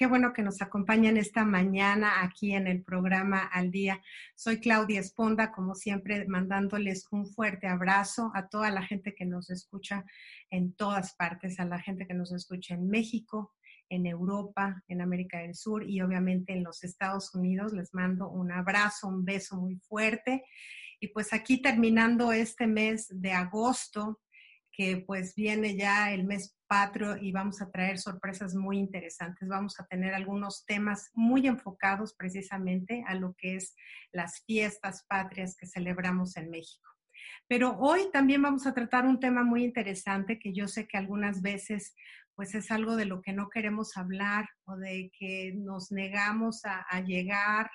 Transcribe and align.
Qué 0.00 0.06
bueno 0.06 0.32
que 0.32 0.40
nos 0.40 0.62
acompañan 0.62 1.18
esta 1.18 1.44
mañana 1.44 2.22
aquí 2.22 2.54
en 2.54 2.66
el 2.66 2.82
programa 2.82 3.40
Al 3.40 3.70
Día. 3.70 4.00
Soy 4.34 4.58
Claudia 4.58 4.98
Esponda, 4.98 5.52
como 5.52 5.74
siempre, 5.74 6.24
mandándoles 6.26 7.06
un 7.10 7.26
fuerte 7.26 7.66
abrazo 7.66 8.32
a 8.34 8.48
toda 8.48 8.70
la 8.70 8.82
gente 8.82 9.14
que 9.14 9.26
nos 9.26 9.50
escucha 9.50 10.06
en 10.48 10.72
todas 10.72 11.14
partes, 11.16 11.60
a 11.60 11.66
la 11.66 11.78
gente 11.78 12.06
que 12.06 12.14
nos 12.14 12.32
escucha 12.32 12.72
en 12.72 12.88
México, 12.88 13.52
en 13.90 14.06
Europa, 14.06 14.82
en 14.88 15.02
América 15.02 15.40
del 15.40 15.54
Sur 15.54 15.86
y 15.86 16.00
obviamente 16.00 16.54
en 16.54 16.64
los 16.64 16.82
Estados 16.82 17.34
Unidos. 17.34 17.74
Les 17.74 17.92
mando 17.92 18.30
un 18.30 18.52
abrazo, 18.52 19.06
un 19.06 19.26
beso 19.26 19.60
muy 19.60 19.76
fuerte. 19.80 20.44
Y 20.98 21.08
pues 21.08 21.34
aquí 21.34 21.60
terminando 21.60 22.32
este 22.32 22.66
mes 22.66 23.06
de 23.10 23.32
agosto, 23.32 24.18
que 24.72 25.04
pues 25.06 25.34
viene 25.34 25.76
ya 25.76 26.10
el 26.10 26.24
mes 26.24 26.56
patrio 26.70 27.16
y 27.16 27.32
vamos 27.32 27.60
a 27.60 27.68
traer 27.68 27.98
sorpresas 27.98 28.54
muy 28.54 28.78
interesantes. 28.78 29.48
Vamos 29.48 29.80
a 29.80 29.86
tener 29.86 30.14
algunos 30.14 30.64
temas 30.66 31.10
muy 31.14 31.48
enfocados 31.48 32.14
precisamente 32.14 33.02
a 33.08 33.16
lo 33.16 33.34
que 33.36 33.56
es 33.56 33.74
las 34.12 34.44
fiestas 34.46 35.04
patrias 35.08 35.56
que 35.58 35.66
celebramos 35.66 36.36
en 36.36 36.48
México. 36.48 36.88
Pero 37.48 37.76
hoy 37.76 38.08
también 38.12 38.40
vamos 38.40 38.68
a 38.68 38.72
tratar 38.72 39.04
un 39.04 39.18
tema 39.18 39.42
muy 39.42 39.64
interesante 39.64 40.38
que 40.38 40.52
yo 40.52 40.68
sé 40.68 40.86
que 40.86 40.96
algunas 40.96 41.42
veces 41.42 41.92
pues 42.36 42.54
es 42.54 42.70
algo 42.70 42.94
de 42.94 43.04
lo 43.04 43.20
que 43.20 43.32
no 43.32 43.48
queremos 43.48 43.96
hablar 43.96 44.48
o 44.64 44.76
de 44.76 45.10
que 45.18 45.52
nos 45.56 45.90
negamos 45.90 46.62
a, 46.64 47.00
llegar 47.00 47.68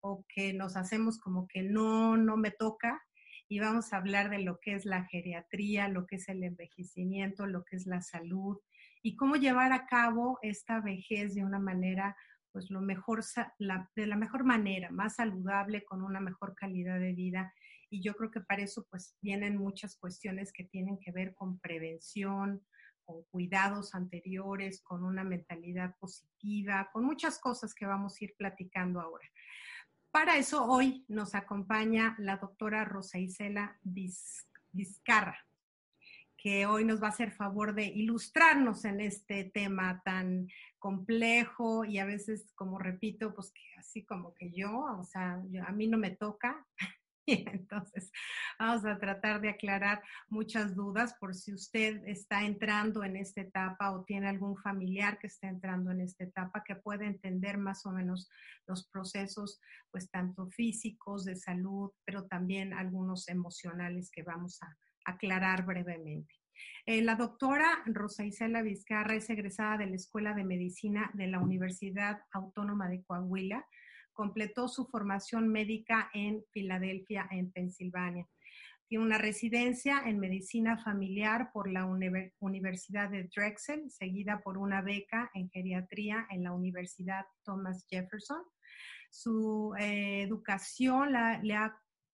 o 0.00 0.24
que 0.32 0.54
nos 0.54 0.76
hacemos 0.76 1.18
como 1.18 1.48
que 1.48 1.64
no, 1.64 2.16
no 2.16 2.36
me 2.36 2.52
toca. 2.52 3.02
Y 3.48 3.60
vamos 3.60 3.92
a 3.92 3.98
hablar 3.98 4.30
de 4.30 4.40
lo 4.40 4.58
que 4.60 4.74
es 4.74 4.84
la 4.84 5.04
geriatría, 5.04 5.88
lo 5.88 6.06
que 6.06 6.16
es 6.16 6.28
el 6.28 6.42
envejecimiento, 6.42 7.46
lo 7.46 7.64
que 7.64 7.76
es 7.76 7.86
la 7.86 8.02
salud 8.02 8.58
y 9.02 9.14
cómo 9.14 9.36
llevar 9.36 9.72
a 9.72 9.86
cabo 9.86 10.40
esta 10.42 10.80
vejez 10.80 11.34
de 11.34 11.44
una 11.44 11.60
manera, 11.60 12.16
pues 12.50 12.70
lo 12.70 12.80
mejor, 12.80 13.22
de 13.58 14.06
la 14.06 14.16
mejor 14.16 14.42
manera, 14.42 14.90
más 14.90 15.14
saludable, 15.14 15.84
con 15.84 16.02
una 16.02 16.18
mejor 16.18 16.56
calidad 16.56 16.98
de 16.98 17.12
vida. 17.12 17.54
Y 17.88 18.02
yo 18.02 18.14
creo 18.16 18.32
que 18.32 18.40
para 18.40 18.62
eso 18.62 18.84
pues 18.90 19.16
vienen 19.22 19.58
muchas 19.58 19.96
cuestiones 19.96 20.52
que 20.52 20.64
tienen 20.64 20.98
que 20.98 21.12
ver 21.12 21.34
con 21.34 21.60
prevención, 21.60 22.66
con 23.04 23.22
cuidados 23.30 23.94
anteriores, 23.94 24.82
con 24.82 25.04
una 25.04 25.22
mentalidad 25.22 25.94
positiva, 26.00 26.90
con 26.92 27.04
muchas 27.04 27.38
cosas 27.38 27.74
que 27.74 27.86
vamos 27.86 28.16
a 28.20 28.24
ir 28.24 28.34
platicando 28.36 29.00
ahora. 29.00 29.28
Para 30.16 30.38
eso 30.38 30.64
hoy 30.64 31.04
nos 31.08 31.34
acompaña 31.34 32.14
la 32.16 32.38
doctora 32.38 32.86
Rosa 32.86 33.18
Isela 33.18 33.78
Vizcarra, 33.82 35.46
que 36.38 36.64
hoy 36.64 36.86
nos 36.86 37.02
va 37.02 37.08
a 37.08 37.10
hacer 37.10 37.32
favor 37.32 37.74
de 37.74 37.84
ilustrarnos 37.84 38.86
en 38.86 39.02
este 39.02 39.44
tema 39.44 40.00
tan 40.06 40.48
complejo 40.78 41.84
y 41.84 41.98
a 41.98 42.06
veces, 42.06 42.50
como 42.54 42.78
repito, 42.78 43.34
pues 43.34 43.50
que 43.50 43.60
así 43.76 44.06
como 44.06 44.32
que 44.32 44.50
yo, 44.52 44.86
o 44.98 45.04
sea, 45.04 45.38
a 45.66 45.72
mí 45.72 45.86
no 45.86 45.98
me 45.98 46.12
toca, 46.12 46.66
entonces, 47.52 48.12
vamos 48.58 48.84
a 48.84 48.98
tratar 48.98 49.40
de 49.40 49.48
aclarar 49.48 50.00
muchas 50.28 50.76
dudas 50.76 51.14
por 51.18 51.34
si 51.34 51.52
usted 51.52 52.02
está 52.06 52.44
entrando 52.44 53.02
en 53.02 53.16
esta 53.16 53.40
etapa 53.40 53.90
o 53.90 54.04
tiene 54.04 54.28
algún 54.28 54.56
familiar 54.56 55.18
que 55.18 55.26
está 55.26 55.48
entrando 55.48 55.90
en 55.90 56.02
esta 56.02 56.24
etapa 56.24 56.62
que 56.64 56.76
puede 56.76 57.06
entender 57.06 57.58
más 57.58 57.84
o 57.84 57.90
menos 57.90 58.30
los 58.66 58.86
procesos, 58.88 59.60
pues 59.90 60.08
tanto 60.10 60.48
físicos, 60.50 61.24
de 61.24 61.34
salud, 61.34 61.90
pero 62.04 62.26
también 62.26 62.72
algunos 62.72 63.28
emocionales 63.28 64.10
que 64.10 64.22
vamos 64.22 64.62
a 64.62 64.76
aclarar 65.04 65.64
brevemente. 65.64 66.34
Eh, 66.86 67.02
la 67.02 67.16
doctora 67.16 67.82
Rosa 67.86 68.24
Isela 68.24 68.62
Vizcarra 68.62 69.16
es 69.16 69.28
egresada 69.28 69.78
de 69.78 69.86
la 69.86 69.96
Escuela 69.96 70.32
de 70.32 70.44
Medicina 70.44 71.10
de 71.14 71.26
la 71.26 71.40
Universidad 71.40 72.20
Autónoma 72.32 72.88
de 72.88 73.02
Coahuila 73.02 73.66
completó 74.16 74.66
su 74.66 74.86
formación 74.86 75.48
médica 75.48 76.10
en 76.12 76.42
Filadelfia, 76.50 77.28
en 77.30 77.52
Pensilvania. 77.52 78.26
Tiene 78.88 79.04
una 79.04 79.18
residencia 79.18 80.02
en 80.06 80.18
medicina 80.18 80.78
familiar 80.78 81.50
por 81.52 81.70
la 81.70 81.84
Universidad 82.38 83.10
de 83.10 83.24
Drexel, 83.24 83.90
seguida 83.90 84.40
por 84.42 84.58
una 84.58 84.80
beca 84.80 85.30
en 85.34 85.50
geriatría 85.50 86.26
en 86.30 86.42
la 86.44 86.52
Universidad 86.52 87.26
Thomas 87.44 87.84
Jefferson. 87.88 88.42
Su 89.10 89.74
eh, 89.78 90.22
educación 90.22 91.14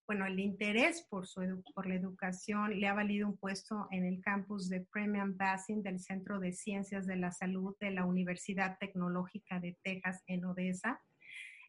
bueno, 0.06 0.26
el 0.26 0.40
interés 0.40 1.06
por, 1.08 1.26
por 1.74 1.86
la 1.86 1.94
educación 1.94 2.78
le 2.78 2.88
ha 2.88 2.94
valido 2.94 3.28
un 3.28 3.36
puesto 3.36 3.86
en 3.90 4.04
el 4.04 4.20
campus 4.20 4.68
de 4.68 4.80
Premium 4.80 5.36
Basin 5.36 5.82
del 5.82 6.00
Centro 6.00 6.40
de 6.40 6.52
Ciencias 6.52 7.06
de 7.06 7.16
la 7.16 7.30
Salud 7.30 7.76
de 7.80 7.92
la 7.92 8.04
Universidad 8.04 8.76
Tecnológica 8.78 9.60
de 9.60 9.78
Texas 9.82 10.22
en 10.26 10.44
Odessa. 10.44 11.00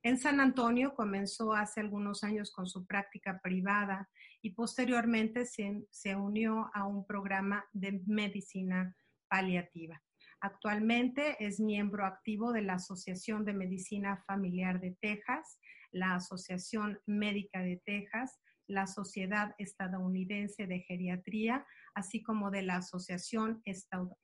En 0.05 0.17
San 0.17 0.41
Antonio 0.41 0.95
comenzó 0.95 1.53
hace 1.53 1.79
algunos 1.79 2.25
años 2.25 2.51
con 2.51 2.67
su 2.67 2.85
práctica 2.85 3.39
privada 3.41 4.09
y 4.41 4.49
posteriormente 4.49 5.45
se, 5.45 6.15
unió 6.17 6.69
a 6.73 6.85
un 6.85 7.07
programa 7.07 7.63
de 7.71 8.01
medicina 8.05 8.93
paliativa. 9.29 10.03
Actualmente 10.41 11.37
es 11.39 11.61
miembro 11.61 12.05
activo 12.05 12.51
de 12.51 12.63
la 12.63 12.73
Asociación 12.73 13.45
de 13.45 13.53
Medicina 13.53 14.21
Familiar 14.27 14.81
de 14.81 14.97
Texas, 14.99 15.57
la 15.93 16.15
Asociación 16.15 16.99
Médica 17.05 17.61
de 17.61 17.81
Texas, 17.85 18.41
la 18.67 18.87
Sociedad 18.87 19.55
Estadounidense 19.57 20.67
de 20.67 20.81
Geriatría, 20.81 21.65
así 21.95 22.21
como 22.21 22.51
de 22.51 22.63
la 22.63 22.75
Asociación 22.77 23.63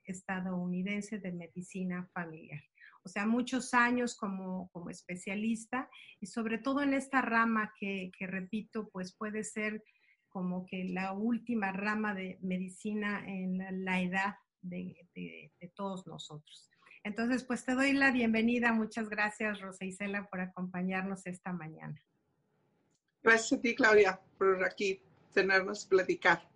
Estadounidense 0.04 1.20
de 1.20 1.32
Medicina 1.32 2.10
Familiar 2.14 2.69
o 3.04 3.10
sea, 3.10 3.26
muchos 3.26 3.74
años 3.74 4.16
como, 4.16 4.70
como 4.72 4.90
especialista 4.90 5.90
y 6.20 6.28
sobre 6.28 6.58
todo 6.58 6.82
en 6.82 6.94
esta 6.94 7.22
rama 7.22 7.74
que, 7.80 8.12
que, 8.18 8.28
repito, 8.28 8.90
pues 8.90 9.16
puede 9.16 9.44
ser 9.44 9.84
como 10.28 10.66
que 10.66 10.86
la 10.86 11.14
última 11.14 11.72
rama 11.72 12.14
de 12.14 12.38
medicina 12.42 13.24
en 13.26 13.84
la, 13.84 14.02
edad 14.02 14.36
de, 14.62 14.96
de, 15.16 15.52
todos 15.76 16.06
nosotros. 16.06 16.70
Entonces, 17.04 17.44
pues 17.44 17.66
te 17.66 17.74
doy 17.74 17.94
la 17.94 18.12
bienvenida. 18.12 18.74
Muchas 18.74 19.10
gracias, 19.10 19.60
Rosa 19.60 19.86
Isela, 19.86 20.28
por 20.30 20.42
acompañarnos 20.42 21.26
esta 21.26 21.52
mañana. 21.54 22.00
Gracias 23.24 23.60
a 23.60 23.62
ti, 23.62 23.76
Claudia, 23.76 24.20
por 24.38 24.64
aquí 24.64 25.02
tenernos 25.34 25.86
platicar. 25.86 26.48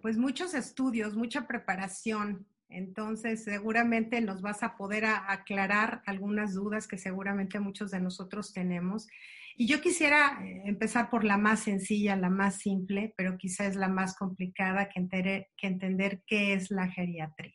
Pues 0.00 0.16
muchos 0.16 0.54
estudios, 0.54 1.14
mucha 1.14 1.46
preparación, 1.46 2.46
entonces, 2.74 3.44
seguramente 3.44 4.20
nos 4.20 4.42
vas 4.42 4.62
a 4.62 4.76
poder 4.76 5.04
aclarar 5.04 6.02
algunas 6.06 6.54
dudas 6.54 6.86
que 6.88 6.98
seguramente 6.98 7.60
muchos 7.60 7.90
de 7.90 8.00
nosotros 8.00 8.52
tenemos. 8.52 9.08
Y 9.56 9.66
yo 9.66 9.80
quisiera 9.80 10.40
eh, 10.42 10.62
empezar 10.64 11.10
por 11.10 11.24
la 11.24 11.36
más 11.36 11.60
sencilla, 11.60 12.16
la 12.16 12.30
más 12.30 12.56
simple, 12.58 13.14
pero 13.16 13.36
quizá 13.36 13.66
es 13.66 13.76
la 13.76 13.88
más 13.88 14.16
complicada 14.16 14.88
que, 14.88 15.00
entender 15.62 16.22
qué 16.26 16.54
es 16.54 16.70
la 16.70 16.88
geriatría. 16.88 17.52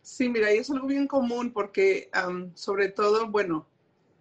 Sí, 0.00 0.28
mira, 0.28 0.52
y 0.52 0.58
es 0.58 0.70
algo 0.70 0.86
bien 0.86 1.06
común 1.06 1.52
porque 1.52 2.10
sobre 2.54 2.88
todo, 2.88 3.28
bueno, 3.28 3.68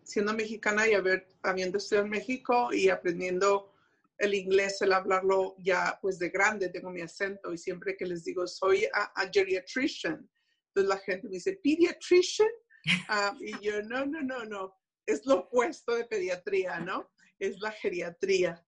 siendo 0.03 0.33
mexicana 0.33 0.87
y 0.87 0.93
haber, 0.93 1.27
habiendo 1.41 1.77
estudiado 1.77 2.05
en 2.05 2.11
México 2.11 2.73
y 2.73 2.89
aprendiendo 2.89 3.70
el 4.21 4.35
inglés, 4.35 4.81
el 4.81 4.93
hablarlo 4.93 5.55
ya 5.57 5.97
pues 6.01 6.19
de 6.19 6.29
grande, 6.29 6.69
tengo 6.69 6.91
mi 6.91 7.01
acento 7.01 7.51
y 7.51 7.57
siempre 7.57 7.97
que 7.97 8.05
les 8.05 8.23
digo 8.23 8.45
soy 8.45 8.85
a, 8.93 9.29
geriatrician, 9.33 10.29
entonces 10.67 10.89
la 10.89 10.97
gente 10.99 11.27
me 11.27 11.33
dice, 11.33 11.59
pediatrician, 11.63 12.49
ah, 13.09 13.35
y 13.41 13.51
yo 13.65 13.81
no, 13.81 14.05
no, 14.05 14.21
no, 14.21 14.45
no, 14.45 14.75
es 15.05 15.25
lo 15.25 15.39
opuesto 15.39 15.95
de 15.95 16.05
pediatría, 16.05 16.79
¿no? 16.79 17.09
Es 17.39 17.59
la 17.59 17.71
geriatría. 17.71 18.63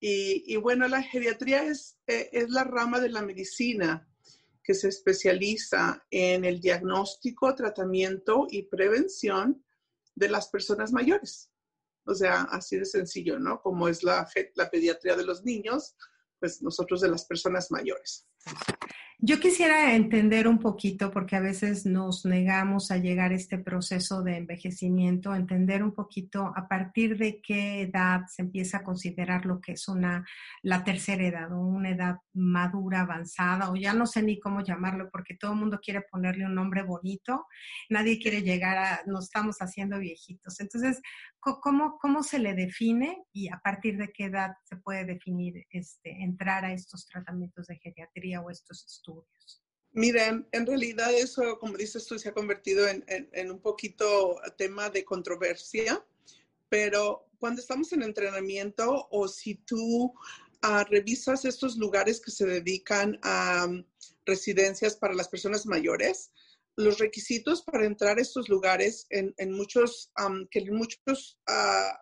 Y, 0.00 0.54
bueno, 0.56 0.86
la 0.86 1.02
geriatría 1.02 1.64
es, 1.64 1.98
eh, 2.06 2.28
es 2.32 2.50
la 2.50 2.62
rama 2.64 3.00
de 3.00 3.08
la 3.08 3.22
medicina 3.22 4.08
que 4.62 4.74
se 4.74 4.88
especializa 4.88 6.06
en 6.10 6.44
el 6.44 6.60
diagnóstico, 6.60 7.54
tratamiento 7.54 8.46
y 8.50 8.64
prevención 8.64 9.64
de 10.14 10.28
las 10.28 10.48
personas 10.48 10.92
mayores. 10.92 11.47
O 12.08 12.14
sea, 12.14 12.42
así 12.50 12.78
de 12.78 12.86
sencillo, 12.86 13.38
¿no? 13.38 13.60
Como 13.60 13.86
es 13.86 14.02
la, 14.02 14.26
la 14.54 14.70
pediatría 14.70 15.14
de 15.14 15.26
los 15.26 15.44
niños, 15.44 15.94
pues 16.40 16.62
nosotros 16.62 17.02
de 17.02 17.08
las 17.08 17.26
personas 17.26 17.70
mayores. 17.70 18.26
Yo 19.20 19.40
quisiera 19.40 19.96
entender 19.96 20.46
un 20.46 20.60
poquito, 20.60 21.10
porque 21.10 21.34
a 21.34 21.40
veces 21.40 21.84
nos 21.84 22.24
negamos 22.24 22.92
a 22.92 22.98
llegar 22.98 23.32
a 23.32 23.34
este 23.34 23.58
proceso 23.58 24.22
de 24.22 24.36
envejecimiento, 24.36 25.34
entender 25.34 25.82
un 25.82 25.92
poquito 25.92 26.52
a 26.54 26.68
partir 26.68 27.18
de 27.18 27.40
qué 27.42 27.82
edad 27.82 28.20
se 28.28 28.42
empieza 28.42 28.78
a 28.78 28.84
considerar 28.84 29.44
lo 29.44 29.60
que 29.60 29.72
es 29.72 29.88
una, 29.88 30.24
la 30.62 30.84
tercera 30.84 31.24
edad 31.24 31.52
o 31.52 31.58
una 31.58 31.90
edad 31.90 32.18
madura, 32.32 33.00
avanzada, 33.00 33.72
o 33.72 33.74
ya 33.74 33.92
no 33.92 34.06
sé 34.06 34.22
ni 34.22 34.38
cómo 34.38 34.62
llamarlo, 34.62 35.10
porque 35.10 35.34
todo 35.34 35.50
el 35.52 35.58
mundo 35.58 35.80
quiere 35.82 36.02
ponerle 36.02 36.46
un 36.46 36.54
nombre 36.54 36.84
bonito, 36.84 37.44
nadie 37.90 38.20
quiere 38.20 38.42
llegar 38.42 38.78
a, 38.78 39.00
nos 39.06 39.24
estamos 39.24 39.56
haciendo 39.58 39.98
viejitos. 39.98 40.60
Entonces, 40.60 41.02
¿cómo, 41.40 41.98
cómo 41.98 42.22
se 42.22 42.38
le 42.38 42.54
define 42.54 43.24
y 43.32 43.48
a 43.48 43.58
partir 43.58 43.98
de 43.98 44.12
qué 44.12 44.26
edad 44.26 44.52
se 44.62 44.76
puede 44.76 45.04
definir 45.04 45.66
este, 45.70 46.22
entrar 46.22 46.64
a 46.64 46.72
estos 46.72 47.08
tratamientos 47.08 47.66
de 47.66 47.78
geriatría 47.78 48.40
o 48.42 48.50
estos 48.50 48.86
estudios? 48.86 49.07
Miren, 49.92 50.46
en 50.52 50.66
realidad 50.66 51.12
eso, 51.12 51.58
como 51.58 51.76
dices 51.76 52.06
tú, 52.06 52.18
se 52.18 52.28
ha 52.28 52.32
convertido 52.32 52.86
en, 52.86 53.50
un 53.50 53.60
poquito 53.60 54.40
tema 54.56 54.90
de 54.90 55.04
controversia, 55.04 56.04
pero 56.68 57.26
cuando 57.38 57.60
estamos 57.60 57.92
en 57.92 58.02
entrenamiento 58.02 59.08
o 59.10 59.26
si 59.26 59.56
tú 59.56 60.14
ah, 60.62 60.84
revisas 60.88 61.44
estos 61.44 61.76
lugares 61.76 62.20
que 62.20 62.30
se 62.30 62.46
dedican 62.46 63.18
a 63.22 63.66
um, 63.66 63.84
residencias 64.24 64.94
para 64.96 65.14
las 65.14 65.28
personas 65.28 65.66
mayores, 65.66 66.30
los 66.76 66.98
requisitos 66.98 67.62
para 67.62 67.86
entrar 67.86 68.18
a 68.18 68.22
estos 68.22 68.48
lugares 68.48 69.06
en, 69.10 69.52
muchos, 69.52 70.12
um, 70.24 70.46
que 70.48 70.70
muchos 70.70 71.40
ah, 71.48 71.98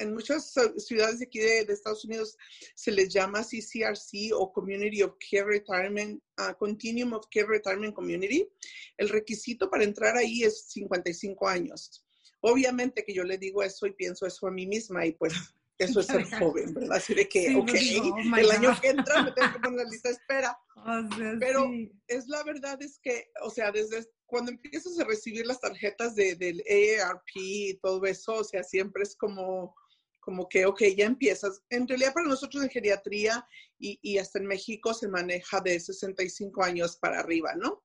en 0.00 0.14
muchas 0.14 0.52
ciudades 0.78 1.18
de 1.18 1.26
aquí 1.26 1.38
de, 1.38 1.60
Estados 1.60 2.04
Unidos 2.04 2.36
se 2.74 2.90
les 2.90 3.12
llama 3.12 3.42
CCRC 3.42 4.32
o 4.34 4.52
Community 4.52 5.02
of 5.02 5.14
Care 5.30 5.44
Retirement, 5.44 6.22
uh, 6.38 6.54
Continuum 6.58 7.12
of 7.12 7.26
Care 7.30 7.46
Retirement 7.46 7.94
Community. 7.94 8.48
El 8.96 9.08
requisito 9.08 9.70
para 9.70 9.84
entrar 9.84 10.16
ahí 10.16 10.42
es 10.42 10.70
55 10.70 11.48
años. 11.48 12.04
Obviamente 12.40 13.04
que 13.04 13.14
yo 13.14 13.24
le 13.24 13.38
digo 13.38 13.62
eso 13.62 13.86
y 13.86 13.92
pienso 13.92 14.26
eso 14.26 14.46
a 14.46 14.50
mí 14.50 14.66
misma 14.66 15.04
y 15.04 15.12
pues 15.12 15.34
eso 15.80 16.00
es 16.00 16.06
ser 16.06 16.24
joven, 16.38 16.74
¿verdad? 16.74 16.98
Así 16.98 17.14
de 17.14 17.28
que, 17.28 17.54
ok, 17.56 17.70
oh 18.02 18.36
el 18.36 18.50
año 18.50 18.78
que 18.80 18.88
entra 18.88 19.22
me 19.22 19.32
tengo 19.32 19.52
que 19.52 19.60
poner 19.60 19.84
la 19.84 19.90
lista 19.90 20.08
de 20.10 20.14
espera. 20.14 20.58
Pero 21.40 21.70
es 22.06 22.26
la 22.28 22.42
verdad 22.44 22.80
es 22.82 22.98
que, 23.02 23.30
o 23.42 23.50
sea, 23.50 23.72
desde 23.72 24.06
cuando 24.26 24.52
empiezas 24.52 24.98
a 24.98 25.04
recibir 25.04 25.46
las 25.46 25.60
tarjetas 25.60 26.14
de, 26.14 26.36
del 26.36 26.62
AARP 26.68 27.26
y 27.34 27.74
todo 27.80 28.04
eso, 28.06 28.34
o 28.34 28.44
sea, 28.44 28.62
siempre 28.62 29.02
es 29.02 29.16
como, 29.16 29.74
como 30.20 30.48
que, 30.48 30.66
ok, 30.66 30.82
ya 30.96 31.06
empiezas. 31.06 31.62
En 31.70 31.88
realidad 31.88 32.12
para 32.14 32.28
nosotros 32.28 32.62
en 32.62 32.70
geriatría 32.70 33.46
y, 33.78 33.98
y, 34.02 34.18
hasta 34.18 34.38
en 34.38 34.46
México 34.46 34.94
se 34.94 35.08
maneja 35.08 35.60
de 35.60 35.80
65 35.80 36.62
años 36.62 36.96
para 36.96 37.20
arriba, 37.20 37.54
¿no? 37.56 37.82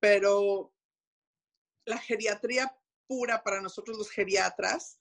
Pero 0.00 0.72
la 1.86 1.98
geriatría 1.98 2.74
pura 3.06 3.42
para 3.42 3.60
nosotros 3.60 3.98
los 3.98 4.10
geriatras, 4.10 4.98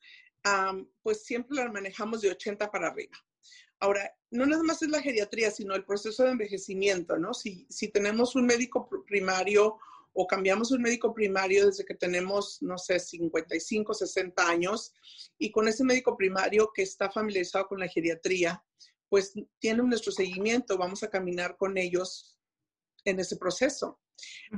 pues 1.01 1.23
siempre 1.23 1.57
la 1.57 1.71
manejamos 1.71 2.21
de 2.21 2.31
80 2.31 2.69
para 2.69 2.87
arriba. 2.87 3.17
Ahora, 3.79 4.13
no 4.31 4.45
nada 4.45 4.63
más 4.63 4.81
es 4.81 4.89
la 4.89 5.01
geriatría, 5.01 5.51
sino 5.51 5.75
el 5.75 5.85
proceso 5.85 6.23
de 6.23 6.31
envejecimiento, 6.31 7.17
¿no? 7.17 7.33
Si, 7.33 7.67
si 7.69 7.89
tenemos 7.89 8.35
un 8.35 8.45
médico 8.45 8.89
primario 9.05 9.77
o 10.13 10.27
cambiamos 10.27 10.71
un 10.71 10.81
médico 10.81 11.13
primario 11.13 11.65
desde 11.65 11.85
que 11.85 11.95
tenemos, 11.95 12.61
no 12.61 12.77
sé, 12.77 12.99
55, 12.99 13.93
60 13.93 14.47
años, 14.47 14.93
y 15.37 15.51
con 15.51 15.67
ese 15.67 15.83
médico 15.83 16.15
primario 16.15 16.71
que 16.73 16.83
está 16.83 17.09
familiarizado 17.09 17.67
con 17.67 17.79
la 17.79 17.87
geriatría, 17.87 18.63
pues 19.09 19.33
tiene 19.59 19.83
nuestro 19.83 20.11
seguimiento, 20.11 20.77
vamos 20.77 21.03
a 21.03 21.09
caminar 21.09 21.57
con 21.57 21.77
ellos 21.77 22.37
en 23.05 23.19
ese 23.19 23.37
proceso. 23.37 23.99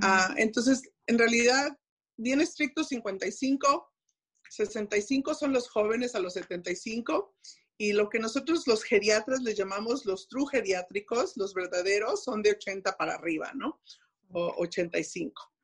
Ah, 0.01 0.33
entonces, 0.37 0.83
en 1.07 1.17
realidad, 1.17 1.77
bien 2.17 2.41
estricto 2.41 2.83
55, 2.83 3.93
65 4.49 5.33
son 5.33 5.53
los 5.53 5.69
jóvenes 5.69 6.15
a 6.15 6.19
los 6.19 6.33
75 6.33 7.35
y 7.77 7.93
lo 7.93 8.09
que 8.09 8.19
nosotros 8.19 8.67
los 8.67 8.83
geriatras 8.83 9.41
les 9.41 9.57
llamamos 9.57 10.05
los 10.05 10.27
true 10.27 10.45
geriátricos, 10.49 11.35
los 11.35 11.53
verdaderos, 11.53 12.23
son 12.23 12.41
de 12.41 12.51
80 12.51 12.95
para 12.95 13.15
arriba, 13.15 13.51
¿no? 13.55 13.81
O 14.31 14.53
85. 14.57 15.55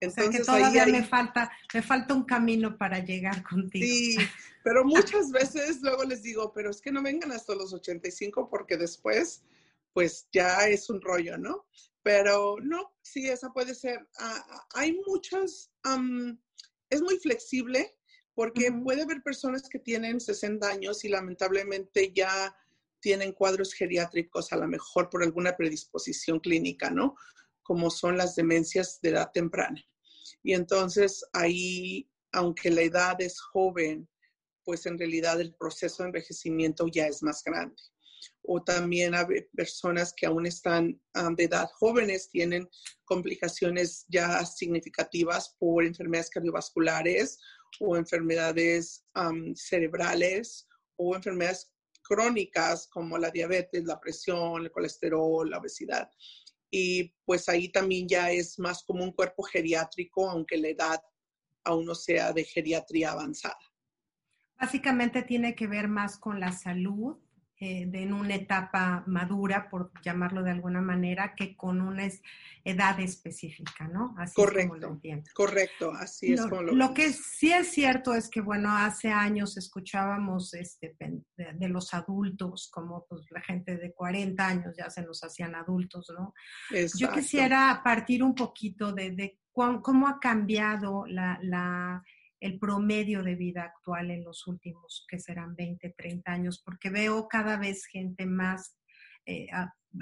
Entonces, 0.00 0.46
todavía 0.46 0.86
me, 0.86 1.04
falta, 1.04 1.52
me 1.74 1.82
falta 1.82 2.14
un 2.14 2.24
camino 2.24 2.78
para 2.78 3.00
llegar 3.00 3.42
contigo. 3.42 3.86
Sí, 3.86 4.16
pero 4.64 4.84
muchas 4.84 5.30
veces 5.30 5.82
luego 5.82 6.04
les 6.04 6.22
digo, 6.22 6.52
pero 6.54 6.70
es 6.70 6.80
que 6.80 6.90
no 6.90 7.02
vengan 7.02 7.32
hasta 7.32 7.54
los 7.54 7.72
85 7.74 8.48
porque 8.48 8.78
después, 8.78 9.42
pues 9.92 10.26
ya 10.32 10.66
es 10.68 10.88
un 10.88 11.02
rollo, 11.02 11.36
¿no? 11.36 11.66
Pero 12.02 12.56
no, 12.62 12.96
sí, 13.02 13.28
esa 13.28 13.52
puede 13.52 13.74
ser. 13.74 14.08
Ah, 14.18 14.66
hay 14.74 14.98
muchas, 15.06 15.70
es 16.88 17.02
muy 17.02 17.18
flexible 17.18 17.94
porque 18.34 18.72
puede 18.72 19.02
haber 19.02 19.22
personas 19.22 19.68
que 19.68 19.78
tienen 19.78 20.18
60 20.18 20.66
años 20.66 21.04
y 21.04 21.10
lamentablemente 21.10 22.10
ya 22.14 22.56
tienen 23.00 23.32
cuadros 23.32 23.74
geriátricos, 23.74 24.52
a 24.52 24.56
lo 24.56 24.66
mejor 24.66 25.10
por 25.10 25.22
alguna 25.22 25.56
predisposición 25.56 26.40
clínica, 26.40 26.90
¿no? 26.90 27.16
Como 27.70 27.88
son 27.88 28.16
las 28.16 28.34
demencias 28.34 29.00
de 29.00 29.10
edad 29.10 29.30
temprana. 29.30 29.80
Y 30.42 30.54
entonces 30.54 31.24
ahí, 31.32 32.10
aunque 32.32 32.68
la 32.68 32.82
edad 32.82 33.20
es 33.20 33.40
joven, 33.40 34.08
pues 34.64 34.86
en 34.86 34.98
realidad 34.98 35.40
el 35.40 35.54
proceso 35.54 36.02
de 36.02 36.08
envejecimiento 36.08 36.88
ya 36.88 37.06
es 37.06 37.22
más 37.22 37.44
grande. 37.44 37.80
O 38.42 38.60
también 38.60 39.14
hay 39.14 39.24
personas 39.54 40.12
que 40.12 40.26
aún 40.26 40.46
están 40.46 41.00
de 41.36 41.44
edad 41.44 41.70
jóvenes, 41.78 42.28
tienen 42.28 42.68
complicaciones 43.04 44.04
ya 44.08 44.44
significativas 44.44 45.54
por 45.60 45.84
enfermedades 45.84 46.30
cardiovasculares 46.30 47.38
o 47.78 47.96
enfermedades 47.96 49.04
cerebrales 49.54 50.66
o 50.96 51.14
enfermedades 51.14 51.70
crónicas 52.02 52.88
como 52.88 53.16
la 53.16 53.30
diabetes, 53.30 53.84
la 53.84 54.00
presión, 54.00 54.62
el 54.62 54.72
colesterol, 54.72 55.48
la 55.48 55.58
obesidad 55.58 56.10
y 56.70 57.14
pues 57.24 57.48
ahí 57.48 57.68
también 57.68 58.08
ya 58.08 58.30
es 58.30 58.58
más 58.58 58.82
como 58.84 59.02
un 59.04 59.12
cuerpo 59.12 59.42
geriátrico, 59.42 60.28
aunque 60.30 60.56
la 60.56 60.68
edad 60.68 61.02
aún 61.64 61.84
no 61.84 61.94
sea 61.94 62.32
de 62.32 62.44
geriatría 62.44 63.12
avanzada. 63.12 63.58
Básicamente 64.58 65.22
tiene 65.22 65.54
que 65.54 65.66
ver 65.66 65.88
más 65.88 66.18
con 66.18 66.38
la 66.38 66.52
salud 66.52 67.16
eh, 67.62 67.86
en 67.92 68.14
una 68.14 68.36
etapa 68.36 69.04
madura, 69.06 69.68
por 69.68 69.92
llamarlo 70.02 70.42
de 70.42 70.50
alguna 70.50 70.80
manera, 70.80 71.34
que 71.36 71.56
con 71.58 71.82
una 71.82 72.08
edad 72.64 72.98
específica, 73.00 73.86
¿no? 73.86 74.14
Así 74.16 74.34
correcto, 74.34 74.74
es 74.76 74.80
como 74.82 74.94
lo 74.94 75.22
correcto, 75.34 75.92
así 75.92 76.32
es 76.32 76.40
como 76.40 76.62
lo 76.62 76.72
Lo 76.72 76.94
que 76.94 77.12
sí 77.12 77.52
es 77.52 77.68
cierto 77.68 78.14
es 78.14 78.30
que, 78.30 78.40
bueno, 78.40 78.74
hace 78.74 79.12
años 79.12 79.58
escuchábamos 79.58 80.54
este, 80.54 80.96
de, 80.98 81.68
los 81.68 81.92
adultos, 81.92 82.70
como 82.72 83.04
pues, 83.06 83.26
la 83.30 83.42
gente 83.42 83.76
de 83.76 83.92
40 83.92 84.46
años 84.46 84.74
ya 84.78 84.88
se 84.88 85.02
nos 85.02 85.22
hacían 85.22 85.54
adultos, 85.54 86.10
¿no? 86.16 86.32
Yo 86.96 87.10
quisiera 87.12 87.82
partir 87.84 88.22
un 88.22 88.34
poquito 88.34 88.90
de, 88.92 89.10
de 89.10 89.38
cómo 89.52 90.08
ha 90.08 90.18
cambiado 90.18 91.04
la, 91.06 91.38
la 91.42 92.02
el 92.40 92.58
promedio 92.58 93.22
de 93.22 93.34
vida 93.36 93.64
actual 93.64 94.10
en 94.10 94.24
los 94.24 94.46
últimos, 94.46 95.04
que 95.08 95.18
serán 95.18 95.54
20, 95.54 95.94
30 95.96 96.32
años, 96.32 96.62
porque 96.64 96.90
veo 96.90 97.28
cada 97.28 97.56
vez 97.58 97.86
gente 97.86 98.26
más 98.26 98.76
eh, 99.26 99.46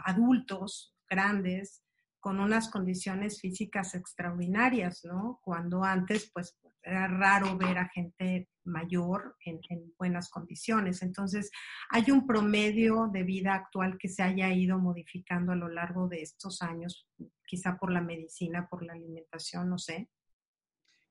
adultos, 0.05 0.95
grandes, 1.09 1.83
con 2.21 2.41
unas 2.41 2.71
condiciones 2.71 3.41
físicas 3.41 3.95
extraordinarias, 3.95 5.05
¿no? 5.05 5.41
Cuando 5.43 5.85
antes, 5.85 6.31
pues, 6.33 6.57
era 6.83 7.07
raro 7.07 7.57
ver 7.57 7.79
a 7.79 7.89
gente 7.89 8.49
mayor 8.65 9.37
en, 9.45 9.61
en, 9.69 9.93
buenas 9.99 10.31
condiciones. 10.31 11.03
Entonces, 11.03 11.51
hay 11.91 12.11
un 12.11 12.27
promedio 12.27 13.09
de 13.13 13.23
vida 13.23 13.55
actual 13.55 13.99
que 13.99 14.09
se 14.09 14.23
haya 14.23 14.53
ido 14.53 14.79
modificando 14.79 15.53
a 15.53 15.57
lo 15.57 15.69
largo 15.69 16.09
de 16.09 16.23
estos 16.23 16.63
años, 16.63 17.09
quizá 17.47 17.77
por 17.79 17.93
la 17.93 18.01
medicina, 18.01 18.69
por 18.69 18.85
la 18.85 18.95
alimentación, 18.95 19.69
no 19.69 19.79
sé. 19.79 20.09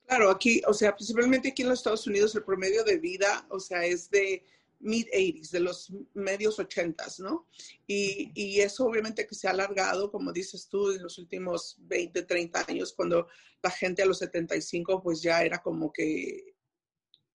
Claro, 0.08 0.30
aquí, 0.30 0.62
o 0.66 0.74
sea, 0.74 0.96
principalmente 0.96 1.50
aquí 1.50 1.64
en 1.64 1.70
los 1.70 1.80
Estados 1.80 2.08
Unidos 2.08 2.34
el 2.34 2.44
promedio 2.44 2.84
de 2.86 2.98
vida, 2.98 3.46
o 3.50 3.60
sea, 3.60 3.86
es 3.86 4.10
de 4.10 4.42
mid-80s, 4.80 5.50
de 5.50 5.60
los 5.60 5.92
medios 6.14 6.60
80s, 6.60 7.20
¿no? 7.20 7.46
Y, 7.88 8.32
y, 8.34 8.62
eso 8.62 8.86
obviamente 8.86 9.28
que 9.28 9.36
se 9.36 9.48
ha 9.48 9.52
alargado, 9.52 10.10
como 10.10 10.32
dices 10.32 10.70
tú, 10.70 10.92
en 10.92 11.04
los 11.04 11.18
últimos 11.18 11.76
20, 11.82 12.24
30 12.24 12.66
años, 12.70 12.94
cuando 12.94 13.28
la 13.62 13.70
gente 13.70 14.02
a 14.02 14.06
los 14.06 14.20
75 14.20 15.02
pues 15.04 15.22
ya 15.22 15.44
era 15.44 15.62
como 15.62 15.92
que 15.92 16.56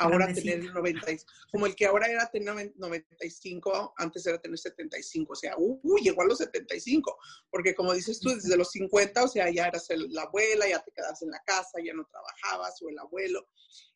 ahora 0.03 0.33
tener 0.33 0.65
90, 0.65 1.07
como 1.51 1.67
el 1.67 1.75
que 1.75 1.87
ahora 1.87 2.07
era 2.09 2.31
tener 2.31 2.73
95, 2.77 3.95
antes 3.97 4.27
era 4.27 4.41
tener 4.41 4.59
75, 4.59 5.33
o 5.33 5.37
sea, 5.37 5.55
uh, 5.57 5.99
llegó 5.99 6.23
a 6.23 6.27
los 6.27 6.39
75, 6.39 7.19
porque 7.51 7.75
como 7.75 7.93
dices 7.95 8.21
tú, 8.21 8.31
desde 8.31 8.57
los 8.57 8.71
50, 8.71 9.25
o 9.25 9.29
sea, 9.29 9.51
ya 9.51 9.67
eras 9.67 9.89
la 10.09 10.23
abuela, 10.23 10.69
ya 10.69 10.83
te 10.83 10.93
quedas 10.93 11.23
en 11.23 11.31
la 11.31 11.43
casa, 11.45 11.79
ya 11.85 11.95
no 11.95 12.07
trabajabas, 12.07 12.81
o 12.83 12.89
el 12.89 12.99
abuelo, 12.99 13.49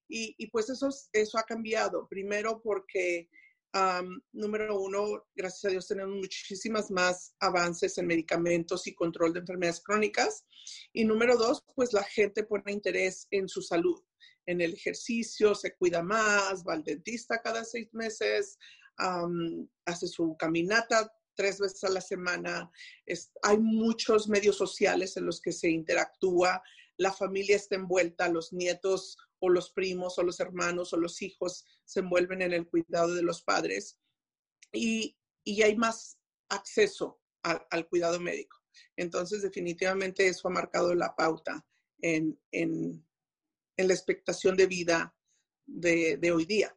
y, 0.09 0.35
y 0.39 0.47
pues 0.49 0.71
eso, 0.71 0.89
eso 1.13 1.39
ha 1.39 1.43
cambiado, 1.43 2.09
primero 2.09 2.61
porque... 2.63 3.29
número 4.33 4.81
uno, 4.81 5.27
gracias 5.35 5.65
a 5.67 5.69
Dios 5.69 5.87
tenemos 5.87 6.17
muchísimas 6.17 6.91
más 6.91 7.35
avances 7.41 7.99
en 7.99 8.07
medicamentos 8.07 8.87
y 8.87 8.95
control 8.95 9.35
de 9.35 9.41
enfermedades 9.41 9.83
crónicas. 9.83 10.47
Y 10.95 11.05
número 11.05 11.37
dos, 11.37 11.63
pues 11.75 11.93
la 11.93 12.03
gente 12.05 12.45
pone 12.45 12.73
interés 12.73 13.27
en 13.31 13.49
su 13.49 13.61
salud 13.61 14.03
en 14.47 14.61
el 14.61 14.75
ejercicio, 14.75 15.55
se 15.55 15.75
cuida 15.75 16.03
más, 16.03 16.65
va 16.65 16.75
al 16.75 16.85
dentista 16.85 17.43
cada 17.43 17.65
seis 17.65 17.93
meses, 17.93 18.59
hace 19.85 20.07
su 20.07 20.37
caminata 20.38 21.12
tres 21.35 21.59
veces 21.59 21.85
a 21.85 21.91
la 21.91 22.00
semana. 22.00 22.71
hay 23.43 23.59
muchos 23.59 24.29
medios 24.29 24.57
sociales 24.57 25.17
en 25.17 25.26
los 25.26 25.41
que 25.41 25.53
se 25.53 25.69
interactúa, 25.69 26.62
la 26.97 27.12
familia 27.12 27.57
está 27.57 27.75
envuelta, 27.75 28.29
los 28.29 28.53
nietos 28.53 29.19
o 29.38 29.50
los 29.50 29.71
primos 29.71 30.19
o 30.19 30.23
los 30.23 30.41
hermanos 30.41 30.93
o 30.93 30.97
los 30.97 31.21
hijos 31.21 31.67
se 31.85 32.00
envuelven 32.00 32.41
en 32.41 32.55
el 32.55 32.67
cuidado 32.67 33.15
de 33.15 33.23
los 33.23 33.43
padres 33.43 33.99
y, 34.73 35.17
hay 35.62 35.76
más 35.76 36.19
acceso 36.49 37.21
al 37.43 37.87
cuidado 37.88 38.19
médico. 38.19 38.57
Entonces, 38.97 39.43
definitivamente 39.43 40.26
eso 40.26 40.49
ha 40.49 40.50
marcado 40.50 40.93
la 40.95 41.15
pauta 41.15 41.65
en, 42.00 42.38
la 43.76 43.95
expectación 43.95 44.56
de 44.56 44.66
vida 44.66 45.14
de, 45.66 46.16
de 46.16 46.33
hoy 46.33 46.45
día. 46.45 46.75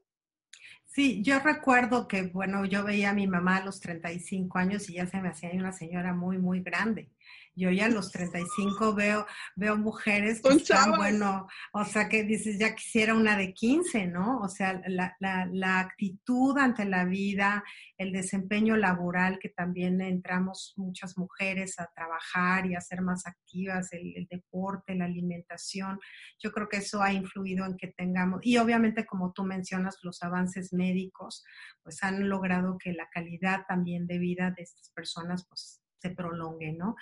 Sí, 0.85 1.21
yo 1.21 1.39
recuerdo 1.39 2.07
que, 2.07 2.23
bueno, 2.23 2.65
yo 2.65 2.83
veía 2.83 3.11
a 3.11 3.13
mi 3.13 3.27
mamá 3.27 3.57
a 3.57 3.65
los 3.65 3.79
35 3.79 4.57
años 4.57 4.89
y 4.89 4.93
ya 4.95 5.07
se 5.07 5.21
me 5.21 5.29
hacía 5.29 5.51
una 5.53 5.71
señora 5.71 6.13
muy, 6.13 6.37
muy 6.39 6.61
grande. 6.61 7.11
Yo 7.59 7.71
ya 7.71 7.87
a 7.87 7.89
los 7.89 8.09
35 8.11 8.95
veo, 8.95 9.25
veo 9.57 9.77
mujeres 9.77 10.41
que 10.41 10.53
están, 10.53 10.93
bueno, 10.95 11.45
o 11.73 11.83
sea, 11.83 12.07
que 12.07 12.23
dices, 12.23 12.57
ya 12.57 12.73
quisiera 12.73 13.13
una 13.13 13.35
de 13.35 13.53
15, 13.53 14.07
¿no? 14.07 14.39
O 14.39 14.47
sea, 14.47 14.81
la, 14.87 15.15
la, 15.19 15.45
la, 15.51 15.79
actitud 15.81 16.57
ante 16.57 16.85
la 16.85 17.03
vida, 17.03 17.63
el 17.97 18.13
desempeño 18.13 18.77
laboral, 18.77 19.39
que 19.39 19.49
también 19.49 19.99
entramos 19.99 20.73
muchas 20.77 21.17
mujeres 21.17 21.79
a 21.79 21.89
trabajar 21.93 22.65
y 22.65 22.75
a 22.75 22.81
ser 22.81 23.01
más 23.01 23.27
activas, 23.27 23.91
el, 23.91 24.13
el 24.15 24.25
deporte, 24.27 24.95
la 24.95 25.05
alimentación, 25.05 25.99
yo 26.41 26.51
creo 26.53 26.69
que 26.69 26.77
eso 26.77 27.03
ha 27.03 27.11
influido 27.11 27.65
en 27.65 27.75
que 27.75 27.87
tengamos, 27.87 28.39
y 28.43 28.57
obviamente 28.57 29.05
como 29.05 29.33
tú 29.33 29.43
mencionas, 29.43 29.97
los 30.03 30.23
avances 30.23 30.71
médicos, 30.71 31.43
pues 31.83 32.01
han 32.03 32.29
logrado 32.29 32.77
que 32.77 32.93
la 32.93 33.09
calidad 33.09 33.65
también 33.67 34.07
de 34.07 34.17
vida 34.17 34.53
de 34.55 34.63
estas 34.63 34.89
personas, 34.91 35.45
pues 35.47 35.81
se 35.99 36.11
prolongue, 36.11 36.73
¿no? 36.73 36.95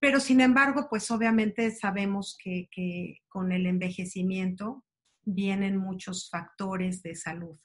Pero 0.00 0.20
sin 0.20 0.40
embargo, 0.40 0.86
pues 0.88 1.10
obviamente 1.10 1.70
sabemos 1.72 2.36
que, 2.42 2.68
con 3.28 3.52
el 3.52 3.66
envejecimiento 3.66 4.84
vienen 5.24 5.76
muchos 5.76 6.28
factores 6.30 7.02
de 7.02 7.14
salud. 7.14 7.58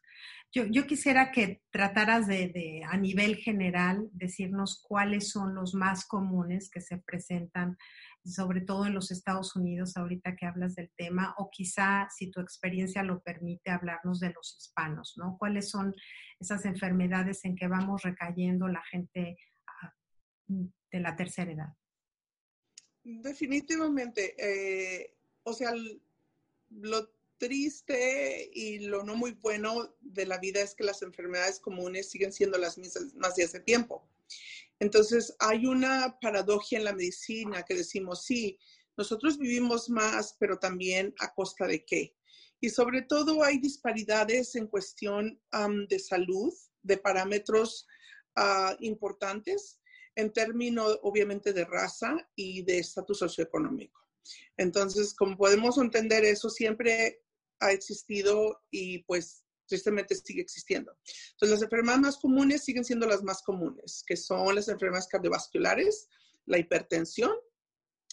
Yo, 0.51 0.85
quisiera 0.85 1.31
que 1.31 1.63
trataras 1.71 2.27
de, 2.27 2.83
a 2.87 2.95
nivel 2.95 3.37
general, 3.37 4.07
decirnos 4.11 4.83
cuáles 4.87 5.31
son 5.31 5.55
los 5.55 5.73
más 5.73 6.05
comunes 6.05 6.69
que 6.69 6.79
se 6.79 6.99
presentan, 6.99 7.75
sobre 8.23 8.61
todo 8.61 8.85
en 8.85 8.93
los 8.93 9.09
Estados 9.09 9.55
Unidos, 9.55 9.97
ahorita 9.97 10.35
que 10.35 10.45
hablas 10.45 10.75
del 10.75 10.91
tema, 10.95 11.33
o 11.37 11.49
quizá, 11.51 12.07
si 12.15 12.29
tu 12.29 12.39
experiencia 12.39 13.01
lo 13.01 13.21
permite, 13.21 13.71
hablarnos 13.71 14.19
de 14.19 14.31
los 14.31 14.55
hispanos, 14.59 15.15
¿no? 15.17 15.37
¿Cuáles 15.39 15.71
son 15.71 15.95
esas 16.39 16.65
enfermedades 16.65 17.43
en 17.45 17.55
que 17.55 17.67
vamos 17.67 18.03
recayendo 18.03 18.67
la 18.67 18.83
gente 18.83 19.37
ah, 19.67 19.91
de 20.47 20.99
la 20.99 21.15
tercera 21.15 21.51
edad? 21.51 21.73
Definitivamente. 23.03 24.35
Eh, 24.37 25.13
o 25.43 25.53
sea, 25.53 25.73
lo 26.69 27.09
triste 27.37 28.49
y 28.53 28.79
lo 28.79 29.03
no 29.03 29.15
muy 29.15 29.31
bueno 29.31 29.95
de 29.99 30.25
la 30.25 30.37
vida 30.37 30.61
es 30.61 30.75
que 30.75 30.85
las 30.85 31.01
enfermedades 31.01 31.59
comunes 31.59 32.09
siguen 32.09 32.31
siendo 32.31 32.57
las 32.57 32.77
mismas 32.77 33.13
más 33.15 33.35
de 33.35 33.43
hace 33.43 33.59
tiempo. 33.59 34.07
Entonces, 34.79 35.35
hay 35.39 35.65
una 35.65 36.17
paradoja 36.21 36.77
en 36.77 36.85
la 36.85 36.93
medicina 36.93 37.63
que 37.63 37.75
decimos, 37.75 38.25
sí, 38.25 38.57
nosotros 38.97 39.37
vivimos 39.37 39.89
más, 39.89 40.35
pero 40.39 40.57
también 40.57 41.13
a 41.19 41.33
costa 41.33 41.67
de 41.67 41.83
qué. 41.83 42.15
Y 42.61 42.69
sobre 42.69 43.01
todo 43.01 43.43
hay 43.43 43.59
disparidades 43.59 44.55
en 44.55 44.67
cuestión 44.67 45.39
de 45.89 45.99
salud, 45.99 46.53
de 46.81 46.97
parámetros 46.97 47.85
ah, 48.35 48.75
importantes 48.79 49.79
en 50.15 50.31
términos 50.31 50.99
obviamente 51.01 51.53
de 51.53 51.65
raza 51.65 52.15
y 52.35 52.63
de 52.63 52.79
estatus 52.79 53.19
socioeconómico. 53.19 53.99
Entonces, 54.57 55.13
como 55.13 55.37
podemos 55.37 55.77
entender, 55.77 56.23
eso 56.23 56.49
siempre 56.49 57.23
ha 57.59 57.71
existido 57.71 58.61
y 58.71 59.03
pues 59.03 59.43
tristemente 59.67 60.15
sigue 60.15 60.41
existiendo. 60.41 60.95
Entonces, 61.31 61.49
las 61.49 61.63
enfermedades 61.63 62.01
más 62.01 62.17
comunes 62.17 62.63
siguen 62.63 62.85
siendo 62.85 63.07
las 63.07 63.23
más 63.23 63.41
comunes, 63.41 64.03
que 64.05 64.17
son 64.17 64.53
las 64.55 64.67
enfermedades 64.67 65.07
cardiovasculares, 65.07 66.09
la 66.45 66.57
hipertensión, 66.57 67.33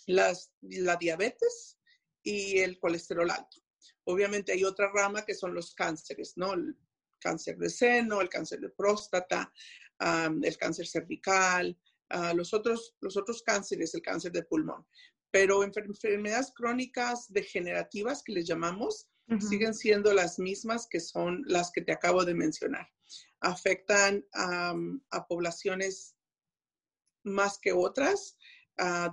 las, 0.07 0.53
la 0.63 0.97
diabetes 0.97 1.79
y 2.23 2.59
el 2.59 2.79
colesterol 2.79 3.31
alto. 3.31 3.59
Obviamente 4.05 4.53
hay 4.53 4.65
otra 4.65 4.91
rama 4.93 5.25
que 5.25 5.35
son 5.35 5.55
los 5.55 5.75
cánceres, 5.75 6.37
¿no? 6.37 6.55
El 6.55 6.77
cáncer 7.21 7.59
de 7.59 7.69
seno, 7.69 8.21
el 8.21 8.29
cáncer 8.29 8.61
de 8.61 8.71
próstata, 8.71 9.53
el 10.01 10.57
cáncer 10.57 10.87
cervical, 10.87 11.79
los, 12.35 12.53
otros, 12.55 12.97
los 13.01 13.17
otros 13.17 13.43
cánceres, 13.43 13.95
el 13.95 14.03
cáncer 14.03 14.33
de 14.33 14.43
pulmón. 14.43 14.87
Pero 15.31 15.63
enfermedades 15.63 16.53
crónicas 16.55 17.33
degenerativas 17.33 18.23
que 18.23 18.33
les 18.33 18.47
llamamos, 18.47 19.07
siguen 19.49 19.75
siendo 19.75 20.13
las 20.13 20.41
mismas 20.41 20.89
que 20.91 20.99
son 20.99 21.45
las 21.47 21.71
que 21.71 21.83
te 21.83 21.93
acabo 21.93 22.25
de 22.25 22.35
mencionar. 22.35 22.89
Afectan 23.41 24.27
a 24.33 25.27
poblaciones 25.29 26.17
más 27.23 27.59
que 27.59 27.73
otras. 27.73 28.37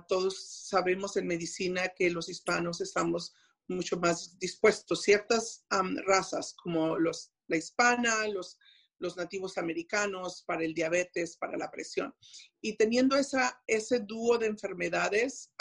todos 0.08 0.66
sabemos 0.68 1.16
en 1.16 1.26
medicina 1.26 1.88
que 1.96 2.10
los 2.10 2.28
hispanos 2.28 2.80
estamos 2.80 3.34
mucho 3.68 3.98
más 3.98 4.38
dispuestos. 4.38 5.02
Ciertas 5.02 5.64
razas 6.06 6.54
como 6.54 6.98
los, 6.98 7.32
la 7.46 7.56
hispana, 7.56 8.26
los 8.28 8.58
los 8.98 9.16
nativos 9.16 9.58
americanos, 9.58 10.42
para 10.46 10.64
el 10.64 10.74
diabetes, 10.74 11.36
para 11.36 11.56
la 11.56 11.70
presión. 11.70 12.14
Y 12.60 12.76
teniendo 12.76 13.16
esa, 13.16 13.62
ese 13.66 14.00
dúo 14.00 14.38
de 14.38 14.46
enfermedades, 14.46 15.52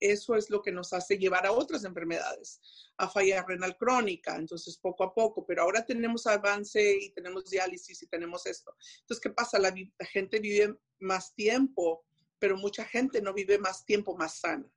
eso 0.00 0.36
es 0.36 0.50
lo 0.50 0.62
que 0.62 0.72
nos 0.72 0.92
hace 0.92 1.16
llevar 1.18 1.46
a 1.46 1.52
otras 1.52 1.84
enfermedades, 1.84 2.60
a 2.96 3.08
falla 3.08 3.44
renal 3.46 3.76
crónica, 3.76 4.36
entonces 4.36 4.76
poco 4.76 5.04
a 5.04 5.14
poco, 5.14 5.46
pero 5.46 5.62
ahora 5.62 5.84
tenemos 5.84 6.26
avance 6.26 6.98
y 7.00 7.10
tenemos 7.10 7.48
diálisis 7.48 8.02
y 8.02 8.06
tenemos 8.06 8.46
esto. 8.46 8.74
Entonces, 9.00 9.20
¿qué 9.22 9.30
pasa? 9.30 9.58
La, 9.58 9.70
la 9.70 10.06
gente 10.06 10.40
vive 10.40 10.76
más 10.98 11.34
tiempo, 11.34 12.04
pero 12.38 12.56
mucha 12.56 12.84
gente 12.84 13.22
no 13.22 13.32
vive 13.32 13.58
más 13.58 13.84
tiempo 13.84 14.16
más 14.16 14.40
sana. 14.40 14.70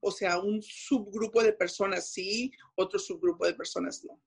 O 0.00 0.10
sea, 0.10 0.38
un 0.38 0.62
subgrupo 0.62 1.42
de 1.42 1.52
personas 1.52 2.10
sí, 2.10 2.50
otro 2.74 2.98
subgrupo 2.98 3.46
de 3.46 3.54
personas 3.54 4.02
no. 4.04 4.20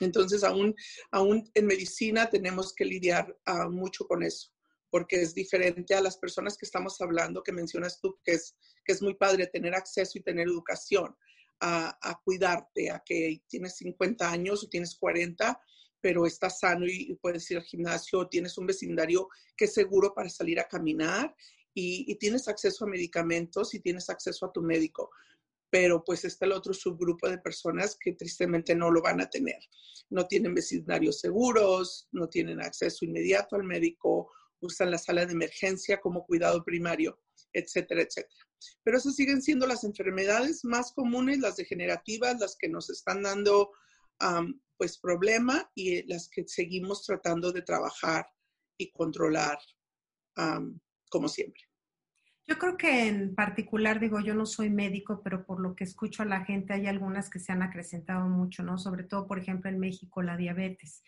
Entonces, 0.00 0.44
aún, 0.44 0.74
aún 1.10 1.50
en 1.54 1.66
medicina 1.66 2.30
tenemos 2.30 2.74
que 2.74 2.84
lidiar 2.84 3.36
ah, 3.46 3.68
mucho 3.68 4.06
con 4.06 4.22
eso, 4.22 4.50
porque 4.90 5.20
es 5.20 5.34
diferente 5.34 5.94
a 5.94 6.00
las 6.00 6.18
personas 6.18 6.56
que 6.56 6.66
estamos 6.66 7.00
hablando, 7.00 7.42
que 7.42 7.52
mencionas 7.52 8.00
tú, 8.00 8.18
que 8.24 8.32
es, 8.32 8.56
que 8.84 8.92
es 8.92 9.02
muy 9.02 9.14
padre 9.14 9.46
tener 9.46 9.74
acceso 9.74 10.18
y 10.18 10.22
tener 10.22 10.46
educación 10.46 11.14
a, 11.60 11.98
a 12.00 12.20
cuidarte, 12.24 12.90
a 12.90 13.02
que 13.04 13.42
tienes 13.48 13.76
50 13.76 14.30
años 14.30 14.64
o 14.64 14.68
tienes 14.68 14.94
40, 14.96 15.60
pero 16.00 16.26
estás 16.26 16.60
sano 16.60 16.86
y, 16.86 17.18
puedes 17.20 17.50
ir 17.50 17.58
al 17.58 17.64
gimnasio, 17.64 18.28
tienes 18.28 18.56
un 18.58 18.66
vecindario 18.66 19.28
que 19.56 19.64
es 19.64 19.74
seguro 19.74 20.14
para 20.14 20.28
salir 20.28 20.60
a 20.60 20.68
caminar 20.68 21.34
y, 21.74 22.10
y, 22.10 22.14
tienes 22.16 22.48
acceso 22.48 22.84
a 22.84 22.88
medicamentos 22.88 23.74
y 23.74 23.80
tienes 23.80 24.08
acceso 24.08 24.46
a 24.46 24.52
tu 24.52 24.62
médico 24.62 25.10
pero 25.70 26.02
pues 26.04 26.24
está 26.24 26.46
el 26.46 26.52
otro 26.52 26.72
subgrupo 26.72 27.28
de 27.28 27.38
personas 27.38 27.96
que 28.00 28.12
tristemente 28.12 28.74
no 28.74 28.90
lo 28.90 29.02
van 29.02 29.20
a 29.20 29.28
tener. 29.28 29.58
No 30.10 30.26
tienen 30.26 30.54
vecindarios 30.54 31.20
seguros, 31.20 32.08
no 32.12 32.28
tienen 32.28 32.60
acceso 32.60 33.04
inmediato 33.04 33.56
al 33.56 33.64
médico, 33.64 34.32
usan 34.60 34.90
la 34.90 34.98
sala 34.98 35.26
de 35.26 35.32
emergencia 35.32 36.00
como 36.00 36.24
cuidado 36.24 36.64
primario, 36.64 37.20
etcétera, 37.52 38.02
etcétera. 38.02 38.46
Pero 38.82 38.98
esas 38.98 39.14
siguen 39.14 39.42
siendo 39.42 39.66
las 39.66 39.84
enfermedades 39.84 40.64
más 40.64 40.92
comunes, 40.92 41.38
las 41.38 41.56
degenerativas, 41.56 42.40
las 42.40 42.56
que 42.56 42.68
nos 42.68 42.90
están 42.90 43.22
dando 43.22 43.70
pues 44.76 44.98
problema 44.98 45.70
y 45.74 46.02
las 46.08 46.28
que 46.28 46.44
seguimos 46.46 47.04
tratando 47.04 47.52
de 47.52 47.62
trabajar 47.62 48.26
y 48.76 48.90
controlar 48.90 49.58
como 51.08 51.28
siempre. 51.28 51.67
Yo 52.48 52.58
creo 52.58 52.78
que 52.78 53.08
en 53.08 53.34
particular, 53.34 54.00
digo, 54.00 54.20
yo 54.20 54.34
no 54.34 54.46
soy 54.46 54.70
médico, 54.70 55.20
pero 55.22 55.44
por 55.44 55.60
lo 55.60 55.74
que 55.76 55.84
escucho 55.84 56.22
a 56.22 56.26
la 56.26 56.46
gente, 56.46 56.72
hay 56.72 56.86
algunas 56.86 57.28
que 57.28 57.40
se 57.40 57.52
han 57.52 57.62
acrecentado 57.62 58.26
mucho, 58.26 58.62
¿no? 58.62 58.78
Sobre 58.78 59.04
todo, 59.04 59.26
por 59.26 59.38
ejemplo, 59.38 59.68
en 59.68 59.78
México, 59.78 60.22
la 60.22 60.38
diabetes. 60.38 61.02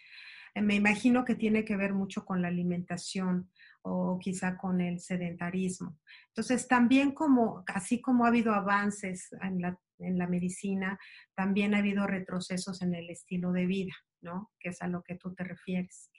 Eh, 0.55 0.61
me 0.61 0.75
imagino 0.75 1.25
que 1.25 1.35
tiene 1.35 1.65
que 1.65 1.77
ver 1.77 1.95
mucho 1.95 2.27
con 2.27 2.43
la 2.43 2.49
alimentación 2.49 3.51
o 3.81 4.19
quizá 4.19 4.59
con 4.59 4.83
el 4.83 5.01
sedentarismo. 5.01 5.99
Entonces, 6.29 6.69
también 6.69 7.13
como, 7.13 7.65
así 7.69 8.03
como 8.03 8.27
ha 8.27 8.29
habido 8.29 8.53
avances 8.53 9.31
en 9.41 9.63
la, 9.63 9.81
en 9.99 10.19
la 10.19 10.27
medicina, 10.27 10.99
también 11.35 11.75
ha 11.75 11.79
habido 11.79 12.07
retrocesos 12.07 12.83
en 12.83 12.95
el 12.95 13.09
estilo 13.09 13.53
de 13.53 13.65
vida, 13.65 13.95
¿no? 14.21 14.51
Que 14.61 14.69
es 14.69 14.83
a 14.83 14.89
lo 14.89 15.03
que 15.03 15.15
tú 15.15 15.33
te 15.35 15.45
refieres. 15.45 16.11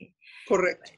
Correcto. 0.48 0.94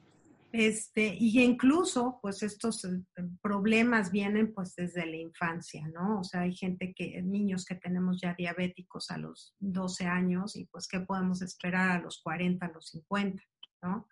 Este, 0.54 1.18
y 1.20 1.42
incluso, 1.42 2.20
pues 2.22 2.44
estos 2.44 2.86
eh, 2.86 3.02
problemas 3.42 4.12
vienen 4.12 4.54
pues 4.54 4.76
desde 4.76 5.04
la 5.08 5.16
infancia, 5.16 5.88
¿no? 5.88 6.20
O 6.20 6.24
sea, 6.24 6.42
hay 6.42 6.56
gente 6.56 6.94
que, 6.96 7.24
niños 7.24 7.66
que 7.66 7.74
tenemos 7.74 8.22
ya 8.22 8.36
diabéticos 8.36 9.10
a 9.10 9.18
los 9.18 9.56
12 9.58 10.06
años 10.06 10.56
y 10.56 10.66
pues 10.66 10.88
qué 10.88 11.00
podemos 11.00 11.42
esperar 11.42 11.90
a 11.90 12.00
los 12.00 12.22
40, 12.22 12.68
a 12.68 12.72
los 12.72 12.90
50, 12.90 13.44
¿no? 13.82 14.08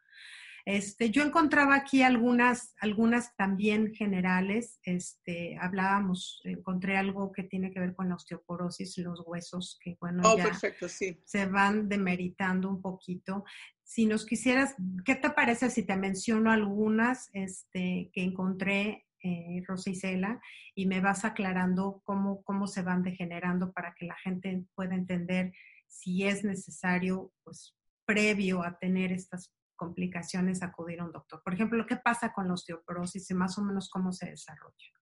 Este, 0.65 1.09
yo 1.09 1.23
encontraba 1.23 1.75
aquí 1.75 2.03
algunas, 2.03 2.75
algunas 2.79 3.35
también 3.35 3.93
generales. 3.93 4.79
Este, 4.83 5.57
hablábamos, 5.59 6.41
encontré 6.43 6.97
algo 6.97 7.31
que 7.31 7.43
tiene 7.43 7.71
que 7.71 7.79
ver 7.79 7.95
con 7.95 8.09
la 8.09 8.15
osteoporosis, 8.15 8.97
los 8.99 9.21
huesos, 9.25 9.79
que 9.81 9.97
bueno, 9.99 10.21
oh, 10.25 10.37
ya 10.37 10.53
sí. 10.87 11.19
se 11.23 11.45
van 11.47 11.89
demeritando 11.89 12.69
un 12.69 12.81
poquito. 12.81 13.43
Si 13.91 14.05
nos 14.05 14.25
quisieras, 14.25 14.73
¿qué 15.03 15.15
te 15.15 15.31
parece 15.31 15.69
si 15.69 15.83
te 15.83 15.97
menciono 15.97 16.49
algunas 16.49 17.29
este, 17.33 18.09
que 18.13 18.23
encontré 18.23 19.05
eh, 19.21 19.61
Rosicela, 19.67 20.41
y 20.73 20.85
me 20.85 21.01
vas 21.01 21.25
aclarando 21.25 22.01
cómo, 22.05 22.41
cómo 22.43 22.67
se 22.67 22.83
van 22.83 23.03
degenerando 23.03 23.73
para 23.73 23.93
que 23.93 24.05
la 24.05 24.15
gente 24.15 24.63
pueda 24.75 24.95
entender 24.95 25.51
si 25.87 26.23
es 26.23 26.45
necesario, 26.45 27.33
pues 27.43 27.75
previo 28.05 28.63
a 28.63 28.79
tener 28.79 29.11
estas 29.11 29.51
complicaciones, 29.75 30.63
acudir 30.63 31.01
a 31.01 31.05
un 31.05 31.11
doctor. 31.11 31.41
Por 31.43 31.53
ejemplo, 31.53 31.85
¿qué 31.85 31.97
pasa 31.97 32.31
con 32.31 32.47
la 32.47 32.53
osteoporosis 32.53 33.29
y 33.29 33.33
más 33.33 33.57
o 33.57 33.61
menos 33.61 33.89
cómo 33.89 34.13
se 34.13 34.29
desarrolla? 34.29 34.93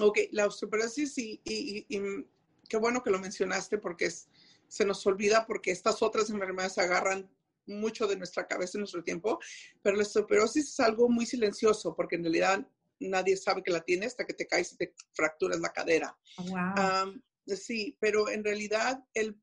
Ok, 0.00 0.18
la 0.32 0.46
osteoporosis 0.46 1.16
y, 1.16 1.86
qué 2.68 2.76
bueno 2.76 3.04
que 3.04 3.10
lo 3.10 3.20
mencionaste 3.20 3.78
porque 3.78 4.10
se 4.10 4.84
nos 4.84 5.06
olvida 5.06 5.46
porque 5.46 5.70
estas 5.70 6.02
otras 6.02 6.28
enfermedades 6.28 6.76
agarran 6.76 7.30
mucho 7.70 8.06
de 8.06 8.16
nuestra 8.16 8.46
cabeza 8.46 8.76
en 8.76 8.80
nuestro 8.80 9.02
tiempo, 9.02 9.38
pero 9.82 9.96
la 9.96 10.02
osteoporosis 10.02 10.68
es 10.68 10.80
algo 10.80 11.08
muy 11.08 11.26
silencioso 11.26 11.94
porque 11.94 12.16
en 12.16 12.24
realidad 12.24 12.66
nadie 12.98 13.36
sabe 13.36 13.62
que 13.62 13.72
la 13.72 13.80
tiene 13.80 14.06
hasta 14.06 14.26
que 14.26 14.34
te 14.34 14.46
caes 14.46 14.72
y 14.72 14.76
te 14.76 14.94
fracturas 15.12 15.60
la 15.60 15.72
cadera. 15.72 16.16
Wow. 16.36 17.20
sí, 17.46 17.96
pero 18.00 18.28
en 18.28 18.44
realidad 18.44 19.02
el, 19.14 19.40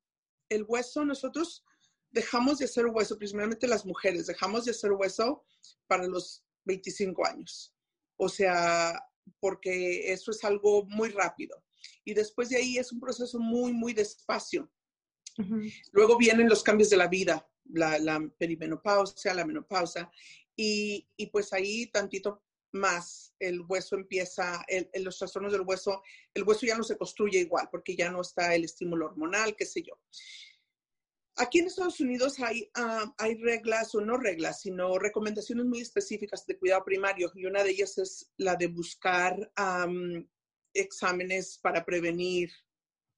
el 0.50 0.63
hueso, 0.67 1.03
nosotros 1.03 1.65
dejamos 2.12 2.60
de 2.60 2.65
hacer 2.65 2.86
hueso, 2.88 3.17
principalmente 3.17 3.67
las 3.67 3.86
mujeres, 3.86 4.27
dejamos 4.27 4.65
de 4.65 4.72
hacer 4.72 4.91
hueso 4.91 5.43
para 5.88 6.07
los 6.07 6.43
25 6.65 7.25
años. 7.25 7.74
O 8.17 8.29
sea, 8.29 9.00
porque 9.39 10.12
eso 10.12 10.31
es 10.31 10.43
algo 10.43 10.86
muy 10.86 11.10
rápido. 11.10 11.63
Y 12.03 12.13
después 12.13 12.50
de 12.50 12.57
ahí 12.57 12.77
es 12.77 12.91
un 12.91 13.00
proceso 13.00 13.39
muy, 13.39 13.74
muy 13.74 13.93
despacio. 13.93 14.72
Luego 15.91 16.17
vienen 16.17 16.50
los 16.50 16.63
cambios 16.63 16.89
de 16.89 16.98
la 16.98 17.07
vida, 17.07 17.48
la, 17.74 18.00
la 18.00 18.29
perimenopausia, 18.38 19.33
la 19.33 19.45
menopausa, 19.45 20.12
y, 20.55 21.07
y, 21.15 21.27
pues 21.27 21.53
ahí 21.53 21.88
tantito 21.88 22.43
más 22.71 23.33
el 23.39 23.62
hueso 23.62 23.95
empieza, 23.95 24.63
el, 24.67 24.89
los 25.03 25.17
trastornos 25.17 25.51
del 25.51 25.62
hueso, 25.62 26.01
el 26.33 26.43
hueso 26.43 26.65
ya 26.65 26.77
no 26.77 26.83
se 26.83 26.97
construye 26.97 27.39
igual 27.39 27.69
porque 27.71 27.95
ya 27.95 28.09
no 28.09 28.21
está 28.21 28.53
el 28.55 28.63
estímulo 28.63 29.05
hormonal, 29.05 29.55
qué 29.55 29.65
sé 29.65 29.83
yo. 29.83 30.00
Aquí 31.39 31.59
en 31.59 31.67
Estados 31.67 32.00
Unidos 32.00 32.39
hay, 32.39 32.69
ah, 32.74 33.13
hay 33.19 33.36
reglas, 33.36 33.93
o 33.93 34.01
no 34.01 34.17
reglas, 34.17 34.62
sino 34.62 34.97
recomendaciones 34.97 35.65
muy 35.65 35.81
específicas 35.81 36.45
de 36.47 36.57
cuidado 36.57 36.83
primario 36.83 37.31
y 37.36 37.45
una 37.45 37.63
de 37.63 37.69
ellas 37.69 37.97
es 38.00 38.31
la 38.38 38.55
de 38.55 38.67
buscar 38.67 39.51
exámenes 40.74 41.59
para 41.62 41.86
prevenir 41.86 42.51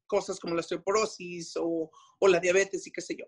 cosas 0.10 0.40
como 0.40 0.56
la 0.56 0.62
osteoporosis 0.62 1.56
o, 1.56 1.90
o, 2.20 2.28
la 2.28 2.42
diabetes 2.42 2.86
y 2.88 2.92
qué 2.92 3.00
sé 3.00 3.16
yo. 3.16 3.26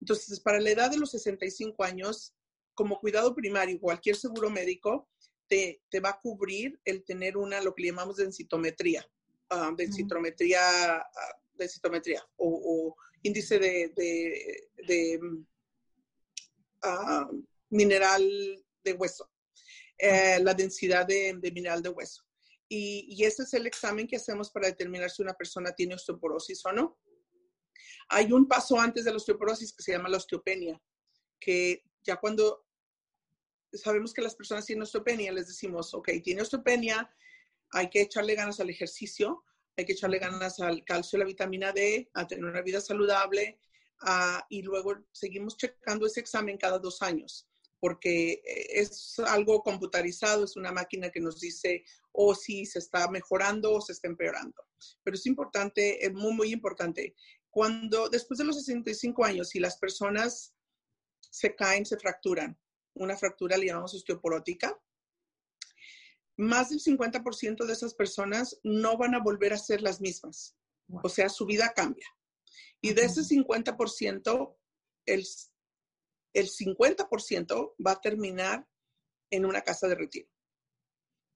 Entonces, 0.00 0.40
para 0.40 0.60
la 0.60 0.70
edad 0.70 0.90
de 0.90 0.96
los 0.96 1.10
65 1.10 1.84
años, 1.84 2.34
como 2.72 3.00
cuidado 3.00 3.34
primario, 3.34 3.78
cualquier 3.78 4.16
seguro 4.16 4.48
médico 4.48 5.10
te, 5.48 5.82
te 5.90 6.00
va 6.00 6.10
a 6.10 6.20
cubrir 6.20 6.80
el 6.84 7.04
tener 7.04 7.36
una, 7.36 7.60
lo 7.60 7.74
que 7.74 7.84
llamamos 7.84 8.16
densitometría, 8.16 9.04
uh, 9.50 9.74
densitometría, 9.76 11.04
densitometría 11.54 12.24
o, 12.36 12.96
índice 13.22 13.58
de, 13.58 13.92
de, 14.86 15.20
uh, 16.84 17.44
mineral 17.68 18.24
de 18.82 18.92
hueso, 18.94 19.30
eh, 19.98 20.38
la 20.40 20.54
densidad 20.54 21.06
de, 21.06 21.34
mineral 21.52 21.82
de 21.82 21.90
hueso. 21.90 22.24
Y, 22.72 23.24
ese 23.24 23.42
es 23.42 23.52
el 23.54 23.66
examen 23.66 24.06
que 24.06 24.14
hacemos 24.14 24.48
para 24.52 24.68
determinar 24.68 25.10
si 25.10 25.22
una 25.22 25.34
persona 25.34 25.72
tiene 25.72 25.96
osteoporosis 25.96 26.64
o 26.66 26.72
no. 26.72 27.00
Hay 28.10 28.30
un 28.32 28.46
paso 28.46 28.78
antes 28.78 29.04
de 29.04 29.10
la 29.10 29.16
osteoporosis 29.16 29.72
que 29.72 29.82
se 29.82 29.90
llama 29.90 30.08
la 30.08 30.18
osteopenia, 30.18 30.80
que 31.40 31.82
ya 32.04 32.16
cuando 32.16 32.64
sabemos 33.72 34.14
que 34.14 34.22
las 34.22 34.36
personas 34.36 34.66
tienen 34.66 34.84
osteopenia, 34.84 35.32
les 35.32 35.48
decimos, 35.48 35.92
ok, 35.94 36.10
tiene 36.22 36.42
osteopenia, 36.42 37.12
hay 37.72 37.90
que 37.90 38.02
echarle 38.02 38.36
ganas 38.36 38.60
al 38.60 38.70
ejercicio, 38.70 39.44
hay 39.76 39.84
que 39.84 39.94
echarle 39.94 40.20
ganas 40.20 40.60
al 40.60 40.84
calcio 40.84 41.18
la 41.18 41.24
vitamina 41.24 41.72
D, 41.72 42.08
a 42.14 42.28
tener 42.28 42.44
una 42.44 42.62
vida 42.62 42.80
saludable 42.80 43.58
y 44.48 44.62
luego 44.62 44.94
seguimos 45.10 45.56
checando 45.56 46.06
ese 46.06 46.20
examen 46.20 46.56
cada 46.56 46.78
dos 46.78 47.02
años 47.02 47.50
porque 47.80 48.42
es 48.44 49.18
algo 49.20 49.62
computarizado, 49.62 50.44
es 50.44 50.54
una 50.56 50.70
máquina 50.70 51.10
que 51.10 51.18
nos 51.18 51.40
dice 51.40 51.82
o 52.12 52.34
si 52.34 52.66
se 52.66 52.78
está 52.78 53.08
mejorando 53.10 53.72
o 53.72 53.80
se 53.80 53.92
está 53.92 54.08
empeorando. 54.08 54.62
Pero 55.02 55.14
es 55.14 55.26
importante, 55.26 56.04
es 56.04 56.12
muy, 56.12 56.32
muy 56.32 56.52
importante. 56.52 57.14
Cuando 57.50 58.08
después 58.08 58.38
de 58.38 58.44
los 58.44 58.56
65 58.56 59.24
años, 59.24 59.48
si 59.50 59.58
las 59.58 59.76
personas 59.78 60.54
se 61.20 61.54
caen, 61.54 61.86
se 61.86 61.98
fracturan, 61.98 62.58
una 62.94 63.16
fractura 63.16 63.56
le 63.56 63.66
llamamos 63.66 63.94
osteoporótica, 63.94 64.78
más 66.36 66.70
del 66.70 66.80
50% 66.80 67.66
de 67.66 67.72
esas 67.72 67.94
personas 67.94 68.58
no 68.62 68.96
van 68.96 69.14
a 69.14 69.20
volver 69.20 69.52
a 69.52 69.58
ser 69.58 69.82
las 69.82 70.00
mismas. 70.00 70.56
O 71.02 71.08
sea, 71.08 71.28
su 71.28 71.46
vida 71.46 71.72
cambia. 71.74 72.06
Y 72.80 72.94
de 72.94 73.02
ese 73.02 73.20
50%, 73.22 74.56
el, 75.06 75.26
el 76.32 76.48
50% 76.48 77.74
va 77.86 77.92
a 77.92 78.00
terminar 78.00 78.66
en 79.30 79.44
una 79.44 79.60
casa 79.60 79.86
de 79.86 79.94
retiro. 79.94 80.28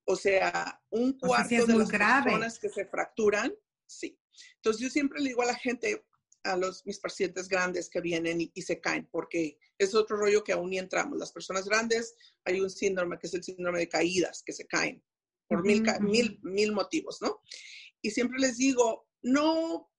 O 0.05 0.17
sea, 0.17 0.83
un 0.91 1.19
cuarto 1.19 1.67
de 1.67 1.79
las 1.79 1.91
personas 1.91 2.59
que 2.59 2.69
se 2.69 2.87
fracturan, 2.87 3.55
sí. 3.87 4.19
Entonces 4.57 4.83
yo 4.83 4.91
siempre 4.91 5.21
le 5.21 5.29
digo 5.29 5.43
a 5.43 5.47
la 5.47 5.55
gente, 5.55 6.05
a 6.43 6.57
los, 6.57 6.85
mis 6.85 6.99
pacientes 6.99 7.49
grandes 7.49 7.89
que 7.89 8.01
vienen 8.01 8.51
y, 8.53 8.63
se 8.63 8.81
caen, 8.81 9.09
porque 9.11 9.59
es 9.79 9.95
otro 9.95 10.17
rollo 10.17 10.45
que 10.45 10.53
aún 10.53 10.71
ni 10.71 10.79
entramos. 10.79 11.19
Las 11.19 11.33
personas 11.33 11.65
grandes, 11.65 12.15
hay 12.45 12.61
un 12.61 12.71
síndrome 12.71 13.19
que 13.19 13.27
es 13.27 13.35
el 13.35 13.43
síndrome 13.43 13.79
de 13.79 13.89
caídas, 13.89 14.43
que 14.45 14.53
se 14.53 14.67
caen 14.67 15.03
por 15.49 15.63
mil, 15.63 15.85
mil, 16.01 16.39
mil 16.43 16.73
motivos, 16.73 17.21
¿no? 17.21 17.43
Y 18.03 18.11
siempre 18.11 18.39
les 18.39 18.57
digo, 18.57 19.09
no 19.23 19.91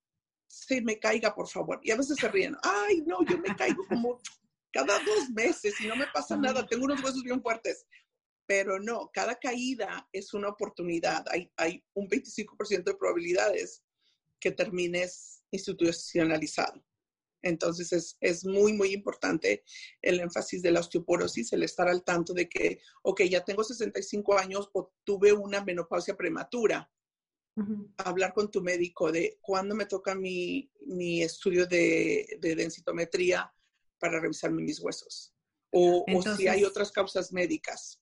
se 0.46 0.80
me 0.80 0.98
caiga, 0.98 1.34
por 1.34 1.48
favor. 1.48 1.80
Y 1.82 1.90
a 1.90 1.96
veces 1.96 2.16
se 2.16 2.28
ríen, 2.28 2.56
ay, 2.62 3.02
no, 3.06 3.24
yo 3.24 3.38
me 3.38 3.54
caigo 3.56 3.86
como 3.88 4.20
cada 4.72 4.98
dos 5.04 5.30
meses 5.30 5.80
y 5.80 5.86
no 5.86 5.96
me 5.96 6.06
pasa 6.08 6.36
nada, 6.36 6.66
tengo 6.66 6.84
unos 6.84 7.02
huesos 7.02 7.22
bien 7.22 7.42
fuertes. 7.42 7.86
Pero 8.46 8.78
no, 8.78 9.10
cada 9.12 9.36
caída 9.36 10.08
es 10.12 10.32
una 10.32 10.48
oportunidad. 10.48 11.24
Hay, 11.30 11.52
hay 11.56 11.84
un 11.94 12.08
25% 12.08 12.84
de 12.84 12.94
probabilidades 12.94 13.82
que 14.38 14.52
termines 14.52 15.42
institucionalizado. 15.50 16.84
Entonces 17.42 17.92
es, 17.92 18.16
es, 18.20 18.44
muy, 18.44 18.72
muy 18.72 18.92
importante 18.92 19.64
el 20.02 20.20
énfasis 20.20 20.62
de 20.62 20.70
la 20.70 20.80
osteoporosis, 20.80 21.52
el 21.52 21.62
estar 21.62 21.88
al 21.88 22.02
tanto 22.02 22.32
de 22.32 22.48
que, 22.48 22.80
ok, 23.02 23.22
ya 23.22 23.44
tengo 23.44 23.62
65 23.62 24.38
años 24.38 24.68
o 24.72 24.92
tuve 25.04 25.32
una 25.32 25.62
menopausia 25.64 26.16
prematura. 26.16 26.90
Hablar 27.96 28.34
con 28.34 28.50
tu 28.50 28.60
médico 28.60 29.10
de 29.10 29.38
cuándo 29.40 29.74
me 29.74 29.86
toca 29.86 30.14
mi, 30.14 30.70
mi 30.80 31.22
estudio 31.22 31.66
de, 31.66 32.38
de 32.38 32.54
densitometría 32.54 33.50
para 33.98 34.20
revisar 34.20 34.50
mis 34.50 34.78
huesos 34.78 35.34
o, 35.76 36.04
si 36.36 36.48
hay 36.48 36.64
otras 36.64 36.90
causas 36.90 37.32
médicas. 37.32 38.00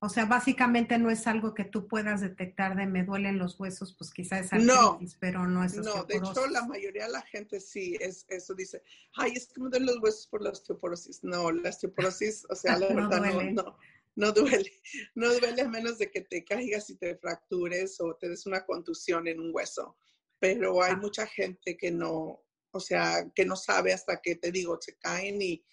O 0.00 0.08
sea, 0.08 0.24
básicamente 0.24 0.98
no 0.98 1.10
es 1.10 1.26
algo 1.28 1.54
que 1.54 1.64
tú 1.64 1.86
puedas 1.86 2.20
detectar 2.20 2.76
de 2.76 2.86
me 2.86 3.04
duelen 3.04 3.38
los 3.38 3.58
huesos, 3.58 3.94
pues 3.96 4.10
quizás 4.10 4.46
es 4.46 4.52
artritis, 4.52 5.16
pero 5.20 5.46
no 5.46 5.62
es 5.62 5.76
No, 5.76 6.04
de 6.04 6.16
hecho 6.16 6.46
la 6.48 6.64
mayoría 6.64 7.06
de 7.06 7.12
la 7.12 7.22
gente 7.22 7.60
sí, 7.60 7.96
es 8.00 8.26
eso 8.28 8.54
dice, 8.54 8.82
ay, 9.14 9.32
es 9.36 9.46
que 9.46 9.60
me 9.60 9.70
duelen 9.70 9.86
los 9.86 10.02
huesos 10.02 10.26
por 10.26 10.42
la 10.42 10.50
osteoporosis. 10.50 11.22
No, 11.22 11.52
la 11.52 11.68
osteoporosis, 11.68 12.46
o 12.50 12.54
sea, 12.56 12.78
la 12.78 12.88
no 12.90 13.08
verdad 13.08 13.18
duele. 13.18 13.52
no, 13.52 13.62
no, 13.62 13.78
no 14.16 14.32
duele. 14.32 14.72
No 15.14 15.28
duele 15.32 15.62
a 15.62 15.68
menos 15.68 15.98
de 15.98 16.10
que 16.10 16.22
te 16.22 16.44
caigas 16.44 16.90
y 16.90 16.96
te 16.96 17.16
fractures 17.16 18.00
o 18.00 18.16
te 18.16 18.28
des 18.28 18.46
una 18.46 18.64
contusión 18.66 19.28
en 19.28 19.40
un 19.40 19.50
hueso. 19.54 19.96
Pero 20.40 20.82
hay 20.82 20.92
ah. 20.92 20.96
mucha 20.96 21.26
gente 21.26 21.76
que 21.76 21.92
no, 21.92 22.42
o 22.72 22.80
sea, 22.80 23.30
que 23.34 23.44
no 23.44 23.54
sabe 23.54 23.92
hasta 23.92 24.20
que 24.20 24.34
te 24.34 24.50
digo, 24.50 24.76
se 24.80 24.96
caen 24.96 25.40
y 25.40 25.64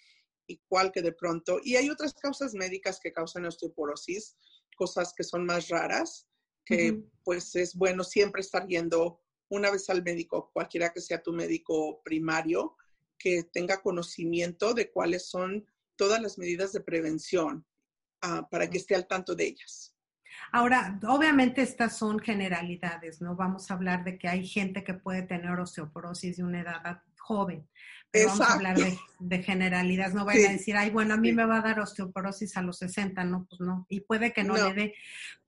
igual 0.46 0.92
que 0.92 1.02
de 1.02 1.12
pronto. 1.12 1.60
Y 1.62 1.76
hay 1.76 1.90
otras 1.90 2.14
causas 2.14 2.54
médicas 2.54 3.00
que 3.02 3.12
causan 3.12 3.46
osteoporosis, 3.46 4.36
cosas 4.76 5.12
que 5.16 5.24
son 5.24 5.44
más 5.44 5.68
raras, 5.68 6.26
que 6.64 7.02
pues 7.24 7.54
es 7.56 7.74
bueno 7.74 8.04
siempre 8.04 8.40
estar 8.40 8.66
yendo 8.66 9.20
una 9.48 9.70
vez 9.70 9.90
al 9.90 10.02
médico, 10.02 10.50
cualquiera 10.52 10.92
que 10.92 11.00
sea 11.00 11.22
tu 11.22 11.32
médico 11.32 12.00
primario, 12.02 12.76
que 13.18 13.44
tenga 13.44 13.82
conocimiento 13.82 14.72
de 14.72 14.90
cuáles 14.90 15.28
son 15.28 15.66
todas 15.96 16.20
las 16.20 16.38
medidas 16.38 16.72
de 16.72 16.80
prevención 16.80 17.66
ah, 18.22 18.48
para 18.50 18.68
que 18.70 18.78
esté 18.78 18.94
al 18.94 19.06
tanto 19.06 19.34
de 19.34 19.48
ellas. 19.48 19.94
Ahora, 20.50 20.98
obviamente 21.06 21.62
estas 21.62 21.96
son 21.96 22.18
generalidades, 22.18 23.20
¿no? 23.20 23.36
Vamos 23.36 23.70
a 23.70 23.74
hablar 23.74 24.04
de 24.04 24.18
que 24.18 24.28
hay 24.28 24.46
gente 24.46 24.82
que 24.82 24.94
puede 24.94 25.22
tener 25.22 25.58
osteoporosis 25.58 26.38
de 26.38 26.44
una 26.44 26.60
edad 26.60 27.02
joven, 27.18 27.68
vamos 28.12 28.40
a 28.40 28.52
hablar 28.52 28.76
de, 29.18 29.42
generalidades, 29.42 30.14
no 30.14 30.24
vayan 30.24 30.50
a 30.50 30.52
decir, 30.52 30.76
ay, 30.76 30.90
bueno, 30.90 31.14
a 31.14 31.16
mí 31.16 31.32
me 31.32 31.44
va 31.44 31.58
a 31.58 31.62
dar 31.62 31.80
osteoporosis 31.80 32.56
a 32.56 32.62
los 32.62 32.78
60, 32.78 33.24
no, 33.24 33.46
pues 33.48 33.60
no, 33.60 33.86
y 33.88 34.00
puede 34.00 34.32
que 34.32 34.44
no, 34.44 34.54
le 34.54 34.74
dé. 34.74 34.94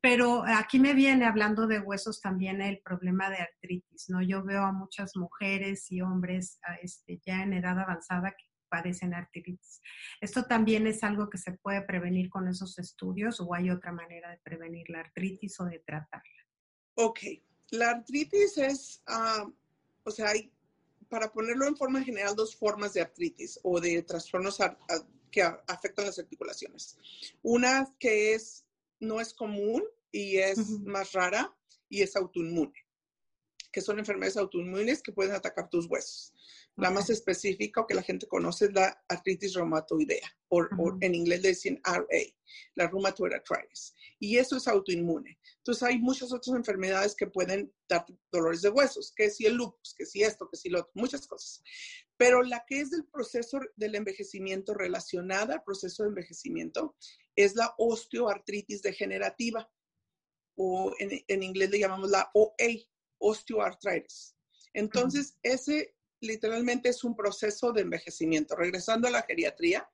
Pero 0.01 0.45
aquí 0.47 0.79
me 0.79 0.95
viene 0.95 1.27
hablando 1.27 1.67
de 1.67 1.81
huesos 1.81 2.21
también 2.21 2.61
el 2.63 2.79
problema 2.79 3.31
de 3.31 3.39
artritis, 3.39 4.09
¿no? 4.09 4.23
Yo 4.23 4.43
veo 4.43 4.63
a 4.65 4.73
muchas 4.73 5.17
mujeres 5.17 5.91
y 5.91 6.01
hombres 6.01 6.59
este, 6.83 7.21
ya 7.25 7.43
en 7.43 7.55
edad 7.55 7.79
avanzada 7.79 8.31
que 8.31 8.45
padecen 8.69 9.15
artritis. 9.15 9.81
¿Esto 10.21 10.45
también 10.45 10.87
es 10.87 11.05
algo 11.05 11.31
que 11.31 11.39
se 11.39 11.53
puede 11.53 11.83
prevenir 11.83 12.29
con 12.29 12.49
esos 12.49 12.79
estudios 12.79 13.41
o 13.41 13.55
hay 13.55 13.71
otra 13.71 13.93
manera 13.93 14.31
de 14.31 14.39
prevenir 14.39 14.91
la 14.91 15.01
artritis 15.01 15.61
o 15.61 15.65
de 15.65 15.79
tratarla? 15.79 16.45
Ok, 16.95 17.21
la 17.71 17.91
artritis 17.91 18.59
es, 18.59 19.03
ah, 19.07 19.47
o 20.03 20.11
sea, 20.11 20.31
hay, 20.31 20.53
para 21.15 21.31
ponerlo 21.31 21.69
en 21.69 21.77
forma 21.77 22.03
general, 22.03 22.35
dos 22.35 22.57
formas 22.57 22.93
de 22.93 23.01
artritis 23.01 23.61
o 23.63 23.81
de 23.81 24.03
trastornos 24.03 24.59
que 25.31 25.43
afectan 25.43 26.07
las 26.07 26.19
articulaciones. 26.19 26.99
Una 27.41 27.95
que 28.01 28.35
es, 28.35 28.65
no 28.99 29.21
es 29.21 29.33
común 29.33 29.85
y 30.11 30.39
es 30.39 30.59
más 30.81 31.13
rara 31.13 31.57
y 31.89 32.03
es 32.03 32.17
autoinmune, 32.17 32.75
que 33.71 33.81
son 33.81 34.01
enfermedades 34.01 34.37
autoinmunes 34.39 35.05
que 35.05 35.13
pueden 35.13 35.37
atacar 35.37 35.71
tus 35.71 35.87
huesos. 35.87 36.35
La 36.77 36.91
más 36.91 37.09
específica 37.09 37.81
o 37.81 37.87
que 37.87 37.95
la 37.95 38.03
gente 38.03 38.27
conoce 38.27 38.67
es 38.67 38.73
la 38.73 39.05
artritis 39.09 39.55
reumatoidea, 39.55 40.29
o, 40.49 40.67
en 41.01 41.15
inglés 41.15 41.43
le 41.43 41.49
dicen 41.51 41.81
RA, 41.85 42.05
la 42.75 42.89
rheumatoid 42.89 43.33
arthritis. 43.33 43.95
Y 44.19 44.39
eso 44.39 44.57
es 44.57 44.67
autoinmune. 44.67 45.39
Entonces 45.59 45.83
hay 45.85 45.99
muchas 45.99 46.33
otras 46.33 46.57
enfermedades 46.57 47.15
que 47.15 47.29
pueden 47.29 47.73
dar 47.89 48.05
dolores 48.33 48.63
de 48.63 48.71
huesos, 48.71 49.13
que 49.15 49.31
si 49.31 49.47
el 49.47 49.55
lupus, 49.55 49.95
que 49.97 50.05
si 50.05 50.23
esto, 50.23 50.49
que 50.51 50.57
si 50.57 50.69
lo 50.69 50.81
otro, 50.81 50.93
muchas 50.95 51.27
cosas. 51.29 51.63
Pero 52.17 52.43
la 52.43 52.65
que 52.67 52.81
es 52.81 52.91
del 52.91 53.07
proceso 53.07 53.61
del 53.77 53.95
envejecimiento 53.95 54.75
relacionada 54.75 55.55
al 55.55 55.63
proceso 55.63 56.03
de 56.03 56.09
envejecimiento 56.09 56.97
es 57.37 57.55
la 57.55 57.73
osteoartritis 57.79 58.83
degenerativa, 58.83 59.71
o 60.57 60.93
en, 60.99 61.25
en 61.27 61.43
inglés 61.43 61.71
le 61.71 61.79
llamamos 61.81 62.11
la 62.11 62.31
OA, 62.35 62.87
osteoarthritis. 63.19 64.37
Entonces, 64.73 65.39
ese 65.43 65.95
literalmente 66.25 66.89
es 66.89 67.05
un 67.05 67.15
proceso 67.15 67.73
de 67.73 67.83
envejecimiento. 67.83 68.57
Regresando 68.57 69.09
a 69.09 69.11
la 69.11 69.23
geriatría, 69.23 69.89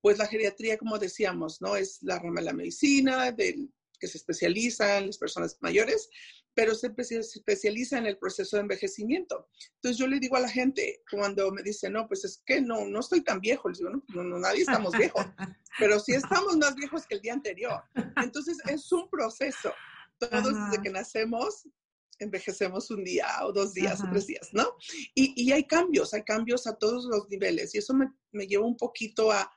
pues 0.00 0.18
la 0.18 0.26
geriatría, 0.26 0.76
como 0.78 0.98
decíamos, 0.98 1.60
¿no? 1.60 1.76
Es 1.76 2.02
la 2.02 2.18
rama 2.18 2.40
de 2.40 2.46
la 2.46 2.52
medicina, 2.52 3.32
del, 3.32 3.72
que 3.98 4.06
se 4.06 4.18
especializa 4.18 4.98
en 4.98 5.06
las 5.06 5.18
personas 5.18 5.56
mayores, 5.60 6.10
pero 6.54 6.74
se 6.74 6.92
especializa 7.34 7.98
en 7.98 8.06
el 8.06 8.18
proceso 8.18 8.56
de 8.56 8.62
envejecimiento. 8.62 9.48
Entonces 9.76 9.98
yo 9.98 10.06
le 10.06 10.20
digo 10.20 10.36
a 10.36 10.40
la 10.40 10.48
gente 10.48 11.02
cuando 11.10 11.50
me 11.50 11.62
dicen, 11.62 11.94
no, 11.94 12.06
pues 12.06 12.24
es 12.24 12.42
que 12.46 12.60
no, 12.60 12.86
no 12.86 13.00
estoy 13.00 13.22
tan 13.22 13.40
viejo, 13.40 13.68
les 13.68 13.78
digo, 13.78 13.90
no, 13.90 14.22
no 14.22 14.38
nadie 14.38 14.60
estamos 14.60 14.92
viejos, 14.96 15.24
pero 15.78 15.98
sí 15.98 16.12
estamos 16.12 16.56
más 16.56 16.74
viejos 16.74 17.06
que 17.06 17.16
el 17.16 17.22
día 17.22 17.32
anterior. 17.32 17.82
Entonces 18.16 18.58
es 18.68 18.90
un 18.92 19.08
proceso. 19.08 19.72
Todos 20.18 20.54
desde 20.70 20.82
que 20.82 20.90
nacemos 20.90 21.66
envejecemos 22.18 22.90
un 22.90 23.04
día 23.04 23.26
o 23.42 23.52
dos 23.52 23.74
días 23.74 24.00
o 24.02 24.08
tres 24.10 24.26
días, 24.26 24.48
¿no? 24.52 24.74
Y, 25.14 25.32
y, 25.36 25.52
hay 25.52 25.64
cambios, 25.64 26.14
hay 26.14 26.22
cambios 26.22 26.66
a 26.66 26.76
todos 26.76 27.04
los 27.06 27.28
niveles 27.28 27.74
y 27.74 27.78
eso 27.78 27.94
me, 27.94 28.10
me 28.32 28.46
lleva 28.46 28.66
un 28.66 28.76
poquito 28.76 29.30
a, 29.32 29.50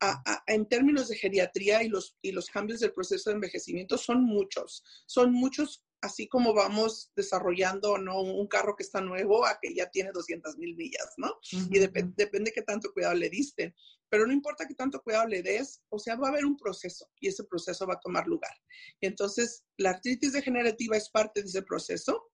a, 0.00 0.42
en 0.46 0.66
términos 0.66 1.08
de 1.08 1.16
geriatría 1.16 1.82
y 1.82 1.88
los, 1.88 2.16
y 2.22 2.32
los 2.32 2.48
cambios 2.50 2.80
del 2.80 2.92
proceso 2.92 3.30
de 3.30 3.36
envejecimiento 3.36 3.96
son 3.98 4.24
muchos, 4.24 4.84
son 5.06 5.32
muchos 5.32 5.84
así 6.04 6.28
como 6.28 6.52
vamos 6.52 7.10
desarrollando 7.16 7.96
¿no? 7.96 8.20
un 8.20 8.46
carro 8.46 8.76
que 8.76 8.82
está 8.82 9.00
nuevo 9.00 9.46
a 9.46 9.58
que 9.60 9.74
ya 9.74 9.88
tiene 9.88 10.10
200 10.12 10.58
mil 10.58 10.76
millas, 10.76 11.14
¿no? 11.16 11.38
Y 11.70 11.78
depende 11.78 12.52
qué 12.52 12.62
tanto 12.62 12.92
cuidado 12.92 13.14
le 13.14 13.30
diste. 13.30 13.74
Pero 14.14 14.28
no 14.28 14.32
importa 14.32 14.64
qué 14.68 14.76
tanto 14.76 15.02
cuidado 15.02 15.26
le 15.26 15.42
des, 15.42 15.82
o 15.88 15.98
sea, 15.98 16.14
va 16.14 16.28
a 16.28 16.30
haber 16.30 16.44
un 16.44 16.56
proceso 16.56 17.10
y 17.18 17.26
ese 17.26 17.42
proceso 17.42 17.84
va 17.84 17.94
a 17.94 18.00
tomar 18.00 18.28
lugar. 18.28 18.52
Y 19.00 19.08
entonces, 19.08 19.64
la 19.76 19.90
artritis 19.90 20.34
degenerativa 20.34 20.96
es 20.96 21.10
parte 21.10 21.42
de 21.42 21.48
ese 21.48 21.62
proceso 21.62 22.30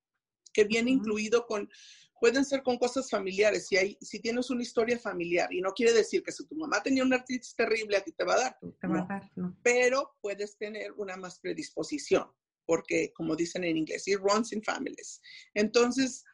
que 0.52 0.64
viene 0.64 0.90
incluido 0.90 1.46
con, 1.46 1.70
pueden 2.20 2.44
ser 2.44 2.62
con 2.62 2.76
cosas 2.76 3.08
familiares. 3.08 3.66
Si, 3.66 3.78
hay, 3.78 3.96
si 4.02 4.20
tienes 4.20 4.50
una 4.50 4.60
historia 4.60 4.98
familiar, 4.98 5.50
y 5.54 5.62
no 5.62 5.72
quiere 5.72 5.94
decir 5.94 6.22
que 6.22 6.32
si 6.32 6.46
tu 6.46 6.54
mamá 6.54 6.82
tenía 6.82 7.02
una 7.02 7.16
artritis 7.16 7.54
terrible, 7.56 7.96
a 7.96 8.04
ti 8.04 8.12
te 8.12 8.24
va 8.24 8.34
a 8.34 8.40
dar. 8.40 8.58
Te 8.78 8.86
va 8.86 8.98
a 9.00 9.06
dar 9.06 9.30
no. 9.36 9.56
Pero 9.62 10.18
puedes 10.20 10.58
tener 10.58 10.92
una 10.92 11.16
más 11.16 11.40
predisposición 11.40 12.30
porque 12.66 13.10
como 13.14 13.34
dicen 13.34 13.64
en 13.64 13.78
inglés, 13.78 14.06
it 14.06 14.20
runs 14.20 14.52
in 14.52 14.62
families. 14.62 15.20
Entonces, 15.54 16.24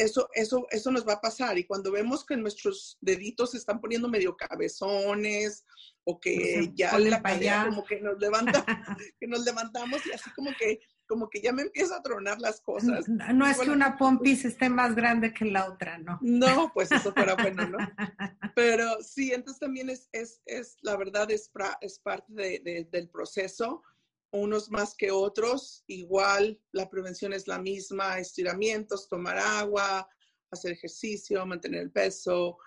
eso, 0.00 0.28
eso, 0.34 0.66
eso 0.70 0.90
nos 0.90 1.06
va 1.06 1.14
a 1.14 1.20
pasar. 1.20 1.58
Y 1.58 1.64
cuando 1.64 1.92
vemos 1.92 2.24
que 2.24 2.36
nuestros 2.36 2.96
deditos 3.00 3.50
se 3.50 3.58
están 3.58 3.80
poniendo 3.80 4.08
medio 4.08 4.36
cabezones 4.36 5.64
o 6.04 6.18
que 6.18 6.70
ya 6.74 6.98
la 6.98 7.22
cadera 7.22 7.66
como 7.68 7.84
que 7.84 8.00
nos 8.00 8.18
levanta, 8.18 8.64
que 9.20 9.26
nos 9.26 9.44
levantamos 9.44 10.04
y 10.06 10.12
así 10.12 10.30
como 10.30 10.50
que 10.58 10.80
como 11.06 11.28
que 11.28 11.40
ya 11.40 11.52
me 11.52 11.62
empieza 11.62 11.96
a 11.96 12.02
tronar 12.02 12.40
las 12.40 12.60
cosas. 12.60 13.08
No, 13.08 13.44
es 13.44 13.58
que 13.58 13.70
una 13.70 13.98
pompis 13.98 14.44
esté 14.44 14.70
más 14.70 14.94
grande 14.94 15.34
que 15.34 15.44
la 15.44 15.68
otra, 15.68 15.98
¿no? 15.98 16.20
No, 16.22 16.70
pues 16.72 16.92
eso 16.92 17.12
fuera 17.12 17.34
bueno, 17.34 17.68
¿no? 17.68 17.78
Pero 18.54 19.02
sí, 19.02 19.32
entonces 19.32 19.58
también 19.58 19.90
es, 19.90 20.08
es, 20.12 20.40
es 20.46 20.76
la 20.82 20.96
verdad, 20.96 21.28
es, 21.32 21.50
es 21.80 21.98
parte 21.98 22.32
de, 22.32 22.88
del 22.92 23.08
proceso 23.08 23.82
unos 24.32 24.70
más 24.70 24.94
que 24.94 25.10
otros. 25.10 25.84
Igual 25.86 26.60
la 26.72 26.88
prevención 26.88 27.32
es 27.32 27.46
la 27.46 27.58
misma, 27.58 28.18
estiramientos, 28.18 29.08
tomar 29.08 29.38
agua, 29.38 30.08
hacer 30.50 30.72
ejercicio, 30.72 31.44
mantener 31.46 31.82
el 31.82 31.90
peso 31.90 32.58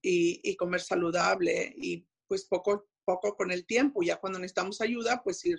y, 0.00 0.56
comer 0.56 0.80
saludable 0.80 1.74
y 1.76 2.06
pues 2.26 2.44
poco, 2.44 2.88
poco 3.04 3.36
con 3.36 3.50
el 3.50 3.66
tiempo. 3.66 4.02
Ya 4.02 4.16
cuando 4.16 4.38
necesitamos 4.38 4.80
ayuda, 4.80 5.22
pues 5.22 5.44
ir, 5.44 5.58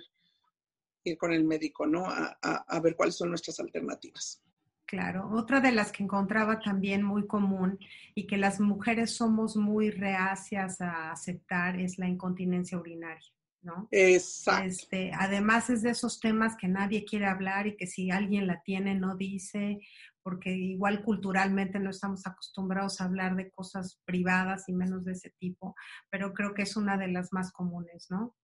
ir 1.04 1.16
con 1.16 1.32
el 1.32 1.44
médico, 1.44 1.86
¿no? 1.86 2.06
A, 2.06 2.36
a 2.42 2.80
ver 2.80 2.96
cuáles 2.96 3.16
son 3.16 3.30
nuestras 3.30 3.60
alternativas. 3.60 4.42
Claro, 4.86 5.30
otra 5.32 5.60
de 5.60 5.72
las 5.72 5.90
que 5.90 6.02
encontraba 6.02 6.60
también 6.60 7.02
muy 7.02 7.26
común 7.26 7.78
y 8.14 8.26
que 8.26 8.36
las 8.36 8.60
mujeres 8.60 9.16
somos 9.16 9.56
muy 9.56 9.90
reacias 9.90 10.80
a 10.82 11.10
aceptar 11.10 11.80
es 11.80 11.98
la 11.98 12.06
incontinencia 12.06 12.78
urinaria. 12.78 13.33
¿No? 13.64 13.88
Exacto. 13.90 14.68
Este, 14.68 15.10
además 15.18 15.70
es 15.70 15.82
de 15.82 15.90
esos 15.90 16.20
temas 16.20 16.56
que 16.56 16.68
nadie 16.68 17.04
quiere 17.04 17.26
hablar 17.26 17.66
y 17.66 17.76
que 17.76 17.86
si 17.86 18.10
alguien 18.10 18.46
la 18.46 18.62
tiene 18.62 18.94
no 18.94 19.16
dice, 19.16 19.80
porque 20.22 20.50
igual 20.50 21.02
culturalmente 21.02 21.80
no 21.80 21.90
estamos 21.90 22.26
acostumbrados 22.26 23.00
a 23.00 23.04
hablar 23.04 23.36
de 23.36 23.50
cosas 23.50 24.00
privadas 24.04 24.68
y 24.68 24.72
menos 24.72 25.04
de 25.04 25.12
ese 25.12 25.30
tipo, 25.38 25.74
pero 26.10 26.32
creo 26.32 26.54
que 26.54 26.62
es 26.62 26.76
una 26.76 26.96
de 26.96 27.08
las 27.08 27.32
más 27.32 27.52
comunes, 27.52 28.06
¿no? 28.10 28.36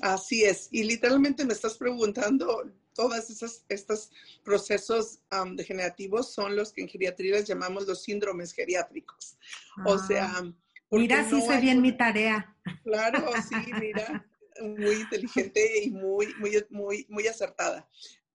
Así 0.00 0.44
es, 0.44 0.68
y 0.70 0.84
literalmente 0.84 1.44
me 1.44 1.52
estás 1.52 1.76
preguntando, 1.76 2.72
todos 2.94 3.62
estos 3.68 4.10
procesos 4.42 5.20
degenerativos 5.54 6.32
son 6.32 6.56
los 6.56 6.72
que 6.72 6.82
en 6.82 6.88
geriatría 6.88 7.40
llamamos 7.40 7.86
los 7.86 8.02
síndromes 8.02 8.52
geriátricos. 8.52 9.36
o 9.84 9.94
ah. 9.94 10.06
sea... 10.06 10.42
Mira, 10.90 11.26
sí 11.26 11.38
hice 11.38 11.58
bien 11.58 11.80
mi 11.80 11.96
tarea. 11.96 12.54
Claro, 12.84 13.24
sí, 13.48 13.72
mira 13.80 14.26
muy 14.62 14.96
inteligente 14.96 15.84
y 15.84 15.90
muy, 15.90 16.34
muy, 16.38 16.64
muy, 16.70 17.06
muy 17.08 17.26
acertada. 17.26 17.88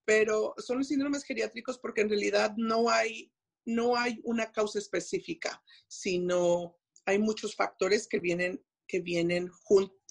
Pero 0.05 0.53
son 0.57 0.79
los 0.79 0.87
síndromes 0.87 1.23
geriátricos 1.23 1.77
porque 1.79 2.01
en 2.01 2.09
realidad 2.09 2.53
no 2.57 2.89
hay, 2.89 3.31
no 3.65 3.95
hay 3.97 4.19
una 4.23 4.51
causa 4.51 4.79
específica, 4.79 5.61
sino 5.87 6.77
hay 7.05 7.19
muchos 7.19 7.55
factores 7.55 8.07
que 8.07 8.19
vienen, 8.19 8.63
que 8.87 8.99
vienen, 9.01 9.49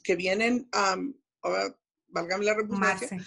que 0.03 0.17
vienen, 0.17 0.69
um, 0.75 1.15
válgame 2.09 2.45
la 2.45 2.55
redundancia, 2.55 3.19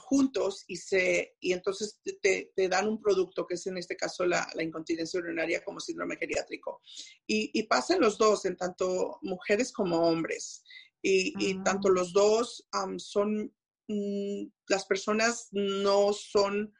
juntos 0.00 0.64
y, 0.66 0.76
se, 0.76 1.36
y 1.40 1.52
entonces 1.52 2.00
te, 2.22 2.52
te, 2.54 2.68
dan 2.68 2.88
un 2.88 3.00
producto 3.00 3.46
que 3.46 3.54
es 3.54 3.66
en 3.66 3.76
este 3.76 3.96
caso 3.96 4.24
la, 4.24 4.48
la 4.54 4.62
incontinencia 4.62 5.20
urinaria 5.20 5.62
como 5.62 5.80
síndrome 5.80 6.16
geriátrico. 6.16 6.80
Y, 7.26 7.50
y 7.52 7.64
pasa 7.64 7.94
en 7.94 8.00
los 8.00 8.16
dos, 8.16 8.44
en 8.46 8.56
tanto 8.56 9.18
mujeres 9.22 9.72
como 9.72 10.00
hombres 10.00 10.64
y, 11.08 11.52
ah. 11.58 11.62
tanto 11.64 11.88
los 11.88 12.12
dos 12.12 12.66
son, 12.98 13.54
mm, 13.88 14.48
las 14.68 14.86
personas 14.86 15.48
no 15.52 16.12
son 16.12 16.72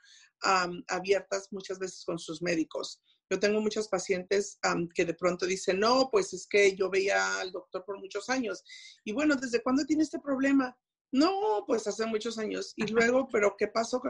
abiertas 0.88 1.48
muchas 1.50 1.78
veces 1.78 2.04
con 2.04 2.18
sus 2.18 2.42
médicos. 2.42 3.00
Yo 3.30 3.40
tengo 3.40 3.60
muchos 3.60 3.88
pacientes 3.88 4.58
que 4.94 5.04
de 5.04 5.14
pronto 5.14 5.46
dicen, 5.46 5.80
no, 5.80 6.08
pues 6.10 6.32
es 6.32 6.46
que 6.46 6.76
yo 6.76 6.90
veía 6.90 7.40
al 7.40 7.50
doctor 7.50 7.84
por 7.84 7.98
muchos 7.98 8.28
años. 8.28 8.62
Y 9.04 9.12
bueno, 9.12 9.34
¿desde 9.34 9.62
cuándo 9.62 9.84
tiene 9.84 10.04
este 10.04 10.20
problema? 10.20 10.76
No, 11.10 11.64
pues 11.66 11.86
hace 11.86 12.06
muchos 12.06 12.38
años. 12.38 12.72
Y 12.76 12.86
luego, 12.86 13.28
¿pero 13.32 13.56
qué 13.58 13.68
pasó? 13.68 14.00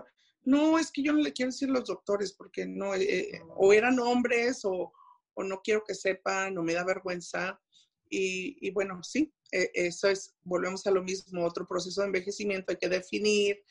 No, 0.42 0.78
es 0.78 0.90
que 0.90 1.02
yo 1.02 1.12
no 1.12 1.20
le 1.20 1.32
quiero 1.32 1.50
decir 1.50 1.70
a 1.70 1.72
los 1.72 1.84
doctores 1.84 2.32
porque 2.34 2.66
no, 2.66 2.94
eh, 2.94 3.02
eh, 3.02 3.40
o 3.56 3.72
eran 3.72 3.98
hombres 3.98 4.64
o, 4.64 4.92
o, 5.34 5.44
no 5.44 5.60
quiero 5.62 5.82
que 5.86 5.94
sepan 5.94 6.58
o 6.58 6.62
me 6.62 6.74
da 6.74 6.84
vergüenza. 6.84 7.60
Y, 8.10 8.58
y 8.60 8.70
bueno, 8.70 9.02
sí, 9.02 9.32
e, 9.52 9.70
eso 9.74 10.08
es, 10.08 10.34
volvemos 10.42 10.86
a 10.86 10.90
lo 10.90 11.02
mismo, 11.02 11.44
otro 11.44 11.66
proceso 11.66 12.00
de 12.00 12.08
envejecimiento, 12.08 12.72
hay 12.72 12.78
que 12.78 12.88
definir 12.88 13.62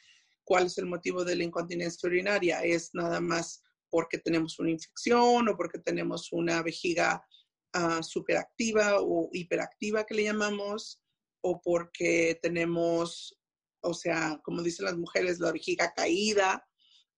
cuál 0.44 0.68
es 0.68 0.78
el 0.78 0.86
motivo 0.86 1.26
de 1.26 1.36
la 1.36 1.44
incontinencia 1.44 2.08
urinaria. 2.08 2.64
Es 2.64 2.94
nada 2.94 3.20
más 3.20 3.64
porque 3.90 4.18
tenemos 4.18 4.60
una 4.60 4.72
infección 4.72 5.48
o 5.48 5.58
porque 5.58 5.80
tenemos 5.80 6.32
una 6.32 6.62
vejiga 6.62 7.26
uh, 7.74 8.04
superactiva 8.04 8.98
o 9.00 9.30
hiperactiva 9.34 10.06
que 10.06 10.16
le 10.16 10.24
llamamos, 10.24 11.02
o 11.42 11.62
porque 11.62 12.40
tenemos, 12.42 13.38
o 13.82 13.94
sea, 13.94 14.40
como 14.44 14.64
dicen 14.64 14.86
las 14.86 14.98
mujeres, 14.98 15.40
la 15.40 15.52
vejiga 15.52 15.94
caída, 15.94 16.68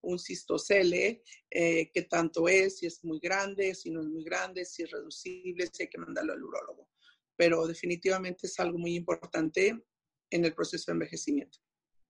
un 0.01 0.19
cistocele, 0.19 1.23
eh, 1.49 1.89
qué 1.93 2.01
tanto 2.03 2.47
es, 2.47 2.79
si 2.79 2.87
es 2.87 3.03
muy 3.03 3.19
grande, 3.19 3.73
si 3.73 3.89
no 3.89 4.01
es 4.01 4.07
muy 4.07 4.23
grande, 4.23 4.65
si 4.65 4.83
es 4.83 4.91
reducible, 4.91 5.67
si 5.71 5.83
hay 5.83 5.89
que 5.89 5.97
mandarlo 5.97 6.33
al 6.33 6.43
urólogo. 6.43 6.89
Pero 7.37 7.67
definitivamente 7.67 8.47
es 8.47 8.59
algo 8.59 8.77
muy 8.77 8.95
importante 8.95 9.81
en 10.29 10.45
el 10.45 10.53
proceso 10.53 10.91
de 10.91 10.93
envejecimiento. 10.93 11.59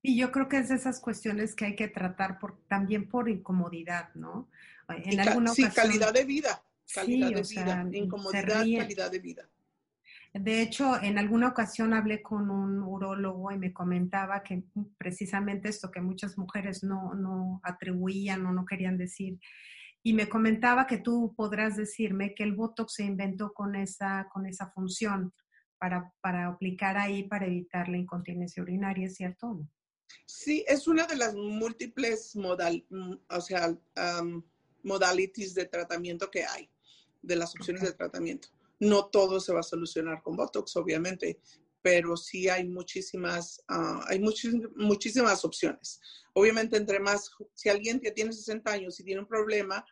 Y 0.01 0.17
yo 0.17 0.31
creo 0.31 0.47
que 0.47 0.57
es 0.57 0.69
de 0.69 0.75
esas 0.75 0.99
cuestiones 0.99 1.55
que 1.55 1.65
hay 1.65 1.75
que 1.75 1.87
tratar 1.87 2.39
por, 2.39 2.65
también 2.67 3.09
por 3.09 3.29
incomodidad, 3.29 4.13
¿no? 4.15 4.49
En 4.87 5.19
alguna 5.19 5.53
sí, 5.53 5.67
calidad 5.69 6.13
de 6.13 6.23
vida, 6.23 6.63
calidad 6.93 7.31
de 7.31 7.41
vida, 7.41 7.89
incomodidad, 7.91 8.47
calidad 8.47 9.11
de 9.11 9.19
vida. 9.19 9.49
De 10.33 10.61
hecho, 10.61 11.01
en 11.01 11.17
alguna 11.17 11.49
ocasión 11.49 11.93
hablé 11.93 12.21
con 12.21 12.49
un 12.49 12.81
urólogo 12.83 13.51
y 13.51 13.57
me 13.57 13.73
comentaba 13.73 14.43
que 14.43 14.63
precisamente 14.97 15.69
esto 15.69 15.89
que 15.89 15.99
muchas 15.99 16.37
mujeres 16.37 16.83
no, 16.83 17.13
no 17.15 17.59
atribuían 17.63 18.45
o 18.45 18.53
no 18.53 18.65
querían 18.65 18.97
decir. 18.97 19.39
Y 20.07 20.13
me 20.13 20.29
comentaba 20.29 20.87
que 20.87 20.99
tú 20.99 21.33
podrás 21.35 21.75
decirme 21.75 22.33
que 22.33 22.43
el 22.43 22.55
Botox 22.55 22.93
se 22.93 23.03
inventó 23.03 23.51
con 23.51 23.75
esa, 23.75 24.29
con 24.31 24.45
esa 24.45 24.71
función 24.71 25.33
para, 25.77 26.13
para 26.21 26.47
aplicar 26.47 26.95
ahí 26.95 27.23
para 27.23 27.47
evitar 27.47 27.89
la 27.89 27.97
incontinencia 27.97 28.63
urinaria, 28.63 29.09
¿cierto 29.09 29.47
o 29.47 29.53
no? 29.55 29.69
Sí, 30.25 30.63
es 30.65 30.87
una 30.87 31.05
de 31.07 31.17
las 31.17 31.35
múltiples 31.35 32.37
modal, 32.37 32.85
mm, 32.89 33.15
o 33.31 33.41
sea, 33.41 33.77
modalities 34.81 35.53
de 35.53 35.65
tratamiento 35.65 36.31
que 36.31 36.45
hay, 36.45 36.69
de 37.21 37.35
las 37.35 37.53
opciones 37.53 37.83
de 37.83 37.91
tratamiento. 37.91 38.47
No 38.79 39.07
todo 39.07 39.41
se 39.41 39.51
va 39.51 39.59
a 39.59 39.63
solucionar 39.63 40.23
con 40.23 40.37
Botox, 40.37 40.73
obviamente, 40.77 41.41
pero 41.81 42.15
sí 42.15 42.47
hay 42.47 42.65
muchísimas, 42.65 43.61
ah, 43.67 44.05
hay 44.07 44.19
muchísimas 44.19 45.43
opciones. 45.43 45.99
Obviamente, 46.33 46.77
entre 46.77 46.99
más, 46.99 47.29
si 47.53 47.67
alguien 47.67 47.99
que 47.99 48.11
tiene 48.11 48.31
60 48.31 48.71
años 48.71 48.99
y 48.99 49.03
tiene 49.03 49.21
un 49.21 49.27
problema, 49.27 49.85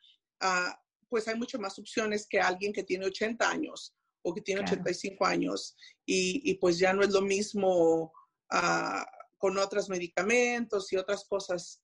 ah, 0.46 0.82
pues 1.10 1.28
hay 1.28 1.36
muchas 1.36 1.62
más 1.62 1.78
opciones 1.80 2.28
que 2.28 2.40
alguien 2.40 2.74
que 2.74 2.84
tiene 2.84 3.06
80 3.06 3.50
años 3.50 3.94
o 4.24 4.34
que 4.34 4.42
tiene 4.42 4.62
85 4.62 5.26
años 5.26 5.76
y, 6.06 6.56
pues 6.56 6.80
ya 6.80 6.94
no 6.94 7.04
es 7.04 7.12
lo 7.12 7.22
mismo 7.22 8.12
uh, 8.52 9.04
con 9.38 9.58
otros 9.58 9.88
medicamentos 9.88 10.92
y 10.92 10.98
otras 10.98 11.26
cosas 11.26 11.84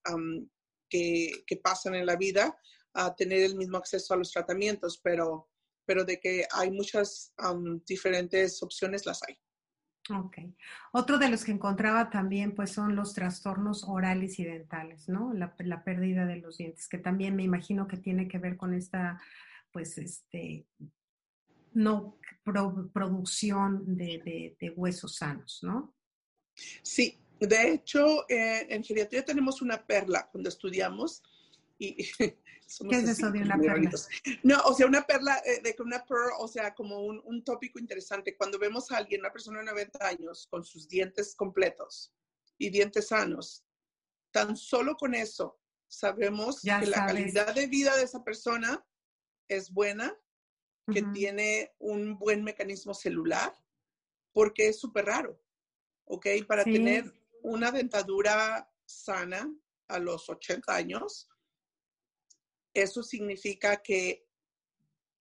que, 0.90 1.32
que, 1.46 1.58
pasan 1.58 1.96
en 1.96 2.06
la 2.08 2.16
vida 2.16 2.58
a 2.94 3.16
tener 3.16 3.44
el 3.44 3.56
mismo 3.56 3.78
acceso 3.78 4.14
a 4.14 4.18
los 4.18 4.32
tratamientos, 4.32 5.00
pero, 5.04 5.50
pero 5.86 6.04
de 6.04 6.20
que 6.20 6.46
hay 6.52 6.72
muchas 6.72 7.34
diferentes 7.86 8.62
opciones, 8.64 9.06
las 9.06 9.22
hay. 9.28 9.38
Ok. 10.14 10.38
Otro 10.92 11.18
de 11.18 11.30
los 11.30 11.44
que 11.44 11.52
encontraba 11.52 12.10
también, 12.10 12.54
pues, 12.54 12.72
son 12.72 12.96
los 12.96 13.14
trastornos 13.14 13.84
orales 13.88 14.40
y 14.40 14.44
dentales, 14.44 15.08
¿no? 15.08 15.34
La, 15.34 15.84
pérdida 15.84 16.26
de 16.26 16.38
los 16.38 16.58
dientes, 16.58 16.88
que 16.88 16.98
también 16.98 17.36
me 17.36 17.44
imagino 17.44 17.88
que 17.88 17.98
tiene 17.98 18.28
que 18.28 18.40
ver 18.40 18.58
con 18.58 18.74
esta, 18.74 19.22
pues, 19.72 19.98
este, 19.98 20.66
no 21.74 22.18
producción 22.44 23.96
de, 23.96 24.74
huesos 24.76 25.16
sanos, 25.16 25.60
¿no? 25.64 25.96
Sí, 26.84 27.20
de 27.40 27.72
hecho, 27.72 28.30
eh, 28.30 28.68
en 28.70 28.84
geriatría 28.84 29.24
tenemos 29.24 29.62
una 29.62 29.86
perla 29.86 30.28
cuando 30.32 30.50
estudiamos. 30.50 31.24
Y, 31.82 31.96
¿Qué 32.90 32.96
es 32.96 33.10
eso 33.10 33.32
de 33.32 33.42
una 33.42 33.58
perla? 33.58 33.92
No, 34.44 34.62
o 34.66 34.74
sea, 34.74 34.86
una 34.86 35.02
perla, 35.02 35.42
eh, 35.46 35.62
de 35.62 35.76
una 35.80 36.06
pearl, 36.06 36.32
o 36.38 36.48
sea, 36.48 36.74
como 36.76 37.00
un, 37.00 37.20
un, 37.26 37.44
tópico 37.44 37.80
interesante. 37.80 38.38
Cuando 38.38 38.60
vemos 38.60 38.92
a 38.92 38.98
alguien, 38.98 39.22
una 39.22 39.34
persona 39.34 39.60
de 39.60 39.66
90 39.66 40.08
años, 40.08 40.48
con 40.48 40.64
sus 40.64 40.88
dientes 40.88 41.36
completos 41.36 42.14
y 42.58 42.70
dientes 42.70 43.08
sanos, 43.08 43.66
tan 44.32 44.56
solo 44.56 44.96
con 44.96 45.16
eso 45.16 45.60
sabemos 45.88 46.62
que 46.62 46.86
la 46.86 47.06
calidad 47.08 47.54
de 47.54 47.68
vida 47.68 47.98
de 47.98 48.04
esa 48.04 48.24
persona 48.24 48.86
es 49.50 49.72
buena, 49.72 50.16
que 50.94 51.02
tiene 51.14 51.74
un 51.80 52.18
buen 52.18 52.44
mecanismo 52.44 52.94
celular, 52.94 53.54
porque 54.34 54.68
es 54.68 54.80
súper 54.80 55.06
raro, 55.06 55.42
¿ok? 56.06 56.28
Para 56.48 56.64
tener 56.64 57.12
una 57.44 57.72
dentadura 57.72 58.72
sana 58.86 59.54
a 59.88 60.00
los 60.00 60.30
80 60.30 60.74
años, 60.74 61.31
eso 62.74 63.04
significa 63.04 63.82
que 63.82 64.28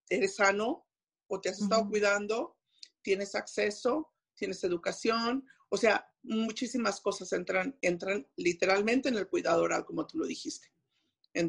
eres 0.08 0.36
sano 0.36 0.86
o 1.28 1.40
te 1.40 1.50
has 1.50 1.60
estado 1.60 1.88
cuidando, 1.88 2.58
tienes 3.02 3.34
acceso, 3.34 4.12
tienes 4.34 4.62
educación, 4.64 5.46
o 5.68 5.76
sea, 5.76 6.10
muchísimas 6.22 7.00
cosas 7.00 7.32
entran, 7.32 7.76
entran 7.80 8.26
literalmente 8.36 9.08
en 9.08 9.16
el 9.16 9.28
cuidado 9.28 9.62
oral, 9.62 9.84
como 9.84 10.06
tú 10.06 10.18
lo 10.18 10.26
dijiste. 10.26 10.72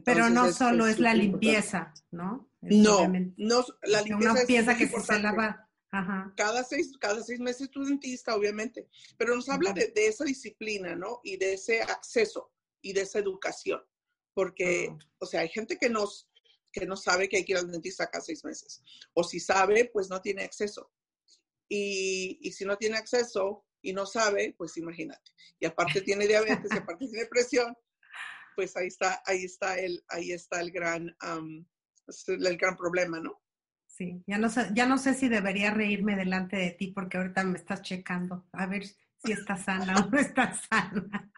Pero 0.06 0.30
no 0.30 0.52
solo 0.52 0.86
es, 0.86 1.00
la 1.00 1.16
limpieza, 1.16 1.94
¿no? 2.12 2.52
no, 2.62 3.12
no, 3.38 3.66
la 3.82 4.02
limpieza, 4.04 4.78
que 4.78 4.88
se 4.88 5.20
lava 5.20 5.68
cada, 6.36 6.64
seis, 6.64 6.96
cada 7.00 7.22
seis 7.24 7.40
meses 7.40 7.70
tu 7.72 7.84
dentista, 7.84 8.36
obviamente, 8.36 8.88
pero 9.18 9.36
nos 9.36 9.50
habla 9.50 9.74
de, 9.74 9.92
esa 9.96 10.24
disciplina, 10.24 10.96
¿no? 10.96 11.20
Y 11.24 11.38
de 11.38 11.54
ese 11.54 11.82
acceso 11.82 12.52
y 12.82 12.94
de 12.94 13.02
esa 13.02 13.20
educación, 13.20 13.82
porque, 14.34 14.96
o 15.20 15.26
sea, 15.26 15.42
hay 15.42 15.50
gente 15.50 15.78
que, 15.78 15.90
nos, 15.90 16.30
que 16.72 16.86
no 16.86 16.96
sabe 16.96 17.28
que 17.28 17.38
hay 17.38 17.46
que 17.46 17.54
ir 17.54 17.58
al 17.58 17.72
dentista 17.72 18.10
cada 18.10 18.24
seis 18.24 18.44
meses, 18.44 18.84
o 19.14 19.24
si 19.24 19.40
sabe, 19.40 19.90
pues 19.92 20.10
no 20.10 20.22
tiene 20.22 20.44
acceso. 20.44 20.92
Y, 21.70 22.40
y 22.42 22.52
si 22.52 22.66
no 22.66 22.78
tiene 22.78 22.98
acceso 22.98 23.66
y 23.82 23.94
no 23.94 24.06
sabe, 24.06 24.54
pues 24.58 24.78
imagínate. 24.78 25.32
Y 25.60 25.66
aparte 25.66 26.02
tiene 26.02 26.28
diabetes, 26.28 26.72
y 26.74 26.78
aparte 26.78 27.08
tiene 27.08 27.26
presión, 27.28 27.76
pues 28.56 28.76
ahí 28.76 28.88
está, 28.88 29.22
ahí 29.26 29.44
está 29.44 29.78
el, 29.80 30.04
ahí 30.10 30.32
está 30.32 30.60
el 30.62 30.72
gran, 30.72 31.16
el 32.28 32.58
gran 32.58 32.76
problema, 32.76 33.20
¿no? 33.20 33.42
Sí, 33.88 34.24
ya 34.26 34.38
no, 34.38 34.50
sé, 34.50 34.70
ya 34.74 34.86
no 34.86 34.98
sé 34.98 35.14
si 35.14 35.30
debería 35.30 35.72
reírme 35.74 36.16
delante 36.16 36.56
de 36.56 36.72
ti 36.72 36.88
porque 36.88 37.18
ahorita 37.18 37.44
me 37.44 37.58
estás 37.58 37.82
checando 37.82 38.48
a 38.54 38.66
ver 38.66 38.84
si 39.24 39.32
está 39.32 39.58
sana 39.58 39.96
o 39.96 40.10
no 40.10 40.20
está 40.20 40.54
sana. 40.54 41.32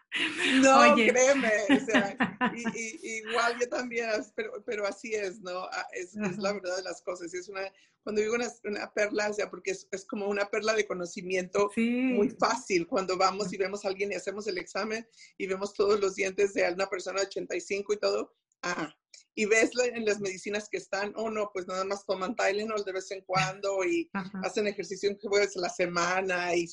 No, 0.62 0.94
créeme, 0.94 1.50
o 1.70 1.84
sea, 1.84 2.16
y, 2.54 3.18
igual 3.18 3.58
yo 3.60 3.68
también, 3.68 4.08
pero, 4.36 4.62
pero 4.64 4.86
así 4.86 5.12
es, 5.12 5.40
¿no? 5.40 5.68
Es, 5.92 6.14
es, 6.14 6.38
la 6.38 6.52
verdad 6.52 6.76
de 6.76 6.84
las 6.84 7.02
cosas. 7.02 7.34
Es 7.34 7.48
una, 7.48 7.62
cuando 8.04 8.20
digo 8.20 8.34
una, 8.34 8.48
una 8.64 8.92
perla, 8.92 9.30
o 9.30 9.32
sea, 9.32 9.50
porque 9.50 9.72
es, 9.72 9.88
es, 9.90 10.04
como 10.04 10.28
una 10.28 10.44
perla 10.46 10.74
de 10.74 10.86
conocimiento 10.86 11.70
muy 11.76 12.30
fácil 12.30 12.86
cuando 12.86 13.16
vamos 13.16 13.52
y 13.52 13.56
vemos 13.56 13.84
a 13.84 13.88
alguien 13.88 14.12
y 14.12 14.14
hacemos 14.14 14.46
el 14.46 14.58
examen 14.58 15.04
y 15.36 15.48
vemos 15.48 15.74
todos 15.74 15.98
los 15.98 16.14
dientes 16.14 16.54
de 16.54 16.72
una 16.72 16.86
persona 16.86 17.20
de 17.20 17.26
85 17.26 17.94
y 17.94 17.96
todo. 17.96 18.36
Ah, 18.66 18.90
y 19.34 19.46
ves 19.46 19.72
en 19.92 20.04
las 20.04 20.20
medicinas 20.20 20.68
que 20.68 20.78
están, 20.78 21.12
oh 21.16 21.30
no, 21.30 21.50
pues 21.52 21.66
nada 21.66 21.84
más 21.84 22.06
toman 22.06 22.34
Tylenol 22.34 22.84
de 22.84 22.92
vez 22.92 23.10
en 23.10 23.22
cuando 23.22 23.84
y 23.84 24.08
hacen 24.42 24.66
ejercicio 24.66 25.10
un 25.10 25.18
jueves 25.18 25.56
a 25.56 25.60
la 25.60 25.68
semana 25.68 26.54
y 26.54 26.68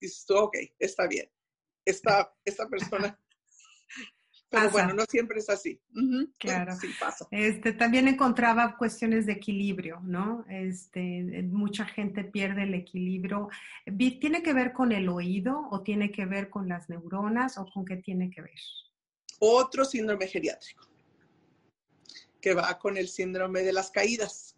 dices 0.00 0.24
tú, 0.26 0.36
ok, 0.36 0.56
está 0.78 1.06
bien, 1.06 1.28
esta, 1.84 2.32
esta 2.44 2.68
persona. 2.68 3.18
Pero 4.50 4.68
bueno, 4.70 4.92
no 4.94 5.04
siempre 5.04 5.38
es 5.38 5.48
así. 5.48 5.80
Claro. 6.38 6.74
Sí, 6.74 6.88
pasa. 6.98 7.28
Este, 7.30 7.72
también 7.72 8.08
encontraba 8.08 8.76
cuestiones 8.76 9.24
de 9.24 9.34
equilibrio, 9.34 10.00
¿no? 10.02 10.44
Este, 10.48 11.44
mucha 11.44 11.84
gente 11.84 12.24
pierde 12.24 12.64
el 12.64 12.74
equilibrio. 12.74 13.48
¿Tiene 13.96 14.42
que 14.42 14.52
ver 14.52 14.72
con 14.72 14.90
el 14.90 15.08
oído 15.08 15.68
o 15.70 15.84
tiene 15.84 16.10
que 16.10 16.26
ver 16.26 16.50
con 16.50 16.68
las 16.68 16.88
neuronas 16.88 17.58
o 17.58 17.66
con 17.66 17.84
qué 17.84 17.98
tiene 17.98 18.28
que 18.28 18.42
ver? 18.42 18.58
Otro 19.38 19.84
síndrome 19.84 20.26
geriátrico 20.26 20.89
que 22.40 22.54
va 22.54 22.78
con 22.78 22.96
el 22.96 23.08
síndrome 23.08 23.62
de 23.62 23.72
las 23.72 23.90
caídas, 23.90 24.56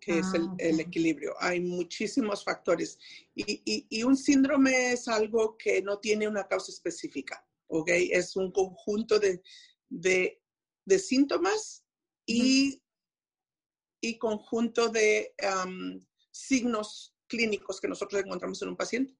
que 0.00 0.18
es 0.18 0.26
el, 0.34 0.48
ah, 0.48 0.82
equilibrio. 0.82 1.34
Hay 1.40 1.60
muchísimos 1.60 2.44
factores 2.44 2.98
y, 3.34 4.02
un 4.04 4.16
síndrome 4.16 4.92
es 4.92 5.08
algo 5.08 5.56
que 5.56 5.82
no 5.82 5.98
tiene 5.98 6.28
una 6.28 6.46
causa 6.46 6.70
específica, 6.70 7.44
¿ok? 7.68 7.88
Es 8.10 8.36
un 8.36 8.52
conjunto 8.52 9.18
de, 9.18 9.42
síntomas 10.98 11.84
y, 12.24 12.80
y, 14.00 14.18
conjunto 14.18 14.88
de 14.88 15.34
signos 16.30 17.14
clínicos 17.26 17.80
que 17.80 17.88
nosotros 17.88 18.22
encontramos 18.22 18.62
en 18.62 18.68
un 18.68 18.76
paciente. 18.76 19.16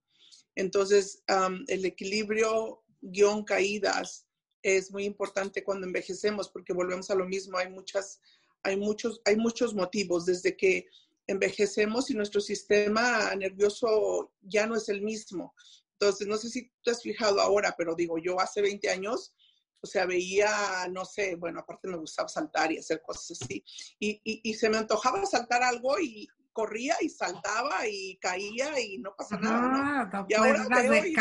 Entonces, 0.55 1.23
el 1.67 1.85
equilibrio 1.85 2.83
guion 3.01 3.45
caídas 3.45 4.26
es 4.67 4.91
muy 4.91 5.05
importante 5.05 5.63
cuando 5.63 5.87
envejecemos 5.87 6.49
porque 6.49 6.73
volvemos 6.73 7.09
a 7.11 7.15
lo 7.15 7.25
mismo, 7.25 7.57
hay 7.57 7.71
muchas, 7.71 8.21
hay 8.65 8.77
muchos, 8.77 9.21
hay 9.25 9.37
muchos 9.37 9.75
motivos 9.75 10.27
desde 10.27 10.57
que 10.57 10.87
envejecemos 11.29 12.11
y 12.11 12.15
nuestro 12.15 12.41
sistema 12.41 13.33
nervioso 13.37 14.33
ya 14.43 14.67
no 14.67 14.75
es 14.75 14.89
el 14.89 15.03
mismo. 15.03 15.55
Entonces, 15.93 16.27
no 16.27 16.37
sé 16.37 16.51
si 16.51 16.73
te 16.83 16.91
has 16.91 17.03
fijado 17.03 17.41
ahora, 17.41 17.75
pero 17.79 17.95
digo, 17.95 18.19
yo 18.19 18.41
hace 18.41 18.61
20 18.61 18.91
años, 18.91 19.35
o 19.81 19.87
sea, 19.87 20.05
veía, 20.05 20.51
no 20.91 21.05
sé, 21.05 21.37
bueno, 21.37 21.61
aparte 21.61 21.89
me 21.89 21.97
gustaba 21.97 22.29
saltar 22.29 22.73
y 22.73 22.79
hacer 22.79 23.01
cosas 23.03 23.41
así, 23.41 23.65
y, 24.01 24.21
y, 24.25 24.55
se 24.55 24.69
me 24.69 24.79
antojaba 24.79 25.25
saltar 25.27 25.63
algo 25.63 25.99
y 26.01 26.29
corría 26.53 26.97
y 27.01 27.09
saltaba 27.09 27.87
y 27.87 28.17
caía 28.17 28.81
y 28.81 28.99
no 28.99 29.15
pasa 29.15 29.39
nada. 29.39 30.09
¿no? 30.13 30.27
y 30.29 30.35
ahora 30.35 30.67
veo 30.69 31.05
y 31.05 31.13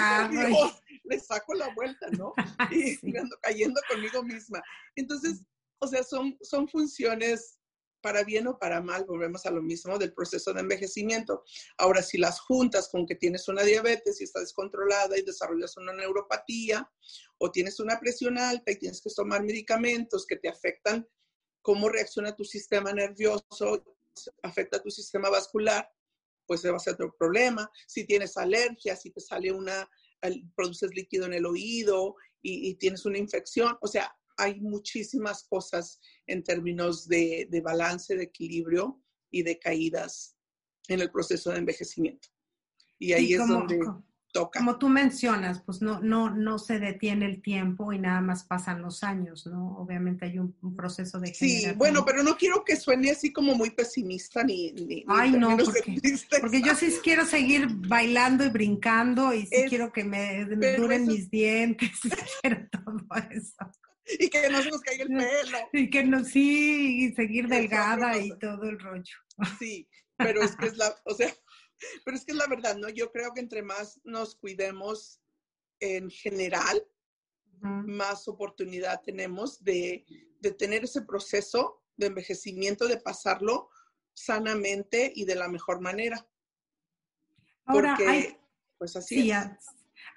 le 1.09 1.19
saco 1.19 1.53
la 1.53 1.73
vuelta, 1.73 2.07
¿no? 2.11 2.33
Y 2.71 2.97
me 3.03 3.19
ando 3.19 3.37
cayendo 3.41 3.79
conmigo 3.89 4.23
misma. 4.23 4.61
Entonces, 4.95 5.43
o 5.79 5.87
sea, 5.87 6.03
son, 6.03 6.37
son 6.41 6.67
funciones 6.67 7.59
para 8.05 8.23
bien 8.23 8.45
o 8.45 8.59
para 8.59 8.81
mal, 8.81 9.03
volvemos 9.05 9.47
a 9.47 9.51
lo 9.51 9.63
mismo 9.63 9.97
del 9.97 10.13
proceso 10.13 10.53
de 10.53 10.61
envejecimiento. 10.61 11.43
Ahora, 11.79 12.03
si 12.03 12.19
las 12.19 12.39
juntas 12.39 12.87
con 12.89 13.07
que 13.07 13.15
tienes 13.15 13.47
una 13.47 13.63
diabetes 13.63 14.21
y 14.21 14.25
está 14.25 14.41
descontrolada 14.41 15.17
y 15.17 15.23
desarrollas 15.23 15.75
una 15.77 15.91
neuropatía, 15.91 16.87
o 17.39 17.49
tienes 17.49 17.79
una 17.79 17.99
presión 17.99 18.37
alta 18.37 18.71
y 18.71 18.77
tienes 18.77 19.01
que 19.01 19.09
tomar 19.09 19.43
medicamentos 19.43 20.27
que 20.27 20.35
te 20.35 20.47
afectan 20.47 21.07
cómo 21.63 21.89
reacciona 21.89 22.35
tu 22.35 22.43
sistema 22.43 22.93
nervioso, 22.93 23.83
afecta 24.43 24.79
tu 24.79 24.91
sistema 24.91 25.31
vascular, 25.31 25.89
pues 26.45 26.63
va 26.63 26.75
a 26.75 26.79
ser 26.79 26.93
otro 26.93 27.15
problema. 27.17 27.67
Si 27.87 28.05
tienes 28.05 28.37
alergia, 28.37 28.95
si 28.95 29.09
te 29.09 29.19
sale 29.19 29.51
una, 29.51 29.89
produces 30.55 30.93
líquido 30.93 31.25
en 31.25 31.33
el 31.33 31.45
oído 31.45 32.15
y, 32.41 32.69
y 32.69 32.75
tienes 32.75 33.05
una 33.05 33.17
infección, 33.17 33.77
o 33.81 33.87
sea, 33.87 34.15
hay 34.37 34.59
muchísimas 34.59 35.43
cosas 35.43 35.99
en 36.27 36.43
términos 36.43 37.07
de, 37.07 37.47
balance, 37.63 38.15
de 38.15 38.23
equilibrio 38.23 39.01
y 39.31 39.43
de 39.43 39.59
caídas 39.59 40.35
en 40.87 41.01
el 41.01 41.11
proceso 41.11 41.51
de 41.51 41.59
envejecimiento. 41.59 42.27
Y 42.99 43.13
ahí 43.13 43.33
es 43.33 43.47
donde 43.47 43.79
toca. 44.35 44.59
Como 44.59 44.77
tú 44.77 44.89
mencionas, 44.89 45.61
pues 45.61 45.81
no, 45.81 46.01
no, 46.01 46.29
no 46.29 46.59
se 46.59 46.77
detiene 46.77 47.25
el 47.25 47.41
tiempo 47.41 47.93
y 47.93 47.99
nada 47.99 48.19
más 48.19 48.43
pasan 48.43 48.81
los 48.81 49.01
años, 49.01 49.47
¿no? 49.47 49.77
Obviamente 49.77 50.25
hay 50.25 50.39
un, 50.39 50.53
proceso 50.75 51.21
de 51.21 51.33
Sí, 51.33 51.65
bueno, 51.77 52.03
pero 52.03 52.21
no 52.21 52.35
quiero 52.35 52.65
que 52.65 52.75
suene 52.75 53.11
así 53.11 53.31
como 53.31 53.55
muy 53.55 53.69
pesimista 53.69 54.43
ni... 54.43 54.73
ni 54.73 55.05
Ay, 55.07 55.31
no, 55.31 55.55
porque, 55.55 56.01
porque, 56.41 56.61
yo 56.61 56.75
sí 56.75 56.93
quiero 57.01 57.25
seguir 57.25 57.67
bailando 57.69 58.43
y 58.43 58.49
brincando 58.49 59.33
y 59.33 59.45
sí 59.45 59.63
quiero 59.69 59.93
que 59.93 60.03
me, 60.03 60.43
duren 60.75 61.07
mis 61.07 61.31
dientes, 61.31 61.91
y 62.03 62.09
quiero 62.41 62.67
todo 62.69 63.05
eso. 63.31 63.71
y 64.19 64.29
que 64.29 64.49
no 64.49 64.61
se 64.61 64.69
nos 64.69 64.81
caiga 64.81 65.03
el 65.03 65.09
pelo. 65.09 65.57
Y 65.71 65.89
que 65.89 66.03
no, 66.03 66.25
sí, 66.25 67.05
y 67.05 67.13
seguir 67.13 67.47
delgada 67.47 68.17
y 68.17 68.37
todo 68.37 68.63
el 68.63 68.79
rollo. 68.79 69.15
Sí, 69.59 69.87
pero 70.17 70.43
es 70.43 70.57
que 70.57 70.67
es 70.67 70.77
la, 70.77 70.93
o 71.05 71.13
sea, 71.13 71.33
pero 72.05 72.17
es 72.17 72.25
que 72.25 72.31
es 72.31 72.37
la 72.37 72.47
verdad, 72.47 72.77
¿no? 72.77 72.89
Yo 72.89 73.11
creo 73.11 73.33
que 73.33 73.41
entre 73.41 73.61
más 73.61 73.99
nos 74.03 74.35
cuidemos 74.35 75.21
en 75.79 76.09
general, 76.09 76.85
más 77.61 78.27
oportunidad 78.27 79.01
tenemos 79.01 79.63
de, 79.63 80.05
de, 80.39 80.51
tener 80.51 80.83
ese 80.83 81.01
proceso 81.01 81.83
de 81.95 82.07
envejecimiento, 82.07 82.87
de 82.87 82.97
pasarlo 82.97 83.69
sanamente 84.13 85.11
y 85.15 85.25
de 85.25 85.35
la 85.35 85.47
mejor 85.47 85.81
manera. 85.81 86.27
Ahora, 87.65 87.95
Porque, 87.97 88.39
pues 88.77 88.95
así 88.95 89.31
es. 89.31 89.47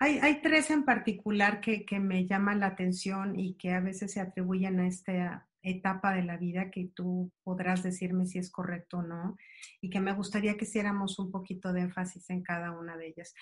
Hay, 0.00 0.40
tres 0.42 0.70
en 0.70 0.84
particular 0.84 1.60
que, 1.60 1.84
me 1.98 2.26
llaman 2.26 2.60
la 2.60 2.68
atención 2.68 3.38
y 3.38 3.54
que 3.54 3.72
a 3.72 3.80
veces 3.80 4.12
se 4.12 4.20
atribuyen 4.20 4.78
a 4.78 4.86
esta 4.86 5.47
etapa 5.62 6.12
de 6.12 6.22
la 6.22 6.36
vida 6.36 6.70
que 6.70 6.90
tú 6.94 7.32
podrás 7.42 7.82
decirme 7.82 8.26
si 8.26 8.38
es 8.38 8.50
correcto 8.50 8.98
o 8.98 9.02
no 9.02 9.36
y 9.80 9.90
que 9.90 10.00
me 10.00 10.12
gustaría 10.12 10.56
que 10.56 10.64
hiciéramos 10.64 11.18
un 11.18 11.30
poquito 11.30 11.72
de 11.72 11.82
énfasis 11.82 12.30
en 12.30 12.42
cada 12.42 12.72
una 12.72 12.96
de 12.96 13.08
ellas. 13.08 13.34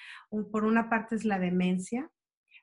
por 0.50 0.64
una 0.64 0.88
parte 0.88 1.14
es 1.14 1.24
la 1.24 1.38
demencia, 1.38 2.10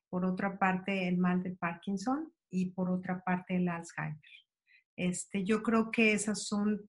por 0.10 0.26
otra 0.26 0.58
parte 0.58 1.08
el 1.08 1.18
mal 1.18 1.44
de 1.44 1.52
Parkinson 1.52 2.34
y 2.50 2.72
por 2.72 2.89
otra 2.89 3.24
parte 3.24 3.56
el 3.56 3.68
Alzheimer. 3.68 4.20
Este, 4.96 5.44
yo 5.44 5.63
creo 5.63 5.92
que 5.92 6.13
esas 6.13 6.46
son 6.46 6.88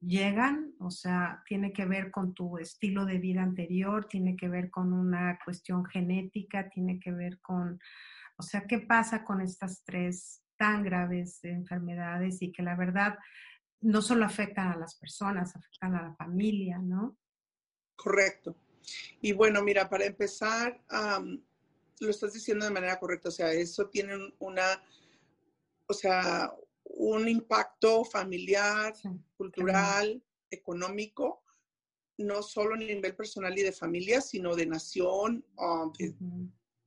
llegan, 0.00 0.72
o 0.80 0.90
sea, 0.90 1.42
tiene 1.46 1.72
que 1.72 1.84
ver 1.84 2.10
con 2.10 2.32
tu 2.34 2.58
estilo 2.58 3.04
de 3.04 3.18
vida 3.18 3.42
anterior, 3.42 4.06
tiene 4.06 4.36
que 4.36 4.48
ver 4.48 4.70
con 4.70 4.92
una 4.92 5.38
cuestión 5.44 5.84
genética, 5.84 6.68
tiene 6.70 6.98
que 6.98 7.12
ver 7.12 7.38
con, 7.40 7.78
o 8.36 8.42
sea, 8.42 8.66
¿qué 8.66 8.80
pasa 8.80 9.24
con 9.24 9.40
estas 9.42 9.84
tres 9.84 10.42
tan 10.60 10.84
graves 10.84 11.42
enfermedades 11.42 12.42
y 12.42 12.52
que 12.52 12.62
la 12.62 12.76
verdad 12.76 13.18
no 13.80 14.02
solo 14.02 14.26
afectan 14.26 14.72
a 14.72 14.76
las 14.76 14.94
personas, 14.94 15.56
afectan 15.56 15.94
a 15.94 16.02
la 16.02 16.14
familia, 16.16 16.76
¿no? 16.76 17.16
Correcto. 17.96 18.54
Y 19.22 19.32
bueno, 19.32 19.62
mira, 19.62 19.88
para 19.88 20.04
empezar, 20.04 20.78
lo 22.00 22.10
estás 22.10 22.34
diciendo 22.34 22.66
de 22.66 22.72
manera 22.72 23.00
correcta, 23.00 23.30
o 23.30 23.32
sea, 23.32 23.50
eso 23.52 23.88
tiene 23.88 24.34
una, 24.38 24.84
o 25.86 25.94
sea, 25.94 26.52
un 26.84 27.26
impacto 27.26 28.04
familiar, 28.04 28.92
cultural, 29.38 30.22
económico, 30.50 31.42
no 32.18 32.42
solo 32.42 32.74
a 32.74 32.78
nivel 32.78 33.16
personal 33.16 33.58
y 33.58 33.62
de 33.62 33.72
familia, 33.72 34.20
sino 34.20 34.54
de 34.54 34.66
nación, 34.66 35.42
um, 35.56 35.90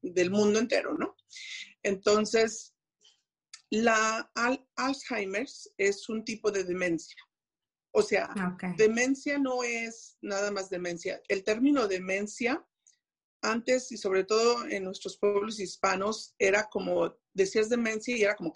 del 0.04 0.30
mundo 0.30 0.60
entero, 0.60 0.96
¿no? 0.96 1.16
Entonces, 1.82 2.73
la 3.74 4.32
Alzheimer 4.76 5.48
es 5.78 6.08
un 6.08 6.24
tipo 6.24 6.52
de 6.52 6.64
demencia. 6.64 7.18
O 7.92 8.04
sea, 8.04 8.30
ah, 8.36 8.58
demencia 8.78 9.40
no 9.40 9.64
es 9.64 10.18
nada 10.22 10.52
más 10.52 10.70
demencia. 10.70 11.22
El 11.28 11.44
término 11.44 11.88
demencia, 11.88 12.64
antes 13.42 13.92
y 13.92 13.98
sobre 13.98 14.26
todo 14.26 14.68
en 14.68 14.84
nuestros 14.84 15.18
pueblos 15.18 15.60
hispanos, 15.60 16.36
era 16.38 16.70
como, 16.70 17.16
decías 17.34 17.70
demencia 17.70 18.16
y 18.16 18.24
era 18.24 18.36
como 18.36 18.54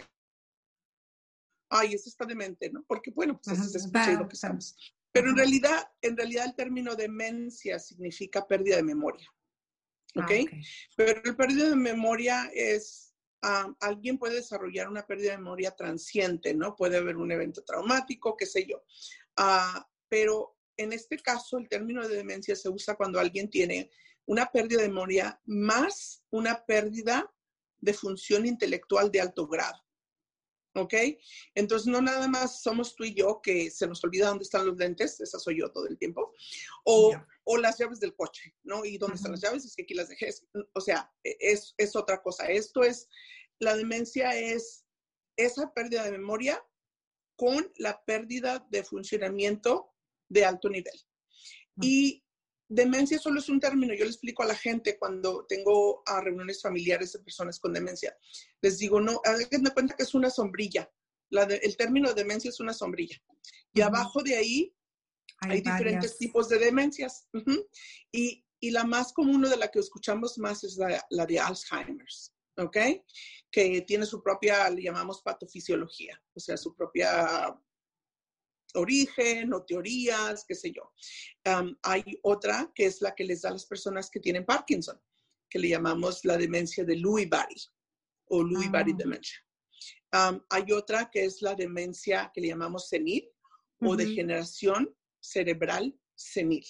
ay, 1.69 1.93
eso 1.93 2.09
está 2.09 2.25
demente, 2.25 2.69
¿no? 2.69 2.83
Porque, 2.87 3.11
bueno, 3.11 3.39
pues 3.43 3.59
eso 3.59 3.69
se 3.69 3.79
escucha 3.79 4.13
lo 4.13 4.27
que 4.27 4.35
estamos. 4.35 4.75
Pero 5.11 5.31
en 5.31 5.35
realidad, 5.35 5.91
en 6.01 6.15
realidad 6.15 6.45
el 6.45 6.55
término 6.55 6.95
demencia 6.95 7.79
significa 7.79 8.47
pérdida 8.47 8.77
de 8.77 8.83
memoria. 8.83 9.27
Ah, 10.15 10.21
¿Ok? 10.21 10.49
Pero 10.95 11.21
el 11.23 11.35
pérdida 11.35 11.69
de 11.69 11.75
memoria 11.75 12.49
es, 12.53 13.06
alguien 13.41 14.17
puede 14.17 14.35
desarrollar 14.35 14.89
una 14.89 15.05
pérdida 15.05 15.31
de 15.31 15.37
memoria 15.37 15.71
transiente, 15.71 16.53
¿no? 16.53 16.75
Puede 16.75 16.97
haber 16.97 17.17
un 17.17 17.31
evento 17.31 17.63
traumático, 17.63 18.35
qué 18.35 18.45
sé 18.45 18.65
yo. 18.65 18.83
Ah, 19.35 19.87
pero 20.09 20.57
en 20.75 20.93
este 20.93 21.17
caso, 21.17 21.57
el 21.57 21.67
término 21.67 22.07
de 22.07 22.15
demencia 22.15 22.55
se 22.55 22.69
usa 22.69 22.95
cuando 22.95 23.19
alguien 23.19 23.49
tiene 23.49 23.89
una 24.25 24.45
pérdida 24.47 24.81
de 24.81 24.89
memoria 24.89 25.41
más 25.45 26.23
una 26.29 26.65
pérdida 26.65 27.31
de 27.79 27.93
función 27.93 28.45
intelectual 28.45 29.11
de 29.11 29.21
alto 29.21 29.47
grado. 29.47 29.86
¿Ok? 30.77 30.93
Entonces, 31.55 31.87
no 31.87 32.01
nada 32.01 32.27
más 32.27 32.61
somos 32.61 32.95
tú 32.95 33.03
y 33.03 33.13
yo 33.13 33.41
que 33.41 33.69
se 33.71 33.87
nos 33.87 34.03
olvida 34.03 34.27
dónde 34.27 34.43
están 34.43 34.65
los 34.65 34.77
lentes, 34.77 35.19
esa 35.19 35.39
soy 35.39 35.59
yo 35.59 35.71
todo 35.71 35.87
el 35.87 35.97
tiempo, 35.97 36.33
o, 36.85 37.15
o 37.43 37.57
las 37.57 37.77
llaves 37.77 37.99
del 37.99 38.15
coche, 38.15 38.55
¿no? 38.63 38.85
¿Y 38.85 38.97
dónde 38.97 39.15
están 39.15 39.31
las 39.31 39.41
llaves? 39.41 39.65
Es 39.65 39.75
que 39.75 39.83
aquí 39.83 39.93
las 39.93 40.09
dejé. 40.09 40.29
O 40.73 40.81
sea, 40.81 41.11
e, 41.23 41.35
es, 41.39 41.73
es 41.77 41.95
otra 41.95 42.21
cosa. 42.21 42.47
Esto 42.47 42.83
es, 42.83 43.07
la 43.59 43.75
demencia 43.75 44.37
es 44.37 44.85
esa 45.35 45.73
pérdida 45.73 46.03
de 46.03 46.11
memoria 46.11 46.63
con 47.35 47.71
la 47.77 48.03
pérdida 48.03 48.65
de 48.69 48.83
funcionamiento 48.83 49.93
de 50.29 50.45
alto 50.45 50.69
nivel. 50.69 50.99
Y 51.79 52.23
demencia 52.69 53.19
solo 53.19 53.39
es 53.39 53.49
un 53.49 53.59
término. 53.59 53.93
Yo 53.93 54.03
le 54.03 54.11
explico 54.11 54.43
a 54.43 54.47
la 54.47 54.55
gente 54.55 54.97
cuando 54.97 55.45
tengo 55.45 56.03
a 56.05 56.21
reuniones 56.21 56.61
familiares 56.61 57.13
de 57.13 57.19
personas 57.19 57.59
con 57.59 57.73
demencia. 57.73 58.17
Les 58.61 58.77
digo, 58.77 58.99
no, 58.99 59.21
háganme 59.23 59.71
cuenta 59.71 59.95
que 59.95 60.03
es 60.03 60.13
una 60.13 60.29
sombrilla. 60.29 60.91
el 61.31 61.77
término 61.77 62.09
de 62.09 62.15
demencia 62.15 62.49
es 62.49 62.59
una 62.59 62.73
sombrilla. 62.73 63.21
Y 63.73 63.81
abajo 63.81 64.21
de 64.23 64.35
ahí 64.35 64.75
hay, 65.39 65.61
diferentes 65.61 66.17
tipos 66.17 66.49
de 66.49 66.59
demencias. 66.59 67.27
y, 68.11 68.43
la 68.71 68.83
más 68.83 69.13
común 69.13 69.43
de 69.43 69.55
la 69.55 69.69
que 69.69 69.79
escuchamos 69.79 70.37
más 70.39 70.63
es 70.63 70.77
la, 70.77 71.05
la 71.11 71.25
de 71.25 71.39
Alzheimer's. 71.39 72.33
¿ok? 72.57 72.77
Que 73.51 73.81
tiene 73.81 74.05
su 74.05 74.21
propia, 74.21 74.69
le 74.69 74.81
llamamos 74.81 75.21
patofisiología, 75.21 76.21
o 76.33 76.39
sea, 76.39 76.57
su 76.57 76.75
propia 76.75 77.55
origen 78.77 79.53
o 79.53 79.63
teorías, 79.63 80.45
qué 80.47 80.55
sé 80.55 80.71
yo. 80.71 80.93
hay 81.83 82.03
otra 82.23 82.71
que 82.73 82.85
es 82.85 83.01
la 83.01 83.13
que 83.13 83.23
les 83.23 83.41
da 83.41 83.49
a 83.49 83.53
las 83.53 83.65
personas 83.65 84.09
que 84.09 84.19
tienen 84.19 84.45
Parkinson, 84.45 84.99
que 85.49 85.59
le 85.59 85.69
llamamos 85.69 86.23
la 86.25 86.37
demencia 86.37 86.83
de 86.83 86.95
Lewy 86.95 87.25
Body 87.25 87.61
o 88.29 88.43
Lewy 88.43 88.67
Body 88.67 88.91
ah. 88.93 88.97
Dementia. 88.97 89.37
hay 90.49 90.71
otra 90.71 91.09
que 91.09 91.25
es 91.25 91.41
la 91.41 91.55
demencia 91.55 92.31
que 92.33 92.41
le 92.41 92.47
llamamos 92.47 92.89
senil 92.89 93.29
o 93.81 93.95
degeneración 93.95 94.95
cerebral 95.19 95.97
senil. 96.15 96.65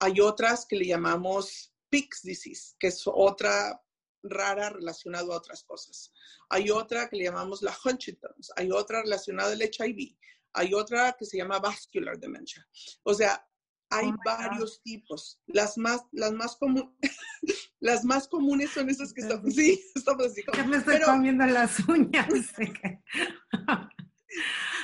Hay 0.00 0.20
otras 0.20 0.66
que 0.66 0.76
le 0.76 0.86
llamamos 0.86 1.72
Pick's 1.90 2.22
disease, 2.22 2.74
que 2.78 2.88
es 2.88 3.02
otra 3.06 3.80
rara 4.22 4.70
relacionada 4.70 5.32
a 5.32 5.36
otras 5.36 5.62
cosas. 5.64 6.12
Hay 6.48 6.70
otra 6.70 7.08
que 7.08 7.16
le 7.16 7.24
llamamos 7.24 7.62
la 7.62 7.76
Huntington's, 7.84 8.52
hay 8.56 8.70
otra 8.70 9.02
relacionada 9.02 9.52
al 9.52 9.62
HIV, 9.62 10.16
hay 10.52 10.74
otra 10.74 11.16
que 11.18 11.24
se 11.24 11.38
llama 11.38 11.58
vascular 11.58 12.18
dementia. 12.18 12.66
O 13.02 13.14
sea, 13.14 13.44
hay 13.90 14.08
oh 14.08 14.16
varios 14.24 14.80
tipos. 14.82 15.40
Las 15.46 15.76
más, 15.76 16.02
las 16.12 16.32
más 16.32 16.56
comunes, 16.56 16.94
las 17.80 18.04
más 18.04 18.28
comunes 18.28 18.70
son 18.70 18.88
esas 18.88 19.12
que 19.12 19.22
estamos, 19.22 19.54
sí, 19.54 19.82
estamos 19.94 20.26
así 20.26 20.42
como. 20.44 20.64
me 20.66 20.76
estoy 20.78 21.00
comiendo 21.00 21.44
las 21.46 21.78
uñas. 21.88 22.28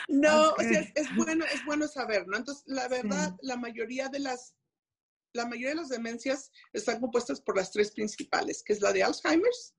no, 0.08 0.50
o 0.52 0.60
sea, 0.60 0.80
es, 0.94 1.16
bueno, 1.16 1.44
es 1.52 1.64
bueno 1.64 1.86
saber, 1.88 2.26
¿no? 2.26 2.36
Entonces, 2.36 2.64
la 2.66 2.88
verdad, 2.88 3.36
la 3.42 3.56
mayoría 3.56 4.08
de 4.08 4.18
las, 4.18 4.54
la 5.32 5.46
mayoría 5.46 5.70
de 5.70 5.76
las 5.76 5.88
demencias 5.88 6.50
están 6.72 7.00
compuestas 7.00 7.40
por 7.40 7.56
las 7.56 7.70
tres 7.70 7.92
principales, 7.92 8.62
que 8.64 8.72
es 8.72 8.80
la 8.80 8.92
de 8.92 9.04
Alzheimer's, 9.04 9.74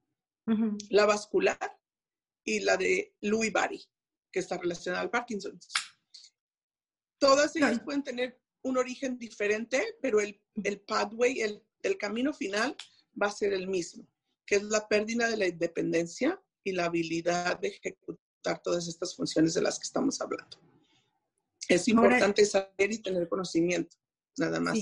la 0.89 1.05
vascular 1.05 1.77
y 2.45 2.61
la 2.61 2.77
de 2.77 3.13
Lewy 3.19 3.49
body, 3.49 3.85
que 4.31 4.39
está 4.39 4.57
relacionada 4.57 5.03
al 5.03 5.09
Parkinson. 5.09 5.59
Todas 7.19 7.55
ellas 7.55 7.79
pueden 7.79 8.03
tener 8.03 8.39
un 8.63 8.77
origen 8.77 9.17
diferente, 9.17 9.97
pero 10.01 10.19
el, 10.19 10.39
el 10.63 10.81
pathway, 10.81 11.41
el, 11.41 11.63
el 11.81 11.97
camino 11.97 12.33
final 12.33 12.75
va 13.19 13.27
a 13.27 13.31
ser 13.31 13.53
el 13.53 13.67
mismo, 13.67 14.07
que 14.45 14.55
es 14.55 14.63
la 14.63 14.87
pérdida 14.87 15.29
de 15.29 15.37
la 15.37 15.47
independencia 15.47 16.41
y 16.63 16.73
la 16.73 16.85
habilidad 16.85 17.59
de 17.59 17.69
ejecutar 17.69 18.61
todas 18.63 18.87
estas 18.87 19.15
funciones 19.15 19.53
de 19.53 19.61
las 19.61 19.79
que 19.79 19.83
estamos 19.83 20.21
hablando. 20.21 20.57
Es 21.67 21.87
importante 21.87 22.45
saber 22.45 22.91
y 22.91 22.99
tener 22.99 23.27
conocimiento, 23.27 23.97
nada 24.37 24.59
más. 24.59 24.77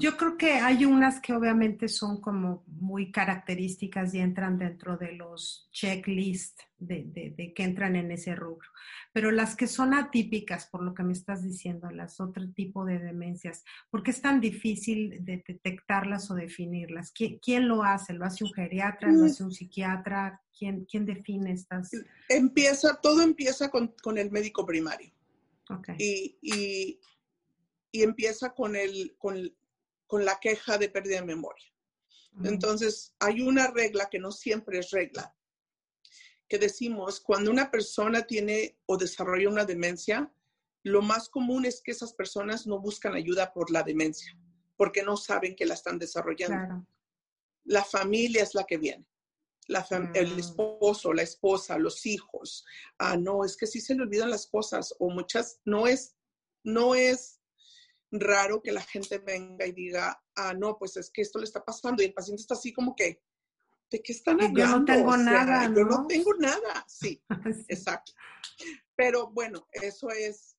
Yo 0.00 0.16
creo 0.16 0.36
que 0.36 0.52
hay 0.52 0.84
unas 0.84 1.20
que 1.20 1.32
obviamente 1.32 1.88
son 1.88 2.20
como 2.20 2.62
muy 2.66 3.10
características 3.10 4.14
y 4.14 4.20
entran 4.20 4.56
dentro 4.56 4.96
de 4.96 5.12
los 5.12 5.68
checklists 5.72 6.62
de, 6.78 7.32
de, 7.36 7.52
que 7.52 7.62
entran 7.64 7.96
en 7.96 8.12
ese 8.12 8.36
rubro. 8.36 8.68
Pero 9.12 9.32
las 9.32 9.56
que 9.56 9.66
son 9.66 9.92
atípicas, 9.94 10.66
por 10.66 10.82
lo 10.82 10.94
que 10.94 11.02
me 11.02 11.12
estás 11.12 11.42
diciendo, 11.42 11.90
las 11.90 12.20
otro 12.20 12.48
tipo 12.52 12.84
de 12.84 13.00
demencias, 13.00 13.64
¿por 13.90 14.02
qué 14.02 14.12
es 14.12 14.20
tan 14.20 14.40
difícil 14.40 15.24
de 15.24 15.42
detectarlas 15.46 16.30
o 16.30 16.34
definirlas? 16.34 17.12
¿Quién, 17.12 17.68
lo 17.68 17.82
hace? 17.82 18.12
¿Lo 18.12 18.24
hace 18.24 18.44
un 18.44 18.52
geriatra? 18.52 19.10
¿Lo 19.10 19.22
mm. 19.22 19.26
hace 19.26 19.44
un 19.44 19.52
psiquiatra? 19.52 20.40
¿Quién, 20.56 20.84
quién 20.84 21.04
define 21.04 21.52
estas? 21.52 21.90
Empieza, 22.28 23.00
todo 23.00 23.22
empieza 23.22 23.70
con, 23.70 23.94
con 24.02 24.18
el 24.18 24.30
médico 24.30 24.64
primario. 24.64 25.12
Okay. 25.68 25.96
Y, 25.98 26.38
y, 26.42 27.00
y, 27.90 28.02
empieza 28.02 28.52
con 28.52 28.76
el, 28.76 29.16
con, 29.16 29.50
con 30.06 30.24
la 30.24 30.38
queja 30.40 30.78
de 30.78 30.88
pérdida 30.88 31.20
de 31.20 31.26
memoria. 31.26 31.66
Entonces, 32.42 33.14
hay 33.20 33.42
una 33.42 33.70
regla 33.70 34.08
que 34.10 34.18
no 34.18 34.32
siempre 34.32 34.80
es 34.80 34.90
regla, 34.90 35.32
que 36.48 36.58
decimos, 36.58 37.20
cuando 37.20 37.50
una 37.50 37.70
persona 37.70 38.22
tiene 38.22 38.76
o 38.86 38.96
desarrolla 38.96 39.48
una 39.48 39.64
demencia, 39.64 40.32
lo 40.82 41.00
más 41.00 41.28
común 41.28 41.64
es 41.64 41.80
que 41.80 41.92
esas 41.92 42.12
personas 42.12 42.66
no 42.66 42.80
buscan 42.80 43.14
ayuda 43.14 43.52
por 43.52 43.70
la 43.70 43.82
demencia, 43.82 44.36
porque 44.76 45.02
no 45.02 45.16
saben 45.16 45.54
que 45.54 45.64
la 45.64 45.74
están 45.74 45.98
desarrollando. 45.98 46.86
La 47.64 47.84
familia 47.84 48.42
es 48.42 48.54
la 48.54 48.64
que 48.64 48.78
viene. 48.78 49.06
La 49.66 49.86
El 50.14 50.34
mm. 50.34 50.38
esposo, 50.38 51.14
la 51.14 51.22
esposa, 51.22 51.78
los 51.78 52.04
hijos. 52.04 52.66
Ah, 52.98 53.16
no, 53.16 53.44
es 53.44 53.56
que 53.56 53.66
sí 53.66 53.80
se 53.80 53.94
le 53.94 54.02
olvidan 54.02 54.28
las 54.28 54.46
cosas 54.46 54.94
o 54.98 55.08
muchas, 55.08 55.60
no 55.64 55.86
es, 55.86 56.16
no 56.64 56.94
es 56.94 57.40
raro 58.20 58.62
que 58.62 58.72
la 58.72 58.82
gente 58.82 59.18
venga 59.18 59.66
y 59.66 59.72
diga, 59.72 60.22
ah, 60.36 60.54
no, 60.54 60.76
pues 60.78 60.96
es 60.96 61.10
que 61.10 61.22
esto 61.22 61.38
le 61.38 61.44
está 61.44 61.64
pasando 61.64 62.02
y 62.02 62.06
el 62.06 62.14
paciente 62.14 62.42
está 62.42 62.54
así 62.54 62.72
como 62.72 62.94
que, 62.94 63.22
¿de 63.90 64.02
qué 64.02 64.12
están 64.12 64.40
hablando? 64.40 64.60
Yo 64.60 64.78
no 64.78 64.84
tengo 64.84 65.16
nada. 65.16 65.68
¿no? 65.68 65.76
Yo 65.76 65.84
no 65.84 66.06
tengo 66.06 66.34
nada, 66.34 66.84
sí, 66.88 67.22
exacto. 67.68 68.12
Pero 68.96 69.30
bueno, 69.30 69.68
eso 69.72 70.10
es 70.10 70.56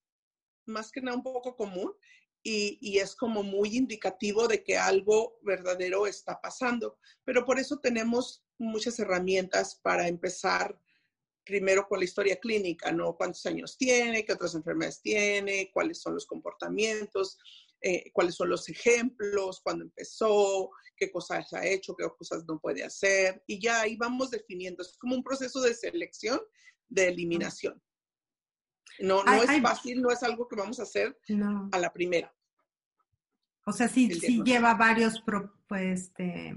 más 0.65 0.91
que 0.91 1.01
nada 1.01 1.17
un 1.17 1.23
poco 1.23 1.55
común 1.55 1.93
y, 2.43 2.77
y, 2.81 2.99
es 2.99 3.15
como 3.15 3.41
muy 3.41 3.75
indicativo 3.75 4.47
de 4.47 4.63
que 4.63 4.77
algo 4.77 5.39
verdadero 5.41 6.05
está 6.05 6.39
pasando. 6.39 6.99
Pero 7.23 7.43
por 7.43 7.57
eso 7.57 7.79
tenemos 7.79 8.45
muchas 8.59 8.99
herramientas 8.99 9.79
para 9.81 10.07
empezar 10.07 10.79
primero 11.45 11.87
con 11.87 11.99
la 11.99 12.05
historia 12.05 12.37
clínica, 12.37 12.91
¿no? 12.91 13.15
¿Cuántos 13.15 13.45
años 13.45 13.77
tiene? 13.77 14.25
¿Qué 14.25 14.33
otras 14.33 14.55
enfermedades 14.55 15.01
tiene? 15.01 15.69
¿Cuáles 15.71 16.01
son 16.01 16.15
los 16.15 16.25
comportamientos? 16.25 17.37
Eh, 17.79 18.11
¿Cuáles 18.11 18.35
son 18.35 18.49
los 18.49 18.67
ejemplos? 18.67 19.61
¿Cuándo 19.61 19.83
empezó? 19.83 20.71
¿Qué 20.97 21.11
cosas 21.11 21.53
ha 21.53 21.65
hecho? 21.65 21.95
¿Qué 21.95 22.05
cosas 22.17 22.45
no 22.47 22.59
puede 22.59 22.83
hacer? 22.83 23.43
Y 23.47 23.61
ya 23.61 23.81
ahí 23.81 23.95
vamos 23.95 24.31
definiendo. 24.31 24.81
Es 24.81 24.97
como 24.97 25.15
un 25.15 25.23
proceso 25.23 25.61
de 25.61 25.73
selección, 25.75 26.39
de 26.89 27.07
eliminación. 27.07 27.81
No, 28.99 29.23
no 29.23 29.43
es 29.43 29.61
fácil, 29.61 30.01
no 30.01 30.09
es 30.09 30.23
algo 30.23 30.47
que 30.47 30.55
vamos 30.55 30.79
a 30.79 30.83
hacer 30.83 31.17
a 31.71 31.77
la 31.77 31.93
primera. 31.93 32.33
O 33.65 33.71
sea, 33.71 33.87
sí, 33.87 34.13
sí 34.13 34.41
lleva 34.43 34.75
varios, 34.75 35.23
pues, 35.67 36.11
este, 36.11 36.55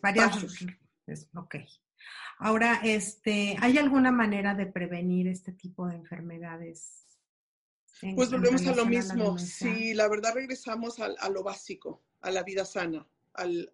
varias, 0.00 0.44
ok. 1.34 1.56
Ahora, 2.38 2.80
este, 2.82 3.56
¿hay 3.60 3.78
alguna 3.78 4.10
manera 4.10 4.54
de 4.54 4.66
prevenir 4.66 5.28
este 5.28 5.52
tipo 5.52 5.86
de 5.86 5.96
enfermedades? 5.96 7.04
pues 8.14 8.30
volvemos 8.30 8.66
a 8.66 8.74
lo 8.74 8.84
mismo. 8.84 9.38
sí, 9.38 9.94
la 9.94 10.08
verdad 10.08 10.34
regresamos 10.34 10.98
a, 11.00 11.28
lo 11.30 11.42
básico, 11.42 12.02
a 12.20 12.30
la 12.30 12.42
vida 12.42 12.64
sana, 12.64 13.08
al, 13.32 13.72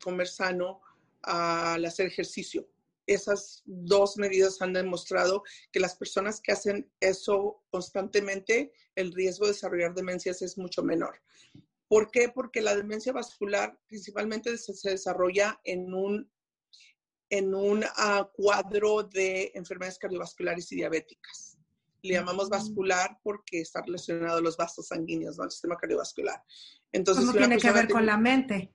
comer 0.00 0.28
sano, 0.28 0.82
al 1.22 1.84
hacer 1.84 2.06
ejercicio. 2.06 2.68
Esas 3.06 3.62
dos 3.64 4.16
medidas 4.18 4.60
han 4.62 4.72
demostrado 4.72 5.42
que 5.72 5.80
las 5.80 5.94
personas 5.94 6.40
que 6.40 6.52
hacen 6.52 6.90
eso 7.00 7.62
constantemente, 7.70 8.72
el 8.94 9.12
riesgo 9.12 9.46
de 9.46 9.52
desarrollar 9.52 9.94
demencias 9.94 10.42
es 10.42 10.58
mucho 10.58 10.82
menor. 10.82 11.20
¿Por 11.88 12.10
qué? 12.10 12.28
Porque 12.28 12.60
la 12.60 12.74
demencia 12.74 13.12
vascular 13.12 13.78
principalmente 13.86 14.56
se 14.58 14.90
desarrolla 14.90 15.60
en 15.64 15.94
un 15.94 16.28
en 17.30 17.54
un 17.54 17.84
ah, 17.96 18.28
cuadro 18.32 19.02
de 19.02 19.52
enfermedades 19.54 19.98
cardiovasculares 19.98 20.70
y 20.72 20.76
diabéticas. 20.76 21.58
Le 22.02 22.14
llamamos 22.14 22.48
vascular 22.48 23.18
porque 23.22 23.60
está 23.60 23.82
relacionado 23.82 24.38
a 24.38 24.40
los 24.40 24.56
vasos 24.56 24.88
sanguíneos, 24.88 25.36
¿no? 25.36 25.44
Al 25.44 25.50
sistema 25.50 25.76
cardiovascular. 25.76 26.42
Entonces, 26.92 27.24
¿Cómo 27.24 27.36
tiene 27.36 27.58
que 27.58 27.72
ver 27.72 27.88
con 27.88 28.06
la 28.06 28.16
mente? 28.16 28.72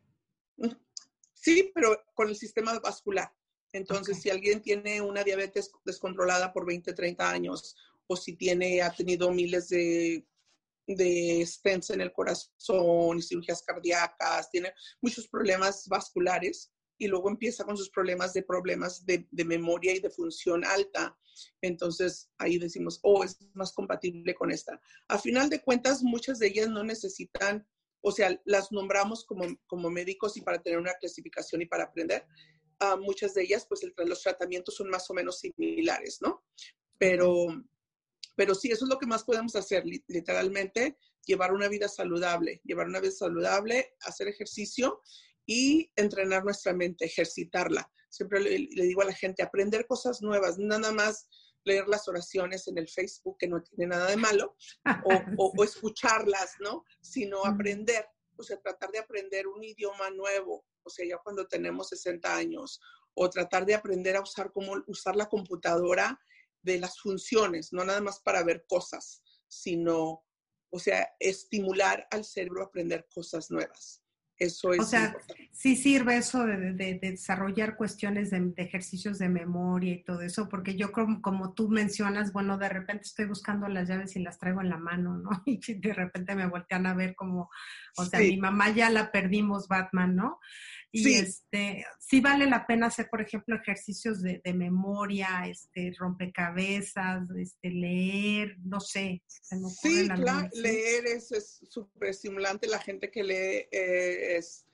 Sí, 1.34 1.72
pero 1.74 2.04
con 2.14 2.30
el 2.30 2.36
sistema 2.36 2.78
vascular. 2.80 3.34
Entonces, 3.74 4.22
si 4.22 4.30
alguien 4.30 4.62
tiene 4.62 5.02
una 5.02 5.24
diabetes 5.24 5.72
descontrolada 5.86 6.52
por 6.52 6.66
20, 6.66 6.93
30 6.93 7.30
años, 7.30 7.76
o 8.08 8.18
si 8.18 8.36
tiene, 8.36 8.82
ha 8.82 8.91
tenido 8.91 9.32
miles 9.32 9.70
de, 9.70 10.28
de 10.88 11.45
stents 11.45 11.91
en 11.91 12.02
el 12.02 12.12
corazón 12.12 13.22
cirugías 13.22 13.64
cardíacas, 13.64 14.52
tiene 14.52 14.74
muchos 15.02 15.28
problemas 15.28 15.88
vasculares, 15.88 16.72
y 17.02 17.08
luego 17.08 17.30
empieza 17.30 17.64
con 17.64 17.76
sus 17.76 17.89
problemas 17.89 18.32
de 18.32 18.43
problemas 18.43 19.04
de, 19.08 19.28
memoria 19.43 19.91
y 19.91 19.99
de 19.99 20.12
función 20.12 20.64
alta. 20.64 21.18
Entonces 21.60 22.30
ahí 22.38 22.60
decimos, 22.60 22.99
oh, 23.02 23.24
es 23.24 23.39
más 23.56 23.74
compatible 23.74 24.36
con 24.36 24.52
esta. 24.52 24.80
A 25.08 25.18
final 25.18 25.49
de 25.49 25.64
cuentas, 25.64 26.04
muchas 26.04 26.38
de 26.38 26.49
ellas 26.49 26.70
no 26.70 26.84
necesitan, 26.84 27.68
o 28.02 28.12
sea, 28.12 28.39
las 28.45 28.72
nombramos 28.72 29.26
como, 29.26 29.47
como 29.66 29.89
médicos 29.89 30.38
y 30.38 30.41
para 30.41 30.62
tener 30.62 30.78
una 30.78 30.93
clasificación 30.93 31.64
y 31.64 31.66
para 31.66 31.86
aprender. 31.86 32.24
Uh, 32.80 32.99
muchas 32.99 33.34
de 33.34 33.45
ellas, 33.45 33.66
pues 33.68 33.82
los 33.97 34.22
tratamientos 34.22 34.76
son 34.76 34.88
más 34.91 35.10
o 35.10 35.16
menos 35.16 35.39
similares, 35.39 36.20
¿no? 36.22 36.43
Pero, 36.99 37.47
pero 38.36 38.54
sí, 38.54 38.70
eso 38.70 38.86
es 38.86 38.89
lo 38.91 38.99
que 38.99 39.08
más 39.08 39.24
podemos 39.24 39.56
hacer, 39.56 39.86
literalmente, 39.86 40.99
llevar 41.26 41.52
una 41.52 41.68
vida 41.68 41.88
saludable, 41.88 42.62
llevar 42.64 42.86
una 42.86 42.99
vida 42.99 43.12
saludable, 43.12 43.95
hacer 44.02 44.28
ejercicio 44.28 45.02
y 45.46 45.92
entrenar 45.96 46.44
nuestra 46.44 46.74
mente, 46.74 47.06
ejercitarla. 47.06 47.89
Siempre 48.10 48.42
le, 48.42 48.84
digo 48.84 49.02
a 49.02 49.06
la 49.06 49.14
gente, 49.14 49.44
aprender 49.44 49.86
cosas 49.88 50.22
nuevas, 50.22 50.58
nada 50.58 50.92
más 50.92 51.28
leer 51.64 51.88
las 51.88 52.08
oraciones 52.08 52.68
en 52.68 52.78
el 52.78 52.89
Facebook, 52.89 53.38
que 53.38 53.48
no 53.48 53.62
tiene 53.62 53.88
nada 53.88 54.08
de 54.08 54.18
malo, 54.18 54.56
o, 55.38 55.64
escucharlas, 55.64 56.56
¿no? 56.60 56.84
Sino 57.02 57.46
aprender, 57.46 58.06
o 58.36 58.44
sea, 58.44 58.60
tratar 58.60 58.92
de 58.92 59.00
aprender 59.00 59.48
un 59.48 59.64
idioma 59.64 60.10
nuevo, 60.10 60.66
o 60.84 60.89
sea, 60.89 61.06
ya 61.08 61.18
cuando 61.20 61.48
tenemos 61.48 61.89
60 61.89 62.36
años, 62.36 62.80
o 63.14 63.30
tratar 63.30 63.66
de 63.66 63.76
aprender 63.76 64.16
a 64.16 64.22
usar 64.22 64.52
cómo 64.52 64.74
usar 64.88 65.16
la 65.16 65.30
computadora 65.30 66.20
de 66.62 66.80
las 66.80 67.00
funciones, 67.00 67.72
no 67.74 67.84
nada 67.84 68.02
más 68.02 68.20
para 68.22 68.44
ver 68.44 68.66
cosas, 68.68 69.22
sino, 69.48 70.24
o 70.70 70.80
sea, 70.80 71.08
estimular 71.20 72.08
al 72.12 72.24
cerebro 72.24 72.62
a 72.62 72.66
aprender 72.66 73.08
cosas 73.14 73.52
nuevas. 73.52 74.02
Eso 74.42 74.74
es. 74.74 74.80
O 74.80 74.84
sea, 74.84 75.16
sí 75.52 75.76
sirve 75.76 76.18
eso 76.18 76.48
de, 76.48 76.98
desarrollar 77.00 77.76
cuestiones 77.76 78.32
de, 78.32 78.52
ejercicios 78.58 79.20
de 79.20 79.30
memoria 79.30 79.94
y 79.94 80.04
todo 80.04 80.22
eso, 80.22 80.50
porque 80.50 80.76
yo 80.76 80.92
como, 80.92 81.22
como 81.22 81.54
tú 81.54 81.70
mencionas, 81.70 82.34
bueno, 82.34 82.58
de 82.58 82.68
repente 82.68 83.04
estoy 83.04 83.26
buscando 83.26 83.68
las 83.68 83.88
llaves 83.88 84.16
y 84.16 84.20
las 84.20 84.39
traigo 84.39 84.62
en 84.62 84.70
la 84.70 84.78
mano, 84.78 85.18
¿no? 85.18 85.30
Y 85.46 85.76
de 85.76 85.94
repente 85.94 86.34
me 86.34 86.48
voltean 86.48 86.88
a 86.88 86.96
ver 86.96 87.14
como, 87.14 87.52
o 87.98 88.06
sea, 88.06 88.20
mi 88.20 88.38
mamá 88.38 88.72
ya 88.72 88.89
la 88.89 89.12
perdimos, 89.12 89.68
Batman, 89.68 90.16
¿no? 90.16 90.39
Y 90.94 91.04
sí. 91.04 91.14
este, 91.14 91.86
sí 92.00 92.20
vale 92.20 92.48
la 92.48 92.68
pena 92.68 92.88
hacer, 92.88 93.08
por 93.10 93.22
ejemplo, 93.22 93.56
ejercicios 93.56 94.22
de, 94.22 94.42
memoria, 94.54 95.44
este, 95.48 95.94
rompecabezas, 95.98 97.30
este, 97.38 97.70
leer, 97.70 98.58
no 98.60 98.82
sé. 98.82 99.24
sí, 99.82 100.10
claro, 100.10 100.50
leer 100.54 101.06
es 101.06 101.62
súper 101.70 102.10
estimulante. 102.10 102.68
La 102.68 102.80
gente 102.80 103.10
que 103.10 103.24
lee 103.24 103.68
eh, 103.72 104.38
es, 104.38 104.66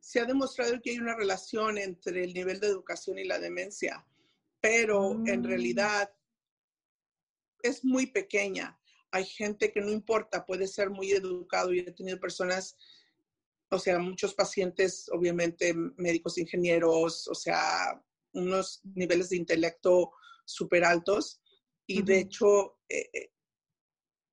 se 0.00 0.18
ha 0.18 0.24
demostrado 0.24 0.80
que 0.82 0.90
hay 0.90 0.98
una 0.98 1.14
relación 1.14 1.78
entre 1.78 2.24
el 2.24 2.34
nivel 2.34 2.58
de 2.58 2.66
educación 2.66 3.18
y 3.18 3.24
la 3.24 3.38
demencia, 3.38 4.04
pero 4.60 5.12
en 5.24 5.42
mm. 5.42 5.44
realidad 5.44 6.12
es 7.62 7.84
muy 7.84 8.06
pequeña. 8.06 8.76
Hay 9.12 9.24
gente 9.24 9.72
que 9.72 9.80
no 9.80 9.90
importa, 9.90 10.44
puede 10.46 10.66
ser 10.66 10.90
muy 10.90 11.12
educado 11.12 11.72
y 11.72 11.80
he 11.80 11.92
tenido 11.92 12.18
personas 12.18 12.76
o 13.70 13.78
sea, 13.78 13.98
muchos 13.98 14.34
pacientes, 14.34 15.08
obviamente 15.12 15.72
médicos, 15.96 16.38
ingenieros, 16.38 17.28
o 17.28 17.34
sea, 17.34 18.02
unos 18.32 18.80
niveles 18.84 19.30
de 19.30 19.36
intelecto 19.36 20.12
súper 20.44 20.84
altos 20.84 21.40
y 21.86 22.02
de 22.02 22.18
hecho 22.18 22.78
eh, 22.88 23.08
eh, 23.12 23.32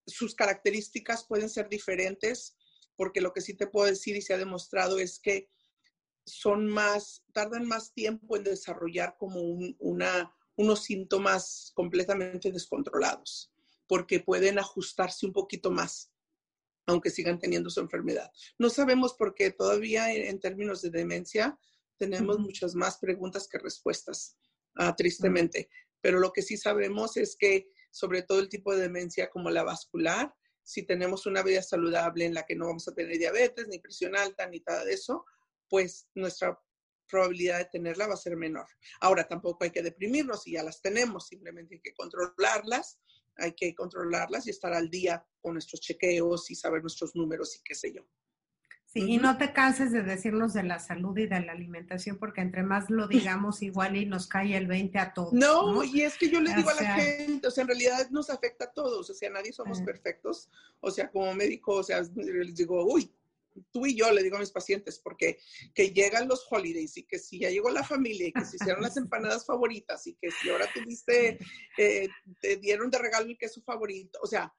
sus 0.06 0.36
características 0.36 1.26
pueden 1.26 1.50
ser 1.50 1.70
diferentes 1.70 2.56
porque 2.96 3.22
lo 3.22 3.32
que 3.32 3.42
sí 3.42 3.54
te 3.54 3.68
puedo 3.68 3.88
decir 3.88 4.16
y 4.16 4.22
se 4.22 4.34
ha 4.34 4.38
demostrado 4.38 4.98
es 4.98 5.20
que 5.20 5.50
son 6.26 6.68
más, 6.68 7.24
tardan 7.32 7.68
más 7.68 7.94
tiempo 7.94 8.36
en 8.36 8.44
desarrollar 8.44 9.16
como 9.18 9.40
una, 9.80 10.36
unos 10.56 10.84
síntomas 10.84 11.72
completamente 11.74 12.52
descontrolados, 12.52 13.54
porque 13.88 14.20
pueden 14.20 14.60
ajustarse 14.60 15.26
un 15.26 15.32
poquito 15.32 15.72
más, 15.72 16.12
aunque 16.88 17.12
sigan 17.12 17.38
teniendo 17.38 17.70
su 17.70 17.82
enfermedad. 17.82 18.32
No 18.58 18.70
sabemos 18.70 19.14
por 19.14 19.36
qué 19.36 19.52
todavía 19.52 20.12
en, 20.12 20.40
términos 20.40 20.82
de 20.82 20.90
demencia 20.90 21.60
tenemos 21.98 22.40
muchas 22.40 22.76
más 22.76 22.98
preguntas 22.98 23.48
que 23.48 23.60
respuestas, 23.60 24.38
ah, 24.76 24.96
tristemente. 24.96 25.70
Pero 26.02 26.20
lo 26.20 26.32
que 26.32 26.42
sí 26.42 26.58
sabemos 26.58 27.18
es 27.18 27.36
que 27.38 27.70
sobre 27.92 28.22
todo 28.22 28.40
el 28.40 28.50
tipo 28.50 28.74
de 28.74 28.84
demencia 28.84 29.30
como 29.30 29.50
la 29.50 29.64
vascular, 29.64 30.34
si 30.64 30.84
tenemos 30.84 31.26
una 31.26 31.44
vida 31.44 31.62
saludable 31.62 32.26
en 32.26 32.34
la 32.34 32.46
que 32.46 32.56
no 32.56 32.68
vamos 32.68 32.88
a 32.88 32.94
tener 32.94 33.18
diabetes, 33.18 33.68
ni 33.68 33.80
presión 33.80 34.16
alta, 34.16 34.48
ni 34.48 34.62
nada 34.66 34.86
de 34.86 34.94
eso, 34.94 35.26
pues 35.70 36.08
nuestra 36.14 36.60
probabilidad 37.08 37.60
de 37.60 37.66
tenerla 37.66 38.08
va 38.08 38.14
a 38.14 38.18
ser 38.18 38.36
menor. 38.36 38.68
Ahora, 39.00 39.28
tampoco 39.28 39.64
hay 39.64 39.72
que 39.72 39.82
deprimirnos 39.82 40.44
si 40.44 40.54
ya 40.54 40.64
las 40.64 40.82
tenemos, 40.82 41.28
simplemente 41.28 41.76
hay 41.76 41.82
que 41.82 41.94
controlarlas, 41.94 43.00
hay 43.38 43.54
que 43.54 43.74
controlarlas 43.76 44.48
y 44.48 44.50
estar 44.50 44.74
al 44.74 44.90
día 44.90 45.26
con 45.42 45.54
nuestros 45.54 45.82
chequeos 45.82 46.50
y 46.52 46.56
saber 46.56 46.82
nuestros 46.82 47.16
números 47.16 47.56
y 47.56 47.64
qué 47.64 47.76
sé 47.76 47.94
yo. 47.94 48.02
Sí, 48.86 49.02
y 49.02 49.18
no 49.18 49.38
te 49.38 49.52
canses 49.52 49.92
de 49.92 50.02
decirnos 50.02 50.54
de 50.54 50.64
la 50.64 50.80
salud 50.80 51.18
y 51.18 51.28
de 51.28 51.42
la 51.42 51.52
alimentación, 51.52 52.18
porque 52.18 52.40
entre 52.40 52.64
más 52.64 52.90
lo 52.90 53.08
digamos, 53.08 53.62
igual 53.62 53.98
y 53.98 54.06
nos 54.06 54.28
cae 54.28 54.56
el 54.56 54.66
20 54.66 54.98
a 54.98 55.14
todos. 55.14 55.34
No, 55.34 55.84
y 55.84 56.02
es 56.02 56.18
que 56.18 56.30
yo 56.30 56.40
le 56.40 56.54
digo 56.56 56.70
a 56.70 56.82
la 56.82 56.96
gente, 56.96 57.48
o 57.48 57.52
sea, 57.52 57.64
en 57.64 57.68
realidad 57.68 58.10
nos 58.10 58.30
afecta 58.30 58.66
a 58.66 58.72
todos, 58.72 59.10
o 59.10 59.14
sea, 59.14 59.30
nadie 59.30 59.52
somos 59.52 59.82
perfectos, 59.82 60.50
o 60.80 60.90
sea, 60.90 61.12
como 61.12 61.34
médico, 61.34 61.74
o 61.74 61.84
sea, 61.84 62.02
les 62.16 62.56
digo, 62.56 62.86
uy, 62.86 63.12
tú 63.72 63.86
y 63.86 63.96
yo 63.96 64.12
le 64.12 64.24
digo 64.24 64.38
a 64.38 64.42
mis 64.42 64.52
pacientes, 64.52 65.00
porque 65.00 65.40
que 65.74 65.92
llegan 65.92 66.28
los 66.28 66.46
holidays 66.50 66.98
y 66.98 67.04
que 67.04 67.20
si 67.20 67.40
ya 67.40 67.50
llegó 67.50 67.70
la 67.70 67.84
familia 67.84 68.28
y 68.28 68.34
que 68.34 68.46
se 68.46 68.58
hicieron 68.58 68.82
las 68.82 68.98
empanadas 68.98 69.46
favoritas 69.46 70.06
y 70.08 70.16
que 70.16 70.30
si 70.32 70.50
ahora 70.50 70.70
tuviste, 70.74 71.40
eh, 71.78 72.08
te 72.42 72.58
dieron 72.58 72.90
de 72.90 73.00
regalo 73.00 73.28
el 73.28 73.38
queso 73.38 73.62
favorito, 73.62 74.20
o 74.22 74.28
sea, 74.28 74.54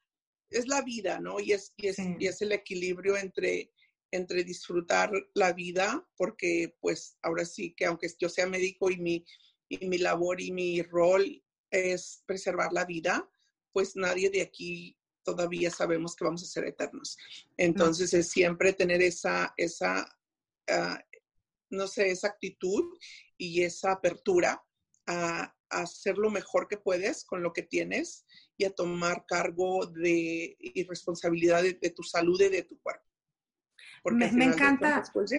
es 0.50 0.66
la 0.66 0.82
vida, 0.82 1.20
¿no? 1.20 1.40
Y 1.40 1.52
es, 1.52 1.74
y 1.76 1.88
es, 1.88 1.98
y 1.98 2.26
es 2.26 2.40
el 2.42 2.52
equilibrio 2.52 3.16
entre, 3.16 3.70
entre 4.10 4.44
disfrutar 4.44 5.12
la 5.34 5.52
vida, 5.52 6.08
porque 6.16 6.76
pues 6.80 7.18
ahora 7.22 7.44
sí 7.44 7.74
que 7.74 7.86
aunque 7.86 8.08
yo 8.18 8.28
sea 8.28 8.46
médico 8.46 8.90
y 8.90 8.96
mi, 8.96 9.24
y 9.68 9.86
mi 9.86 9.98
labor 9.98 10.40
y 10.40 10.52
mi 10.52 10.82
rol 10.82 11.44
es 11.70 12.22
preservar 12.26 12.72
la 12.72 12.84
vida, 12.84 13.28
pues 13.72 13.96
nadie 13.96 14.30
de 14.30 14.42
aquí 14.42 14.97
todavía 15.28 15.70
sabemos 15.70 16.16
que 16.16 16.24
vamos 16.24 16.42
a 16.42 16.46
ser 16.46 16.64
eternos. 16.64 17.18
Entonces 17.58 18.14
es 18.14 18.30
siempre 18.30 18.72
tener 18.72 19.02
esa, 19.02 19.52
esa 19.58 20.08
ah, 20.70 20.98
no 21.68 21.86
sé, 21.86 22.10
esa 22.10 22.28
actitud 22.28 22.96
y 23.36 23.62
esa 23.62 23.92
apertura 23.92 24.62
a, 25.06 25.54
hacer 25.70 26.16
lo 26.16 26.30
mejor 26.30 26.66
que 26.66 26.78
puedes 26.78 27.26
con 27.26 27.42
lo 27.42 27.52
que 27.52 27.62
tienes 27.62 28.24
y 28.56 28.64
a 28.64 28.70
tomar 28.70 29.26
cargo 29.26 29.84
de 29.84 30.56
y 30.58 30.82
responsabilidad 30.84 31.62
de, 31.62 31.90
tu 31.90 32.02
salud 32.02 32.40
y 32.40 32.48
de 32.48 32.62
tu 32.62 32.80
cuerpo. 32.80 33.04
me, 34.04 34.46
encanta. 34.46 35.02
Pues, 35.12 35.38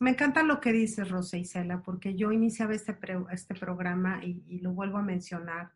me 0.00 0.10
encanta 0.10 0.42
lo 0.42 0.60
que 0.60 0.72
dices, 0.72 1.08
Rosa 1.08 1.36
Isela, 1.36 1.82
porque 1.84 2.16
yo 2.16 2.32
iniciaba 2.32 2.74
este, 2.74 2.98
este 3.30 3.54
programa 3.54 4.24
y, 4.24 4.42
y, 4.48 4.58
lo 4.58 4.72
vuelvo 4.72 4.98
a 4.98 5.02
mencionar, 5.02 5.70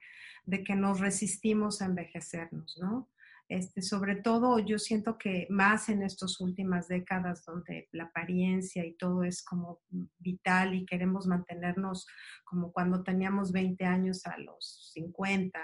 de 0.45 0.65
que 0.65 0.75
nos 0.75 0.99
resistimos 0.99 1.81
a 1.81 1.85
envejecernos, 1.85 2.79
¿no? 2.79 3.09
Este, 3.49 3.81
sobre 3.81 4.17
todo 4.17 4.59
yo 4.59 4.79
siento 4.79 5.17
que 5.17 5.47
más 5.49 5.89
en 5.89 6.03
estas 6.03 6.39
últimas 6.39 6.87
décadas 6.87 7.47
donde 7.47 7.89
la 7.93 8.05
apariencia 8.05 8.85
y 8.85 8.93
todo 8.93 9.25
es 9.25 9.43
como 9.43 9.81
vital 10.19 10.75
y 10.75 10.85
queremos 10.85 11.27
mantenernos 11.27 12.07
como 12.45 12.73
cuando 12.73 13.03
teníamos 13.03 13.51
20 13.51 13.87
años 13.87 14.27
a 14.27 14.37
los 14.37 14.91
50, 14.93 15.59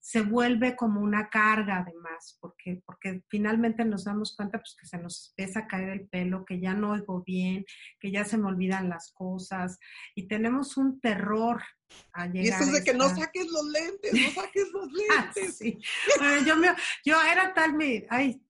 se 0.00 0.22
vuelve 0.22 0.76
como 0.76 1.00
una 1.00 1.28
carga 1.28 1.78
además, 1.78 2.38
porque, 2.40 2.82
porque 2.86 3.22
finalmente 3.28 3.84
nos 3.84 4.04
damos 4.04 4.34
cuenta 4.34 4.58
pues, 4.58 4.74
que 4.74 4.86
se 4.86 4.98
nos 4.98 5.30
empieza 5.30 5.60
a 5.60 5.66
caer 5.66 5.90
el 5.90 6.08
pelo, 6.08 6.44
que 6.44 6.58
ya 6.58 6.74
no 6.74 6.92
oigo 6.92 7.22
bien, 7.22 7.64
que 7.98 8.10
ya 8.10 8.24
se 8.24 8.38
me 8.38 8.46
olvidan 8.46 8.88
las 8.88 9.12
cosas 9.12 9.78
y 10.14 10.26
tenemos 10.26 10.76
un 10.76 11.00
terror 11.00 11.62
a 12.12 12.26
llegar. 12.26 12.44
Y 12.44 12.48
eso 12.48 12.62
es 12.64 12.72
de 12.72 12.84
que 12.84 12.94
no 12.94 13.08
saques 13.08 13.46
los 13.46 13.64
lentes, 13.66 14.12
no 14.12 14.42
saques 14.42 14.70
los 14.72 14.88
ah, 15.10 15.32
lentes. 15.34 15.58
yo, 16.46 16.56
me, 16.56 16.68
yo 17.04 17.22
era 17.22 17.52
tal 17.52 17.74
mi, 17.74 18.02
ay, 18.08 18.42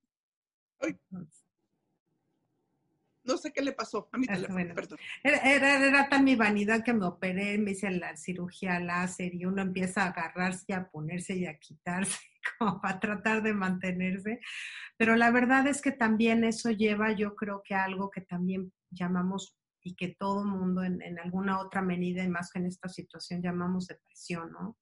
ay 0.80 0.98
no 3.24 3.36
sé 3.36 3.52
qué 3.52 3.62
le 3.62 3.72
pasó 3.72 4.08
a 4.12 4.18
mi 4.18 4.26
ah, 4.28 4.34
teléfono, 4.34 4.74
perdón. 4.74 4.98
Era, 5.22 5.38
era, 5.86 6.08
tan 6.08 6.24
mi 6.24 6.36
vanidad 6.36 6.84
que 6.84 6.92
me 6.92 7.06
operé, 7.06 7.58
me 7.58 7.72
hice 7.72 7.90
la 7.90 8.16
cirugía 8.16 8.80
láser 8.80 9.34
y 9.34 9.44
uno 9.44 9.62
empieza 9.62 10.04
a 10.04 10.08
agarrarse 10.08 10.64
y 10.68 10.72
a 10.72 10.88
ponerse 10.88 11.36
y 11.36 11.46
a 11.46 11.58
quitarse 11.58 12.18
como 12.58 12.80
para 12.80 13.00
tratar 13.00 13.42
de 13.42 13.52
mantenerse. 13.52 14.40
Pero 14.96 15.16
la 15.16 15.30
verdad 15.30 15.66
es 15.66 15.82
que 15.82 15.92
también 15.92 16.44
eso 16.44 16.70
lleva, 16.70 17.12
yo 17.12 17.36
creo 17.36 17.62
que 17.64 17.74
algo 17.74 18.10
que 18.10 18.20
también 18.22 18.72
llamamos 18.90 19.56
y 19.82 19.94
que 19.94 20.14
todo 20.18 20.44
mundo 20.44 20.82
en, 20.82 21.00
en 21.02 21.18
alguna 21.18 21.60
otra 21.60 21.80
medida 21.80 22.22
y 22.22 22.28
más 22.28 22.50
que 22.50 22.58
en 22.58 22.66
esta 22.66 22.88
situación 22.88 23.42
llamamos 23.42 23.86
depresión, 23.86 24.52
¿no? 24.52 24.76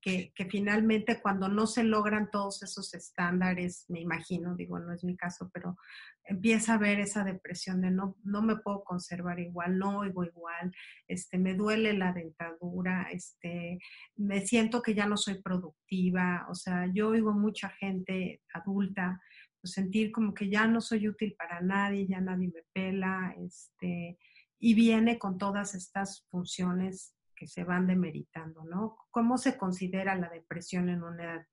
Que, 0.00 0.32
finalmente 0.50 1.20
cuando 1.20 1.48
no 1.48 1.66
se 1.66 1.84
logran 1.84 2.30
todos 2.30 2.62
esos 2.62 2.94
estándares, 2.94 3.84
me 3.88 4.00
imagino, 4.00 4.54
digo, 4.54 4.78
no 4.78 4.92
es 4.92 5.04
mi 5.04 5.16
caso, 5.16 5.50
pero 5.52 5.76
empieza 6.24 6.72
a 6.72 6.76
haber 6.76 7.00
esa 7.00 7.24
depresión 7.24 7.80
de 7.80 7.90
no, 7.90 8.16
no 8.24 8.42
me 8.42 8.56
puedo 8.56 8.84
conservar 8.84 9.40
igual, 9.40 9.78
no 9.78 9.98
oigo 9.98 10.24
igual, 10.24 10.72
este, 11.08 11.38
me 11.38 11.54
duele 11.54 11.92
la 11.94 12.12
dentadura, 12.12 13.08
este, 13.10 13.78
me 14.16 14.46
siento 14.46 14.82
que 14.82 14.94
ya 14.94 15.06
no 15.06 15.16
soy 15.16 15.42
productiva, 15.42 16.46
o 16.48 16.54
sea, 16.54 16.88
yo 16.92 17.08
oigo 17.08 17.32
mucha 17.32 17.68
gente 17.70 18.40
adulta 18.54 19.20
pues, 19.60 19.72
sentir 19.72 20.12
como 20.12 20.34
que 20.34 20.48
ya 20.48 20.66
no 20.66 20.80
soy 20.80 21.08
útil 21.08 21.34
para 21.36 21.60
nadie, 21.60 22.06
ya 22.06 22.20
nadie 22.20 22.48
me 22.48 22.62
pela, 22.72 23.34
este, 23.38 24.18
y 24.58 24.74
viene 24.74 25.18
con 25.18 25.38
todas 25.38 25.74
estas 25.74 26.24
funciones 26.30 27.14
se 27.46 27.64
van 27.64 27.86
demeritando, 27.86 28.64
¿no? 28.64 28.96
¿Cómo 29.10 29.38
se 29.38 29.56
considera 29.56 30.14
la 30.14 30.28
depresión 30.28 30.88
en 30.88 31.02
una 31.02 31.24
edad, 31.24 31.46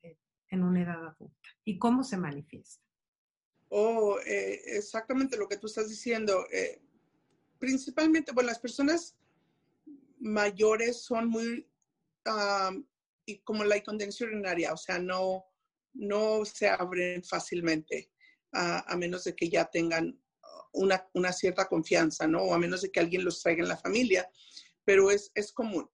en 0.49 0.63
una 0.63 0.81
edad 0.81 1.07
adulta 1.07 1.49
y 1.63 1.77
cómo 1.77 2.03
se 2.03 2.17
manifiesta? 2.17 2.83
Oh, 3.69 4.17
eh, 4.25 4.61
exactamente 4.65 5.37
lo 5.37 5.47
que 5.47 5.57
tú 5.57 5.67
estás 5.67 5.89
diciendo. 5.89 6.45
Eh, 6.51 6.81
principalmente, 7.59 8.31
bueno, 8.31 8.49
las 8.49 8.59
personas 8.59 9.15
mayores 10.19 11.03
son 11.03 11.29
muy, 11.29 11.67
y 13.25 13.39
como 13.39 13.63
la 13.63 13.77
incontinencia 13.77 14.25
urinaria, 14.25 14.73
o 14.73 14.77
sea, 14.77 14.99
no, 14.99 15.45
no 15.93 16.43
se 16.45 16.67
abren 16.67 17.23
fácilmente, 17.23 18.11
a 18.51 18.95
menos 18.97 19.23
de 19.25 19.35
que 19.35 19.47
ya 19.47 19.65
tengan 19.65 20.19
una, 20.73 21.07
una, 21.13 21.31
cierta 21.31 21.67
confianza, 21.67 22.27
¿no? 22.27 22.41
O 22.41 22.53
a 22.53 22.59
menos 22.59 22.81
de 22.81 22.91
que 22.91 22.99
alguien 22.99 23.23
los 23.23 23.41
traiga 23.41 23.61
en 23.61 23.69
la 23.69 23.77
familia 23.77 24.29
pero 24.89 25.11
es, 25.11 25.31
es 25.35 25.51
común. 25.51 25.87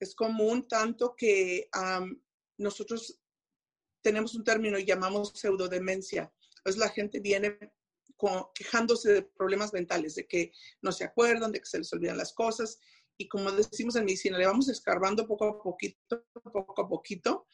Es 0.00 0.16
común 0.16 0.66
tanto 0.66 1.14
que 1.14 1.70
nosotros 2.58 3.20
tenemos 4.02 4.34
un 4.34 4.42
término 4.42 4.80
y 4.80 4.84
llamamos 4.84 5.30
pseudodemencia. 5.32 6.34
Es 6.64 6.76
la 6.76 6.88
gente 6.88 7.20
viene 7.20 7.56
quejándose 8.52 9.12
de 9.12 9.22
problemas 9.22 9.72
mentales, 9.72 10.16
de 10.16 10.26
que 10.26 10.50
no 10.80 10.90
se 10.90 11.04
acuerdan, 11.04 11.52
de 11.52 11.60
que 11.60 11.66
se 11.66 11.78
les 11.78 11.92
olvidan 11.92 12.16
las 12.16 12.32
cosas. 12.32 12.80
Y 13.16 13.28
como 13.28 13.52
decimos 13.52 13.94
en 13.94 14.06
medicina, 14.06 14.36
le 14.38 14.46
vamos 14.46 14.68
escarbando 14.68 15.24
poco 15.24 15.44
a 15.44 15.62
poquito, 15.62 16.26
poco 16.42 16.82
a 16.82 16.88
poquito. 16.88 17.46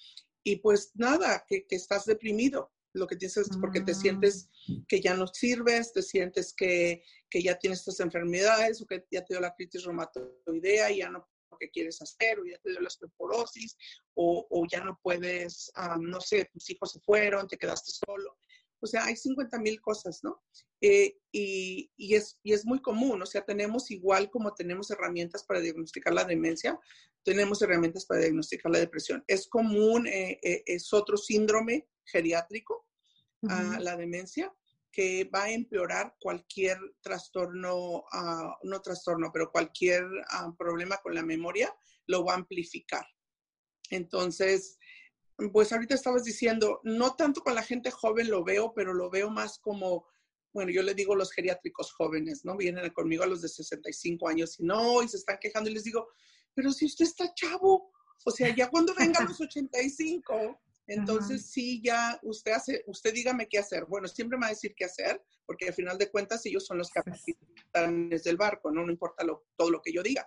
Y 0.42 0.56
pues 0.56 0.92
nada, 0.94 1.44
que, 1.46 1.66
que 1.66 1.76
estás 1.76 2.06
deprimido. 2.06 2.72
Lo 2.94 3.06
que 3.06 3.16
tienes 3.16 3.36
es 3.36 3.56
porque 3.60 3.80
te 3.80 3.94
sientes 3.94 4.48
mm. 4.66 4.82
que 4.88 5.00
ya 5.00 5.14
no 5.14 5.26
sirves, 5.26 5.92
te 5.92 6.02
sientes 6.02 6.54
que, 6.54 7.02
que 7.30 7.42
ya 7.42 7.58
tienes 7.58 7.80
estas 7.80 8.00
enfermedades 8.00 8.80
o 8.80 8.86
que 8.86 9.04
ya 9.10 9.24
te 9.24 9.34
dio 9.34 9.40
la 9.40 9.54
crisis 9.54 9.84
reumatoidea 9.84 10.90
y 10.90 10.98
ya 10.98 11.10
no 11.10 11.26
lo 11.50 11.58
que 11.58 11.70
quieres 11.70 12.00
hacer 12.02 12.38
o 12.38 12.44
ya 12.44 12.58
te 12.58 12.70
dio 12.70 12.80
la 12.80 12.88
osteoporosis 12.88 13.76
o, 14.14 14.46
o 14.50 14.66
ya 14.70 14.84
no 14.84 14.98
puedes, 15.02 15.72
no 16.00 16.20
sé, 16.20 16.48
tus 16.52 16.68
hijos 16.70 16.92
se 16.92 17.00
fueron, 17.00 17.48
te 17.48 17.56
quedaste 17.56 17.90
solo. 18.06 18.38
O 18.80 18.86
sea, 18.86 19.04
hay 19.04 19.16
50 19.16 19.58
mil 19.58 19.80
cosas, 19.80 20.20
¿no? 20.22 20.42
Eh, 20.80 21.18
y, 21.32 21.90
y, 21.96 22.14
es, 22.14 22.38
y 22.42 22.52
es 22.52 22.64
muy 22.64 22.80
común, 22.80 23.20
o 23.20 23.26
sea, 23.26 23.44
tenemos 23.44 23.90
igual 23.90 24.30
como 24.30 24.54
tenemos 24.54 24.90
herramientas 24.90 25.44
para 25.44 25.60
diagnosticar 25.60 26.14
la 26.14 26.24
demencia, 26.24 26.78
tenemos 27.24 27.60
herramientas 27.60 28.06
para 28.06 28.20
diagnosticar 28.20 28.72
la 28.72 28.78
depresión. 28.78 29.24
Es 29.26 29.48
común, 29.48 30.06
eh, 30.06 30.38
eh, 30.42 30.62
es 30.66 30.92
otro 30.92 31.16
síndrome 31.16 31.88
geriátrico, 32.04 32.86
a 33.48 33.78
la 33.78 33.96
demencia, 33.96 34.52
que 34.90 35.30
va 35.32 35.44
a 35.44 35.52
empeorar 35.52 36.16
cualquier 36.18 36.76
trastorno, 37.00 38.02
ah, 38.12 38.56
no 38.64 38.80
trastorno, 38.80 39.30
pero 39.32 39.52
cualquier 39.52 40.04
ah, 40.30 40.52
problema 40.58 40.96
con 40.96 41.14
la 41.14 41.22
memoria, 41.22 41.72
lo 42.06 42.24
va 42.24 42.32
a 42.32 42.36
amplificar. 42.36 43.06
Entonces, 43.90 44.78
pues 45.52 45.72
ahorita 45.72 45.94
estabas 45.94 46.24
diciendo, 46.24 46.80
no 46.82 47.14
tanto 47.14 47.42
con 47.42 47.54
la 47.54 47.62
gente 47.62 47.90
joven 47.90 48.28
lo 48.28 48.42
veo, 48.42 48.72
pero 48.74 48.92
lo 48.92 49.08
veo 49.08 49.30
más 49.30 49.58
como, 49.58 50.06
bueno, 50.52 50.72
yo 50.72 50.82
le 50.82 50.94
digo 50.94 51.14
los 51.14 51.30
geriátricos 51.30 51.92
jóvenes, 51.92 52.44
¿no? 52.44 52.56
Vienen 52.56 52.90
conmigo 52.90 53.22
a 53.22 53.28
los 53.28 53.42
de 53.42 53.48
65 53.48 54.28
años 54.28 54.58
y 54.58 54.64
no, 54.64 55.02
y 55.02 55.08
se 55.08 55.18
están 55.18 55.38
quejando 55.40 55.70
y 55.70 55.74
les 55.74 55.84
digo, 55.84 56.08
pero 56.54 56.72
si 56.72 56.86
usted 56.86 57.04
está 57.04 57.32
chavo, 57.34 57.92
o 58.24 58.30
sea, 58.32 58.54
ya 58.54 58.68
cuando 58.68 58.94
venga 58.94 59.20
a 59.20 59.24
los 59.24 59.40
85, 59.40 60.60
entonces 60.88 61.50
sí, 61.50 61.80
ya 61.84 62.18
usted 62.22 62.52
hace, 62.52 62.82
usted 62.86 63.12
dígame 63.12 63.46
qué 63.46 63.58
hacer. 63.58 63.84
Bueno, 63.84 64.08
siempre 64.08 64.38
me 64.38 64.42
va 64.42 64.46
a 64.48 64.54
decir 64.54 64.74
qué 64.74 64.86
hacer, 64.86 65.22
porque 65.46 65.68
al 65.68 65.74
final 65.74 65.98
de 65.98 66.10
cuentas 66.10 66.44
ellos 66.46 66.66
son 66.66 66.78
los 66.78 66.90
capitanes 66.90 68.24
del 68.24 68.36
barco, 68.36 68.72
¿no? 68.72 68.84
No 68.84 68.90
importa 68.90 69.24
todo 69.56 69.70
lo 69.70 69.82
que 69.82 69.92
yo 69.92 70.02
diga. 70.02 70.26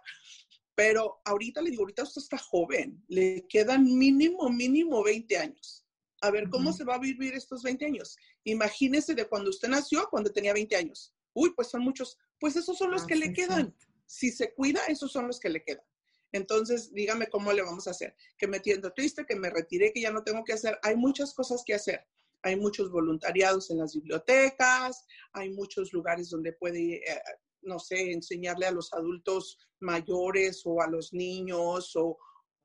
Pero 0.75 1.21
ahorita 1.25 1.61
le 1.61 1.71
digo, 1.71 1.83
ahorita 1.83 2.03
usted 2.03 2.21
está 2.21 2.37
joven, 2.37 3.03
le 3.07 3.45
quedan 3.47 3.83
mínimo, 3.83 4.49
mínimo 4.49 5.03
20 5.03 5.37
años. 5.37 5.85
A 6.21 6.31
ver, 6.31 6.49
¿cómo 6.49 6.71
se 6.71 6.83
va 6.83 6.95
a 6.95 6.99
vivir 6.99 7.33
estos 7.33 7.63
20 7.63 7.85
años? 7.85 8.15
Imagínese 8.43 9.15
de 9.15 9.27
cuando 9.27 9.49
usted 9.49 9.67
nació, 9.67 10.07
cuando 10.09 10.31
tenía 10.31 10.53
20 10.53 10.75
años. 10.75 11.13
Uy, 11.33 11.53
pues 11.55 11.69
son 11.69 11.81
muchos. 11.81 12.17
Pues 12.39 12.55
esos 12.55 12.77
son 12.77 12.91
los 12.91 13.03
ah, 13.03 13.07
que 13.07 13.15
le 13.15 13.33
quedan. 13.33 13.75
Si 14.05 14.31
se 14.31 14.53
cuida, 14.53 14.81
esos 14.87 15.11
son 15.11 15.27
los 15.27 15.39
que 15.39 15.49
le 15.49 15.63
quedan. 15.63 15.85
Entonces, 16.31 16.93
dígame 16.93 17.27
cómo 17.27 17.51
le 17.51 17.61
vamos 17.61 17.87
a 17.87 17.91
hacer. 17.91 18.15
Que 18.37 18.47
me 18.47 18.59
tiendo 18.59 18.93
triste, 18.93 19.25
que 19.25 19.35
me 19.35 19.49
retiré, 19.49 19.91
que 19.91 20.01
ya 20.01 20.11
no 20.11 20.23
tengo 20.23 20.43
que 20.43 20.53
hacer. 20.53 20.77
Hay 20.83 20.95
muchas 20.95 21.33
cosas 21.33 21.63
que 21.65 21.73
hacer. 21.73 22.05
Hay 22.43 22.55
muchos 22.55 22.91
voluntariados 22.91 23.69
en 23.69 23.77
las 23.77 23.93
bibliotecas, 23.93 25.05
hay 25.33 25.51
muchos 25.51 25.93
lugares 25.93 26.29
donde 26.29 26.53
puede, 26.53 26.95
eh, 26.95 27.21
no 27.63 27.79
sé, 27.79 28.11
enseñarle 28.11 28.65
a 28.65 28.71
los 28.71 28.93
adultos 28.93 29.57
mayores 29.79 30.61
o 30.65 30.81
a 30.81 30.87
los 30.87 31.13
niños, 31.13 31.95
o, 31.95 32.17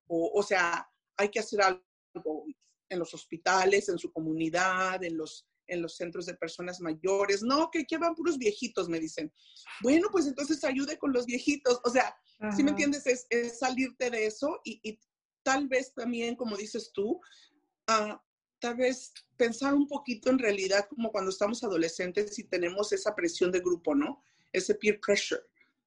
o, 0.09 0.43
sea, 0.43 0.89
hay 1.17 1.31
que 1.31 1.41
hacer 1.41 1.63
algo 1.63 2.47
en 2.89 2.99
los 2.99 3.13
hospitales, 3.15 3.89
en 3.89 3.99
su 3.99 4.13
comunidad, 4.13 5.03
en 5.03 5.17
los, 5.17 5.47
en 5.67 5.83
los 5.83 5.97
centros 5.97 6.27
de 6.27 6.35
personas 6.35 6.81
mayores. 6.81 7.43
No, 7.43 7.71
que, 7.71 7.85
que 7.85 7.99
van 7.99 8.15
puros 8.15 8.39
viejitos, 8.39 8.89
me 8.89 9.01
dicen. 9.01 9.33
Bueno, 9.83 10.09
pues 10.11 10.27
entonces 10.27 10.63
ayude 10.65 10.99
con 10.99 11.13
los 11.13 11.27
viejitos. 11.27 11.81
O 11.85 11.91
sea, 11.91 12.17
si 12.55 12.63
me 12.63 12.71
entiendes? 12.71 13.07
Es, 13.07 13.59
salirte 13.59 14.11
de 14.11 14.27
eso 14.27 14.61
y, 14.65 14.99
tal 15.43 15.69
vez 15.69 15.95
también, 15.95 16.35
como 16.35 16.57
dices 16.57 16.91
tú, 16.93 17.21
uh, 17.89 18.17
tal 18.59 18.77
vez 18.77 19.13
pensar 19.37 19.75
un 19.75 19.87
poquito 19.87 20.29
en 20.29 20.41
realidad 20.41 20.89
como 20.89 21.13
cuando 21.13 21.31
estamos 21.31 21.63
adolescentes 21.63 22.37
y 22.41 22.45
tenemos 22.45 22.93
esa 22.93 23.15
presión 23.15 23.53
de 23.53 23.61
grupo, 23.61 23.95
¿no? 23.95 24.25
Ese 24.53 24.75
peer 24.75 25.01
pressure, 25.01 25.43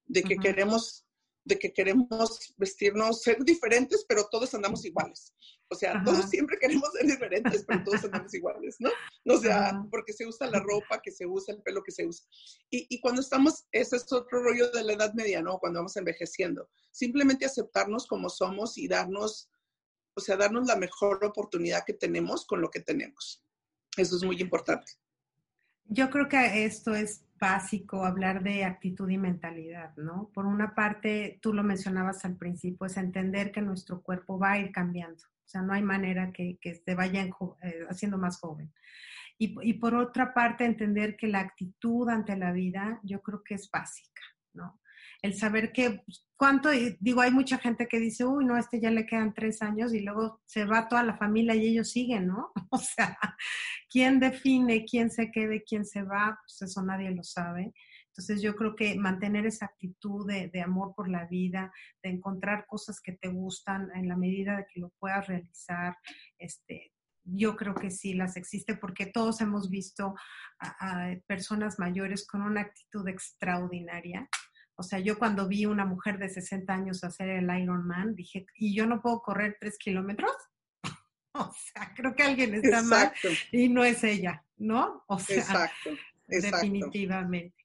de 0.05 0.24
que 0.24 0.38
queremos 0.38 1.05
de 1.49 1.57
que 1.57 1.74
queremos 1.74 2.53
vestirnos, 2.57 3.24
ser 3.24 3.43
diferentes, 3.43 4.05
pero 4.07 4.28
todos 4.30 4.53
andamos 4.53 4.86
iguales. 4.86 5.34
O 5.70 5.76
sea, 5.76 6.01
todos 6.03 6.30
siempre 6.30 6.57
queremos 6.60 6.89
ser 6.93 7.07
diferentes, 7.07 7.66
pero 7.66 7.84
todos 7.84 8.03
andamos 8.03 8.34
iguales, 8.34 8.76
¿no? 8.80 8.89
O 9.26 9.38
sea, 9.38 9.84
porque 9.89 10.14
se 10.14 10.28
usa 10.28 10.47
la 10.47 10.60
ropa 10.60 11.01
que 11.01 11.12
se 11.12 11.26
usa, 11.26 11.55
el 11.55 11.62
pelo 11.62 11.82
que 11.84 11.91
se 11.91 12.05
usa. 12.05 12.26
Y, 12.70 12.86
y, 12.89 12.99
cuando 13.01 13.22
estamos, 13.22 13.66
ese 13.72 13.95
es 13.95 14.12
otro 14.12 14.43
rollo 14.43 14.70
de 14.72 14.84
la 14.84 14.93
edad 14.93 15.14
media, 15.14 15.41
¿no? 15.41 15.57
Cuando 15.60 15.80
vamos 15.80 15.95
envejeciendo. 15.97 16.70
Simplemente 16.91 17.45
aceptarnos 17.45 18.05
como 18.05 18.30
somos 18.30 18.78
y 18.78 18.88
darnos, 18.88 19.49
o 20.16 20.22
sea, 20.22 20.38
darnos 20.38 20.68
la 20.68 20.76
mejor 20.76 21.24
oportunidad 21.26 21.84
que 21.86 21.93
tenemos 21.93 22.45
con 22.45 22.62
lo 22.62 22.70
que 22.70 22.82
tenemos. 22.82 23.43
Eso 23.97 24.18
es 24.18 24.24
muy 24.24 24.39
importante. 24.39 24.93
Yo 25.91 26.11
creo 26.11 26.29
que 26.29 26.65
esto 26.65 26.93
es 26.93 27.25
básico 27.39 28.05
hablar 28.05 28.43
de 28.43 28.63
actitud 28.63 29.09
y 29.09 29.17
mentalidad, 29.17 29.95
¿no? 29.97 30.29
Por 30.33 30.45
una 30.45 30.75
parte, 30.75 31.39
tú 31.41 31.51
lo 31.51 31.63
mencionabas 31.63 32.23
al 32.25 32.35
principio, 32.35 32.85
es 32.85 32.95
entender 32.97 33.51
que 33.51 33.61
nuestro 33.61 34.01
cuerpo 34.03 34.37
va 34.37 34.51
a 34.51 34.59
ir 34.59 34.71
cambiando, 34.71 35.23
o 35.23 35.47
sea, 35.47 35.63
no 35.63 35.73
hay 35.73 35.81
manera 35.81 36.31
que, 36.31 36.59
que 36.61 36.75
se 36.75 36.93
vaya 36.93 37.23
eh, 37.23 37.85
haciendo 37.89 38.19
más 38.19 38.39
joven. 38.39 38.71
Y, 39.39 39.55
y, 39.67 39.73
por 39.73 39.95
otra 39.95 40.31
parte, 40.31 40.63
entender 40.63 41.15
que 41.15 41.27
la 41.27 41.39
actitud 41.39 42.07
ante 42.09 42.37
la 42.37 42.51
vida 42.51 42.99
yo 43.03 43.21
creo 43.21 43.41
que 43.43 43.55
es 43.55 43.71
básica, 43.71 44.21
¿no? 44.53 44.79
El 45.22 45.34
saber 45.34 45.72
que, 45.72 46.01
pues, 46.05 46.26
cuánto, 46.38 46.70
digo, 46.99 47.22
hay 47.22 47.32
mucha 47.32 47.57
gente 47.57 47.88
que 47.88 47.99
dice, 47.99 48.26
uy, 48.26 48.45
no, 48.45 48.55
a 48.55 48.59
este 48.59 48.80
ya 48.80 48.91
le 48.91 49.05
quedan 49.05 49.34
tres 49.34 49.61
años 49.61 49.93
y 49.93 49.99
luego 49.99 50.41
se 50.45 50.65
va 50.65 50.88
toda 50.88 51.03
la 51.03 51.17
familia 51.17 51.55
y 51.55 51.67
ellos 51.67 51.91
siguen, 51.91 52.28
¿no? 52.28 52.51
O 52.72 52.78
sea, 52.78 53.17
¿quién 53.89 54.20
define 54.20 54.86
quién 54.86 55.09
se 55.09 55.32
quede, 55.32 55.63
quién 55.63 55.86
se 55.86 56.03
va? 56.03 56.39
Pues 56.41 56.70
eso 56.70 56.82
nadie 56.84 57.11
lo 57.11 57.24
sabe. 57.24 57.74
Entonces 58.07 58.41
yo 58.41 58.55
creo 58.55 58.76
que 58.76 58.95
mantener 58.95 59.45
esa 59.45 59.65
actitud 59.65 60.28
de, 60.28 60.61
amor 60.61 60.93
por 60.95 61.09
la 61.09 61.26
vida, 61.26 61.72
de 62.03 62.09
encontrar 62.09 62.65
cosas 62.67 63.01
que 63.01 63.13
te 63.13 63.30
gustan 63.30 63.89
en 63.95 64.07
la 64.07 64.15
medida 64.15 64.57
de 64.57 64.65
que 64.72 64.80
lo 64.80 64.89
puedas 64.99 65.28
realizar, 65.28 65.95
este, 66.38 66.93
yo 67.24 67.55
creo 67.55 67.76
que 67.76 67.91
sí 67.91 68.13
las 68.13 68.38
existe 68.38 68.76
porque 68.76 69.05
todos 69.05 69.41
hemos 69.41 69.70
visto 69.70 70.15
a 70.59 71.13
personas 71.28 71.80
mayores 71.80 72.28
con 72.28 72.41
una 72.41 72.61
actitud 72.61 73.07
extraordinaria 73.07 74.30
o 74.80 74.84
sea, 74.84 74.97
yo 74.99 75.19
cuando 75.19 75.45
vi 75.45 75.65
una 75.65 75.84
mujer 75.84 76.17
de 76.17 76.30
60 76.30 76.73
años 76.73 77.03
hacer 77.03 77.27
el 77.27 77.49
Ironman, 77.53 78.15
dije, 78.15 78.45
¿y 78.55 78.73
yo 78.73 78.86
no 78.86 79.01
puedo 79.01 79.21
correr 79.21 79.57
tres 79.59 79.77
kilómetros? 79.77 80.32
o 81.34 81.53
sea, 81.53 81.93
creo 81.93 82.15
que 82.15 82.23
alguien 82.23 82.53
está 82.55 82.82
mal 82.84 83.11
y 83.51 83.67
no 83.67 83.84
es 83.84 84.05
ella, 84.05 84.45
¿no? 84.55 85.03
O 85.07 85.19
sea, 85.19 85.36
exacto, 85.36 85.89
definitivamente. 86.27 87.57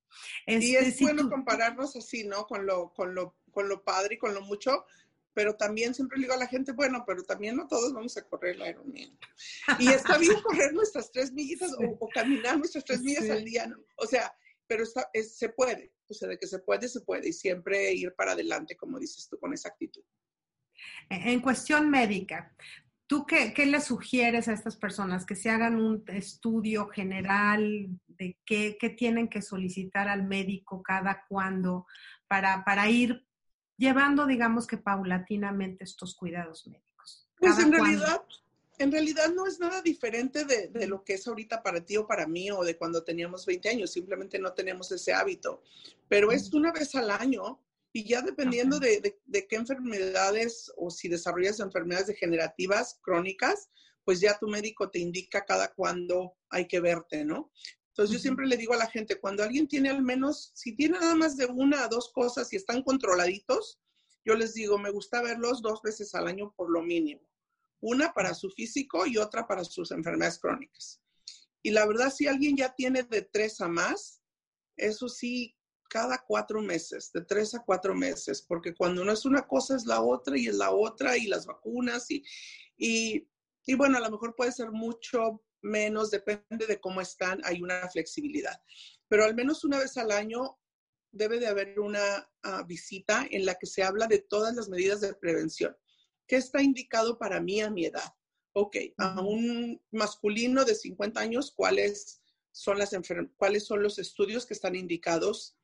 y 0.48 0.74
es 0.74 0.88
este, 0.88 1.04
bueno 1.04 1.30
compararnos 1.30 1.94
así, 1.94 2.24
¿no? 2.24 2.48
Con 2.48 2.66
lo, 2.66 2.92
con, 2.92 3.14
lo, 3.14 3.36
con 3.52 3.68
lo 3.68 3.84
padre 3.84 4.16
y 4.16 4.18
con 4.18 4.34
lo 4.34 4.40
mucho, 4.40 4.84
pero 5.34 5.54
también 5.54 5.94
siempre 5.94 6.18
digo 6.18 6.34
a 6.34 6.38
la 6.38 6.48
gente, 6.48 6.72
bueno, 6.72 7.04
pero 7.06 7.22
también 7.22 7.54
no 7.54 7.68
todos 7.68 7.92
vamos 7.92 8.16
a 8.16 8.22
correr 8.22 8.56
el 8.56 8.70
Ironman. 8.70 9.16
Y 9.78 9.86
está 9.86 10.18
bien 10.18 10.34
correr 10.42 10.72
nuestras 10.72 11.12
tres 11.12 11.30
millitas 11.30 11.70
o, 11.78 12.08
caminar 12.08 12.58
nuestras 12.58 12.84
tres 12.84 13.02
millas 13.02 13.30
al 13.30 13.44
día, 13.44 13.68
¿no? 13.68 13.76
O 13.98 14.06
sea, 14.08 14.36
pero 14.66 14.82
está, 14.82 15.08
se 15.22 15.50
puede, 15.50 15.93
o 16.08 16.14
sea, 16.14 16.28
de 16.28 16.38
que 16.38 16.46
se 16.46 16.58
puede, 16.60 16.88
se 16.88 17.00
puede, 17.00 17.28
y 17.28 17.32
siempre 17.32 17.92
ir 17.92 18.14
para 18.14 18.32
adelante, 18.32 18.76
como 18.76 18.98
dices 18.98 19.28
tú, 19.28 19.38
con 19.38 19.52
esa 19.52 19.68
actitud. 19.68 20.02
E-, 21.10 21.32
en 21.32 21.40
cuestión 21.40 21.90
médica, 21.90 22.54
¿tú 23.06 23.26
qué, 23.26 23.52
qué 23.52 23.66
le 23.66 23.80
sugieres 23.80 24.48
a 24.48 24.52
estas 24.52 24.76
personas? 24.76 25.26
Que 25.26 25.36
se 25.36 25.50
hagan 25.50 25.76
un 25.76 26.04
estudio 26.08 26.88
general 26.88 27.88
de 28.06 28.38
qué, 28.44 28.76
qué 28.78 28.90
tienen 28.90 29.28
que 29.28 29.42
solicitar 29.42 30.08
al 30.08 30.26
médico 30.26 30.82
cada 30.82 31.24
cuándo 31.28 31.86
para, 32.28 32.64
para 32.64 32.88
ir 32.88 33.26
llevando, 33.76 34.26
digamos 34.26 34.66
que 34.66 34.78
paulatinamente 34.78 35.84
estos 35.84 36.14
cuidados 36.14 36.66
médicos. 36.66 37.28
Pues 37.36 37.58
en 37.58 37.72
realidad, 37.72 38.22
en 38.78 38.90
realidad 38.90 39.32
no 39.32 39.46
es 39.46 39.60
nada 39.60 39.82
diferente 39.82 40.44
de, 40.44 40.86
lo 40.86 41.04
que 41.04 41.14
es 41.14 41.26
ahorita 41.26 41.62
para 41.62 41.84
ti 41.84 41.96
o 41.96 42.06
para 42.06 42.26
mí 42.26 42.50
o 42.50 42.64
de 42.64 42.76
cuando 42.76 43.04
teníamos 43.04 43.46
20 43.46 43.68
años, 43.68 43.92
simplemente 43.92 44.38
no 44.38 44.52
tenemos 44.52 44.90
ese 44.90 45.12
hábito, 45.12 45.62
pero 46.08 46.32
es 46.32 46.52
una 46.52 46.72
vez 46.72 46.94
al 46.94 47.10
año 47.10 47.60
y 47.92 48.04
ya 48.04 48.22
dependiendo 48.22 48.80
de, 48.80 49.16
qué 49.30 49.56
enfermedades 49.56 50.72
o 50.76 50.90
si 50.90 51.08
desarrollas 51.08 51.60
enfermedades 51.60 52.08
degenerativas 52.08 52.98
crónicas, 53.00 53.70
pues 54.04 54.20
ya 54.20 54.38
tu 54.38 54.48
médico 54.48 54.90
te 54.90 54.98
indica 54.98 55.44
cada 55.44 55.72
cuándo 55.72 56.34
hay 56.50 56.66
que 56.66 56.80
verte, 56.80 57.24
¿no? 57.24 57.52
Entonces 57.90 58.12
yo 58.12 58.18
siempre 58.20 58.46
le 58.46 58.56
digo 58.56 58.74
a 58.74 58.78
la 58.78 58.90
gente, 58.90 59.20
cuando 59.20 59.44
alguien 59.44 59.68
tiene 59.68 59.88
al 59.88 60.02
menos, 60.02 60.50
si 60.54 60.74
tiene 60.74 60.98
nada 60.98 61.14
más 61.14 61.36
de 61.36 61.46
una 61.46 61.86
o 61.86 61.88
dos 61.88 62.10
cosas 62.12 62.52
y 62.52 62.56
están 62.56 62.82
controladitos, 62.82 63.78
yo 64.24 64.34
les 64.34 64.54
digo, 64.54 64.78
me 64.78 64.90
gusta 64.90 65.22
verlos 65.22 65.62
dos 65.62 65.80
veces 65.80 66.12
al 66.16 66.26
año 66.26 66.52
por 66.56 66.70
lo 66.70 66.82
mínimo 66.82 67.22
una 67.84 68.14
para 68.14 68.32
su 68.32 68.48
físico 68.50 69.06
y 69.06 69.18
otra 69.18 69.46
para 69.46 69.62
sus 69.62 69.90
enfermedades 69.90 70.38
crónicas. 70.38 71.02
Y 71.62 71.70
la 71.70 71.86
verdad, 71.86 72.10
si 72.10 72.26
alguien 72.26 72.56
ya 72.56 72.74
tiene 72.74 73.02
de 73.02 73.22
tres 73.22 73.60
a 73.60 73.68
más, 73.68 74.22
eso 74.76 75.08
sí, 75.08 75.54
cada 75.90 76.24
cuatro 76.26 76.62
meses, 76.62 77.12
de 77.12 77.20
tres 77.20 77.54
a 77.54 77.62
cuatro 77.62 77.94
meses, 77.94 78.40
porque 78.40 78.74
cuando 78.74 79.04
no 79.04 79.12
es 79.12 79.26
una 79.26 79.46
cosa 79.46 79.76
es 79.76 79.84
la 79.84 80.00
otra 80.00 80.38
y 80.38 80.46
es 80.46 80.54
la 80.54 80.70
otra 80.70 81.16
y 81.18 81.26
las 81.26 81.44
vacunas 81.44 82.10
y, 82.10 82.24
y, 82.78 83.28
y 83.66 83.74
bueno, 83.74 83.98
a 83.98 84.00
lo 84.00 84.10
mejor 84.10 84.34
puede 84.34 84.52
ser 84.52 84.70
mucho 84.70 85.42
menos, 85.60 86.10
depende 86.10 86.66
de 86.66 86.80
cómo 86.80 87.02
están, 87.02 87.40
hay 87.44 87.60
una 87.60 87.88
flexibilidad. 87.90 88.60
Pero 89.08 89.24
al 89.24 89.34
menos 89.34 89.62
una 89.62 89.78
vez 89.78 89.96
al 89.98 90.10
año 90.10 90.58
debe 91.12 91.38
de 91.38 91.48
haber 91.48 91.78
una 91.78 92.30
ah, 92.44 92.64
visita 92.66 93.26
en 93.30 93.44
la 93.44 93.54
que 93.56 93.66
se 93.66 93.82
habla 93.82 94.06
de 94.06 94.20
todas 94.20 94.54
las 94.54 94.68
medidas 94.70 95.02
de 95.02 95.14
prevención. 95.14 95.76
¿Qué 96.26 96.36
está 96.36 96.62
indicado 96.62 97.18
para 97.18 97.40
mí 97.40 97.60
a 97.60 97.70
mi 97.70 97.86
edad? 97.86 98.14
Ok, 98.52 98.76
a 98.98 99.20
un 99.20 99.80
masculino 99.90 100.64
de 100.64 100.74
50 100.74 101.20
años, 101.20 101.52
¿cuáles 101.54 102.22
son, 102.52 102.78
las 102.78 102.96
¿cuáles 103.36 103.66
son 103.66 103.82
los 103.82 103.98
estudios 103.98 104.46
que 104.46 104.54
están 104.54 104.76
indicados 104.76 105.56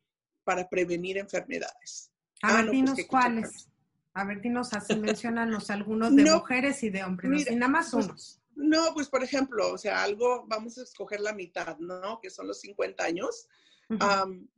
para 0.44 0.68
prevenir 0.68 1.18
enfermedades? 1.18 2.10
A 2.42 2.54
ver, 2.54 2.56
ah, 2.56 2.66
pues 2.66 2.72
dinos 2.72 2.98
cuáles. 3.08 3.68
A 4.12 4.24
ver, 4.24 4.40
dinos 4.40 4.72
así, 4.72 4.94
mencionanos 4.96 5.70
algunos 5.70 6.14
de 6.14 6.24
mujeres 6.24 6.82
y 6.82 6.90
de 6.90 7.04
hombres, 7.04 7.48
y 7.48 7.54
nada 7.54 7.70
más 7.70 7.90
pues, 7.92 8.06
unos. 8.06 8.40
No, 8.56 8.92
pues 8.92 9.08
por 9.08 9.22
ejemplo, 9.22 9.72
o 9.72 9.78
sea, 9.78 10.02
algo, 10.02 10.44
vamos 10.46 10.76
a 10.78 10.82
escoger 10.82 11.20
la 11.20 11.32
mitad, 11.32 11.78
¿no? 11.78 12.20
Que 12.20 12.28
son 12.28 12.46
los 12.48 12.60
50 12.60 13.04
años. 13.04 13.48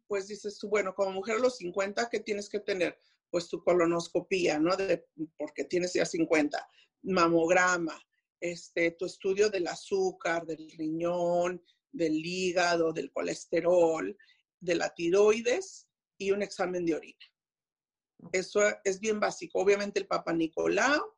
pues 0.07 0.29
dices 0.29 0.59
tú, 0.59 0.69
bueno, 0.69 0.95
como 0.95 1.13
mujer 1.13 1.37
a 1.37 1.39
los 1.41 1.57
50, 1.59 2.09
¿qué 2.11 2.21
tienes 2.21 2.49
que 2.49 2.61
tener? 2.61 2.99
Pues 3.33 3.49
tu 3.49 3.65
colonoscopía, 3.65 4.61
¿no? 4.61 4.77
De, 4.77 5.09
porque 5.37 5.65
tienes 5.65 5.95
ya 5.95 6.05
50. 6.05 6.65
Mamograma, 7.03 8.01
este, 8.39 8.91
tu 8.93 9.07
estudio 9.07 9.49
del 9.51 9.67
azúcar, 9.67 10.47
del 10.47 10.71
riñón, 10.71 11.65
del 11.91 12.15
hígado, 12.25 12.93
del 12.93 13.11
colesterol, 13.11 14.17
de 14.61 14.75
la 14.75 14.95
tiroides 14.95 15.89
y 16.19 16.31
un 16.31 16.43
examen 16.43 16.85
de 16.85 16.95
orina. 16.95 17.27
Eso 18.31 18.61
es 18.85 19.01
bien 19.01 19.19
básico. 19.19 19.59
Obviamente 19.59 19.99
el 19.99 20.07
Papa 20.07 20.33
Nicolau, 20.33 21.15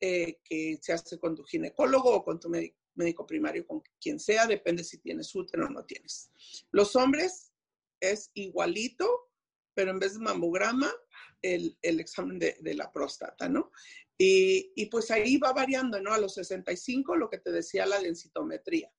eh, 0.00 0.40
que 0.44 0.78
se 0.82 0.92
hace 0.92 1.18
con 1.18 1.34
tu 1.34 1.44
ginecólogo 1.44 2.16
o 2.16 2.24
con 2.24 2.38
tu 2.38 2.50
médico, 2.50 3.26
primario, 3.26 3.66
con 3.66 3.82
quien 4.00 4.20
sea, 4.20 4.46
depende 4.46 4.84
si 4.84 4.98
tienes 4.98 5.34
útero 5.34 5.66
o 5.66 5.70
no 5.70 5.84
tienes. 5.84 6.30
Los 6.70 6.94
hombres 6.96 7.52
es 8.00 8.30
igualito, 8.34 9.30
pero 9.72 9.90
en 9.90 9.98
vez 9.98 10.14
de 10.14 10.20
mamograma, 10.20 10.92
el, 11.44 12.00
examen 12.00 12.38
de, 12.38 12.74
la 12.74 12.90
próstata, 12.90 13.48
¿no? 13.48 13.70
Y, 14.16 14.86
pues 14.86 15.10
ahí 15.10 15.36
va 15.36 15.52
variando, 15.52 16.00
¿no? 16.00 16.12
A 16.12 16.18
los 16.18 16.34
65, 16.34 17.16
lo 17.16 17.28
que 17.28 17.38
te 17.38 17.52
decía 17.52 17.86
la 17.86 18.00
densitometría. 18.00 18.90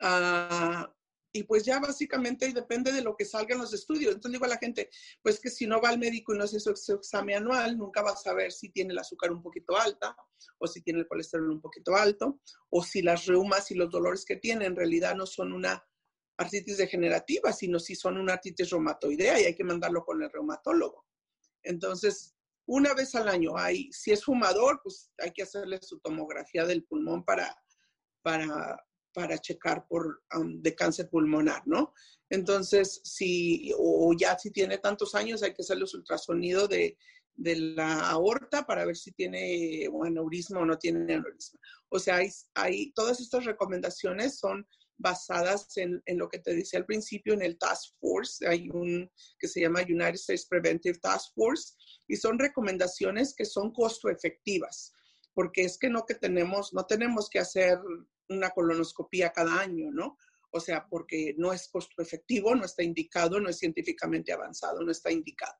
Ah, 0.00 0.92
y 1.32 1.42
pues 1.42 1.64
ya 1.64 1.78
básicamente 1.78 2.50
depende 2.52 2.92
de 2.92 3.02
lo 3.02 3.14
que 3.14 3.26
salga 3.26 3.54
en 3.54 3.60
los 3.60 3.72
estudios. 3.74 4.14
Entonces 4.14 4.32
digo 4.32 4.46
a 4.46 4.48
la 4.48 4.58
gente, 4.58 4.90
pues 5.22 5.38
que 5.38 5.50
si 5.50 5.66
no 5.66 5.80
va 5.80 5.90
al 5.90 5.98
médico 5.98 6.34
y 6.34 6.38
no 6.38 6.44
hace 6.44 6.58
su, 6.58 6.70
examen 6.70 7.36
anual, 7.36 7.76
nunca 7.76 8.02
va 8.02 8.12
a 8.12 8.16
saber 8.16 8.52
si 8.52 8.70
tiene 8.70 8.92
el 8.92 8.98
azúcar 8.98 9.30
un 9.30 9.42
poquito 9.42 9.76
alta 9.76 10.16
o 10.58 10.66
si 10.66 10.80
tiene 10.80 11.00
el 11.00 11.06
colesterol 11.06 11.50
un 11.50 11.60
poquito 11.60 11.94
alto 11.94 12.40
o 12.70 12.82
si 12.82 13.02
las 13.02 13.26
reumas 13.26 13.70
y 13.70 13.74
los 13.74 13.90
dolores 13.90 14.24
que 14.24 14.36
tiene 14.36 14.64
en 14.64 14.76
realidad 14.76 15.14
no 15.14 15.26
son 15.26 15.52
una 15.52 15.86
artritis 16.38 16.78
degenerativa, 16.78 17.52
sino 17.52 17.78
si 17.78 17.94
son 17.94 18.16
una 18.16 18.34
artritis 18.34 18.70
reumatoidea 18.70 19.40
y 19.40 19.44
hay 19.44 19.54
que 19.54 19.64
mandarlo 19.64 20.04
con 20.04 20.22
el 20.22 20.30
reumatólogo. 20.30 21.05
Entonces, 21.66 22.34
una 22.66 22.94
vez 22.94 23.14
al 23.14 23.28
año, 23.28 23.56
hay, 23.56 23.90
si 23.92 24.12
es 24.12 24.24
fumador, 24.24 24.80
pues 24.82 25.10
hay 25.18 25.32
que 25.32 25.42
hacerle 25.42 25.78
su 25.82 25.98
tomografía 26.00 26.64
del 26.64 26.84
pulmón 26.84 27.24
para, 27.24 27.56
para 28.22 28.76
para 29.16 29.38
checar 29.38 29.86
por 29.88 30.22
de 30.46 30.74
cáncer 30.74 31.08
pulmonar, 31.08 31.62
¿no? 31.64 31.94
Entonces, 32.28 33.00
si, 33.02 33.72
o 33.78 34.12
ya 34.14 34.38
si 34.38 34.50
tiene 34.50 34.76
tantos 34.76 35.14
años, 35.14 35.42
hay 35.42 35.54
que 35.54 35.62
hacerle 35.62 35.86
su 35.86 35.96
ultrasonido 35.96 36.68
de, 36.68 36.98
de 37.34 37.56
la 37.56 38.10
aorta 38.10 38.66
para 38.66 38.84
ver 38.84 38.94
si 38.94 39.12
tiene 39.12 39.88
aneurisma 40.04 40.60
o 40.60 40.66
no 40.66 40.76
tiene 40.76 41.00
aneurisma. 41.00 41.58
O 41.88 41.98
sea, 41.98 42.16
hay, 42.16 42.28
hay, 42.52 42.92
todas 42.92 43.18
estas 43.18 43.46
recomendaciones 43.46 44.38
son 44.38 44.68
basadas 44.98 45.76
en, 45.76 46.02
en, 46.06 46.18
lo 46.18 46.28
que 46.28 46.38
te 46.38 46.54
decía 46.54 46.78
al 46.78 46.86
principio, 46.86 47.34
en 47.34 47.42
el 47.42 47.58
Task 47.58 47.94
Force. 48.00 48.46
Hay 48.46 48.70
un 48.70 49.10
que 49.38 49.48
se 49.48 49.60
llama 49.60 49.82
United 49.82 50.14
States 50.14 50.46
Preventive 50.46 50.98
Task 50.98 51.34
Force 51.34 51.74
y 52.08 52.16
son 52.16 52.38
recomendaciones 52.38 53.34
que 53.34 53.44
son 53.44 53.72
costo 53.72 54.08
efectivas, 54.08 54.92
porque 55.34 55.62
es 55.62 55.78
que 55.78 55.90
no 55.90 56.06
que 56.06 56.14
tenemos, 56.14 56.72
no 56.72 56.86
tenemos 56.86 57.28
que 57.28 57.38
hacer 57.38 57.78
una 58.28 58.50
colonoscopía 58.50 59.32
cada 59.32 59.60
año, 59.60 59.90
¿no? 59.90 60.16
O 60.50 60.60
sea, 60.60 60.86
porque 60.88 61.34
no 61.36 61.52
es 61.52 61.68
costo 61.68 62.00
efectivo, 62.00 62.54
no 62.54 62.64
está 62.64 62.82
indicado, 62.82 63.40
no 63.40 63.50
es 63.50 63.58
científicamente 63.58 64.32
avanzado, 64.32 64.82
no 64.82 64.90
está 64.90 65.10
indicado. 65.10 65.56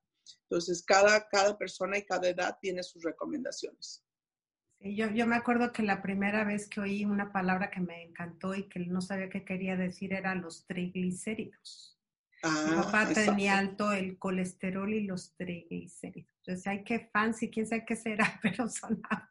Entonces, 0.49 0.83
cada, 0.85 1.29
cada 1.29 1.59
persona 1.59 1.99
y 1.99 2.05
cada 2.05 2.29
edad 2.29 2.57
tiene 2.61 2.83
sus 2.83 3.03
recomendaciones. 3.03 4.06
Sí, 4.81 4.95
yo, 4.95 5.11
yo 5.11 5.27
me 5.27 5.37
acuerdo 5.37 5.73
que 5.73 5.83
la 5.83 6.03
primera 6.03 6.45
vez 6.45 6.69
que 6.69 6.81
oí 6.81 7.05
una 7.05 7.33
palabra 7.33 7.71
que 7.71 7.81
me 7.81 8.03
encantó 8.03 8.55
y 8.55 8.69
que 8.69 8.81
no 8.81 9.01
sabía 9.01 9.31
qué 9.31 9.45
quería 9.45 9.77
decir 9.77 10.13
era 10.13 10.35
los 10.35 10.67
triglicéridos. 10.67 11.97
Mi 12.43 12.51
ah, 12.51 12.83
papá 12.85 13.13
tenía 13.13 13.59
alto 13.59 13.93
el 13.93 14.19
colesterol 14.19 14.93
y 14.93 15.05
los 15.05 15.35
triglicéridos. 15.37 16.31
Entonces, 16.47 16.67
ay, 16.67 16.85
qué 16.85 17.09
fancy, 17.13 17.51
quién 17.51 17.67
sabe 17.67 17.85
qué 17.85 17.97
será, 17.97 18.39
pero 18.43 18.69
sonaba. 18.69 19.31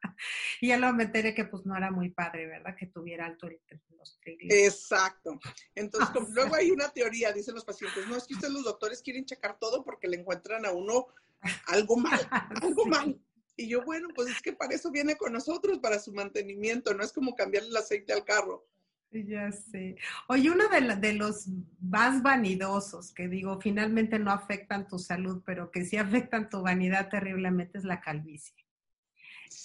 Y 0.60 0.68
ya 0.68 0.78
lo 0.78 0.92
me 0.94 1.04
enteré 1.04 1.34
que 1.34 1.46
pues 1.46 1.66
no 1.66 1.78
era 1.78 1.92
muy 1.92 2.10
padre, 2.10 2.48
¿verdad? 2.48 2.76
Que 2.76 2.88
tuviera 2.88 3.26
alto 3.26 3.48
los 3.92 4.20
triglicéridos. 4.20 4.74
Exacto. 4.74 5.40
Entonces, 5.76 6.10
luego 6.34 6.56
hay 6.56 6.72
una 6.72 6.90
teoría, 6.90 7.32
dicen 7.32 7.56
los 7.56 7.64
pacientes, 7.64 8.08
no, 8.08 8.18
es 8.18 8.26
que 8.26 8.34
ustedes 8.34 8.54
los 8.54 8.64
doctores 8.64 9.02
quieren 9.02 9.26
checar 9.26 9.58
todo 9.60 9.84
porque 9.84 10.08
le 10.08 10.18
encuentran 10.18 10.66
a 10.66 10.72
uno 10.72 11.08
algo 11.68 11.96
mal, 11.98 12.20
algo 12.32 12.86
mal. 12.86 13.20
Y 13.58 13.70
yo, 13.70 13.84
bueno, 13.84 14.10
pues 14.14 14.30
es 14.30 14.42
que 14.42 14.54
para 14.54 14.76
eso 14.76 14.92
viene 14.92 15.16
con 15.16 15.34
nosotros, 15.34 15.80
para 15.80 16.00
su 16.00 16.14
mantenimiento, 16.14 16.94
no 16.94 17.04
es 17.04 17.14
como 17.14 17.36
cambiarle 17.36 17.70
el 17.70 17.78
aceite 17.78 18.14
al 18.14 18.26
carro. 18.26 18.68
Ya 19.12 19.52
sé. 19.52 19.96
Oye, 20.28 20.50
uno 20.52 20.68
de, 20.68 20.96
de, 20.98 21.14
los 21.14 21.48
más 21.80 22.22
vanidosos 22.22 23.14
que 23.14 23.30
digo, 23.30 23.62
finalmente 23.62 24.20
no 24.20 24.32
afectan 24.32 24.88
tu 24.88 25.00
salud, 25.00 25.42
pero 25.46 25.72
que 25.72 25.86
sí 25.86 25.96
afectan 25.98 26.50
tu 26.50 26.62
vanidad 26.62 27.10
terriblemente 27.10 27.78
es 27.78 27.86
la 27.86 28.02
calvicie. 28.02 28.66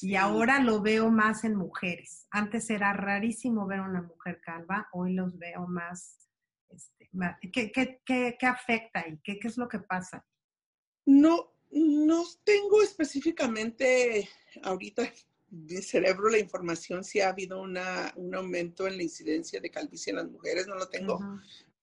Y 0.03 0.15
ahora 0.15 0.61
lo 0.61 0.81
veo 0.81 1.11
más 1.11 1.45
en 1.45 1.57
mujeres. 1.57 2.27
Antes 2.31 2.71
era 2.71 2.93
rarísimo 2.93 3.67
ver 3.67 3.81
una 3.81 4.03
mujer 4.03 4.41
calva, 4.41 4.89
hoy 4.93 5.15
los 5.15 5.39
veo 5.39 5.67
más. 5.67 6.29
Este, 6.69 7.11
¿qué, 7.53 7.73
qué, 7.73 8.01
qué, 8.05 8.37
qué, 8.39 8.47
afecta 8.47 9.07
y 9.09 9.19
qué, 9.19 9.39
qué 9.39 9.49
es 9.49 9.57
lo 9.57 9.69
que 9.69 9.81
pasa? 9.81 10.25
No, 11.07 11.53
no 11.71 12.25
tengo 12.45 12.83
específicamente 12.83 14.29
ahorita 14.63 15.11
mi 15.51 15.83
cerebro 15.83 16.29
la 16.29 16.39
información 16.39 17.03
si 17.03 17.21
ha 17.21 17.29
habido 17.29 17.61
una, 17.61 18.13
un 18.17 18.35
aumento 18.35 18.87
en 18.87 18.97
la 18.97 19.03
incidencia 19.03 19.61
de 19.61 19.71
calvicie 19.71 20.11
en 20.11 20.17
las 20.17 20.31
mujeres, 20.31 20.67
no 20.67 20.77
lo 20.77 20.89
tengo. 20.89 21.19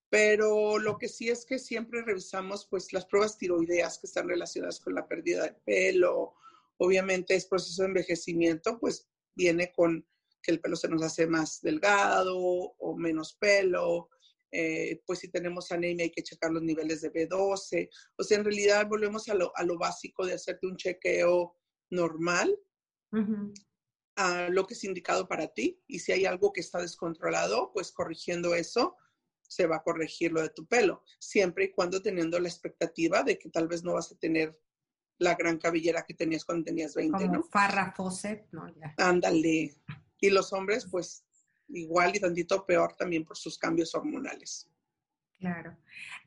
Pero 0.09 0.79
lo 0.79 0.97
que 0.97 1.09
sí 1.09 1.29
es 1.29 1.45
que 1.45 1.59
siempre 1.59 2.01
revisamos 2.01 2.65
pues 2.65 2.93
las 2.93 3.05
pruebas 3.05 3.37
tiroideas 3.37 3.99
que 3.99 4.07
están 4.07 4.29
relacionadas 4.29 4.79
con 4.79 4.95
la 4.95 5.05
pérdida 5.05 5.43
de 5.43 5.53
pelo. 5.65 6.35
Obviamente 6.77 7.35
es 7.35 7.45
proceso 7.45 7.81
de 7.81 7.89
envejecimiento, 7.89 8.79
pues 8.79 9.09
viene 9.35 9.73
con 9.73 10.05
que 10.41 10.51
el 10.51 10.61
pelo 10.61 10.77
se 10.77 10.87
nos 10.87 11.03
hace 11.03 11.27
más 11.27 11.61
delgado 11.61 12.37
o 12.37 12.95
menos 12.95 13.33
pelo. 13.33 14.09
Eh, 14.51 15.01
pues 15.05 15.19
si 15.19 15.29
tenemos 15.29 15.71
anemia 15.71 16.05
hay 16.05 16.11
que 16.11 16.23
checar 16.23 16.51
los 16.51 16.63
niveles 16.63 17.01
de 17.01 17.11
B12. 17.11 17.89
O 18.17 18.23
sea, 18.23 18.37
en 18.37 18.43
realidad 18.43 18.87
volvemos 18.87 19.27
a 19.29 19.33
lo, 19.33 19.51
a 19.55 19.63
lo 19.63 19.77
básico 19.77 20.25
de 20.25 20.33
hacerte 20.33 20.67
un 20.67 20.77
chequeo 20.77 21.55
normal 21.89 22.57
a 24.17 24.49
lo 24.49 24.65
que 24.65 24.73
es 24.73 24.83
indicado 24.83 25.27
para 25.27 25.47
ti 25.47 25.81
y 25.87 25.99
si 25.99 26.11
hay 26.11 26.25
algo 26.25 26.51
que 26.51 26.61
está 26.61 26.81
descontrolado, 26.81 27.71
pues 27.71 27.91
corrigiendo 27.91 28.55
eso 28.55 28.97
se 29.41 29.67
va 29.67 29.77
a 29.77 29.83
corregir 29.83 30.33
lo 30.33 30.41
de 30.41 30.49
tu 30.49 30.65
pelo, 30.65 31.03
siempre 31.19 31.65
y 31.65 31.71
cuando 31.71 32.01
teniendo 32.01 32.39
la 32.39 32.49
expectativa 32.49 33.23
de 33.23 33.37
que 33.37 33.49
tal 33.49 33.67
vez 33.67 33.83
no 33.83 33.93
vas 33.93 34.11
a 34.11 34.17
tener 34.17 34.59
la 35.19 35.35
gran 35.35 35.57
cabellera 35.57 36.03
que 36.03 36.13
tenías 36.13 36.43
cuando 36.43 36.65
tenías 36.65 36.95
20, 36.95 37.17
Como 37.17 37.33
¿no? 37.33 37.43
Farrah 37.43 37.93
Fawcett, 37.95 38.47
¿no? 38.51 38.67
Ándale. 38.97 39.75
Y 40.19 40.29
los 40.29 40.51
hombres, 40.51 40.87
pues 40.89 41.26
igual 41.69 42.15
y 42.15 42.19
tantito 42.19 42.65
peor 42.65 42.95
también 42.95 43.25
por 43.25 43.37
sus 43.37 43.57
cambios 43.57 43.93
hormonales. 43.95 44.69
Claro. 45.39 45.77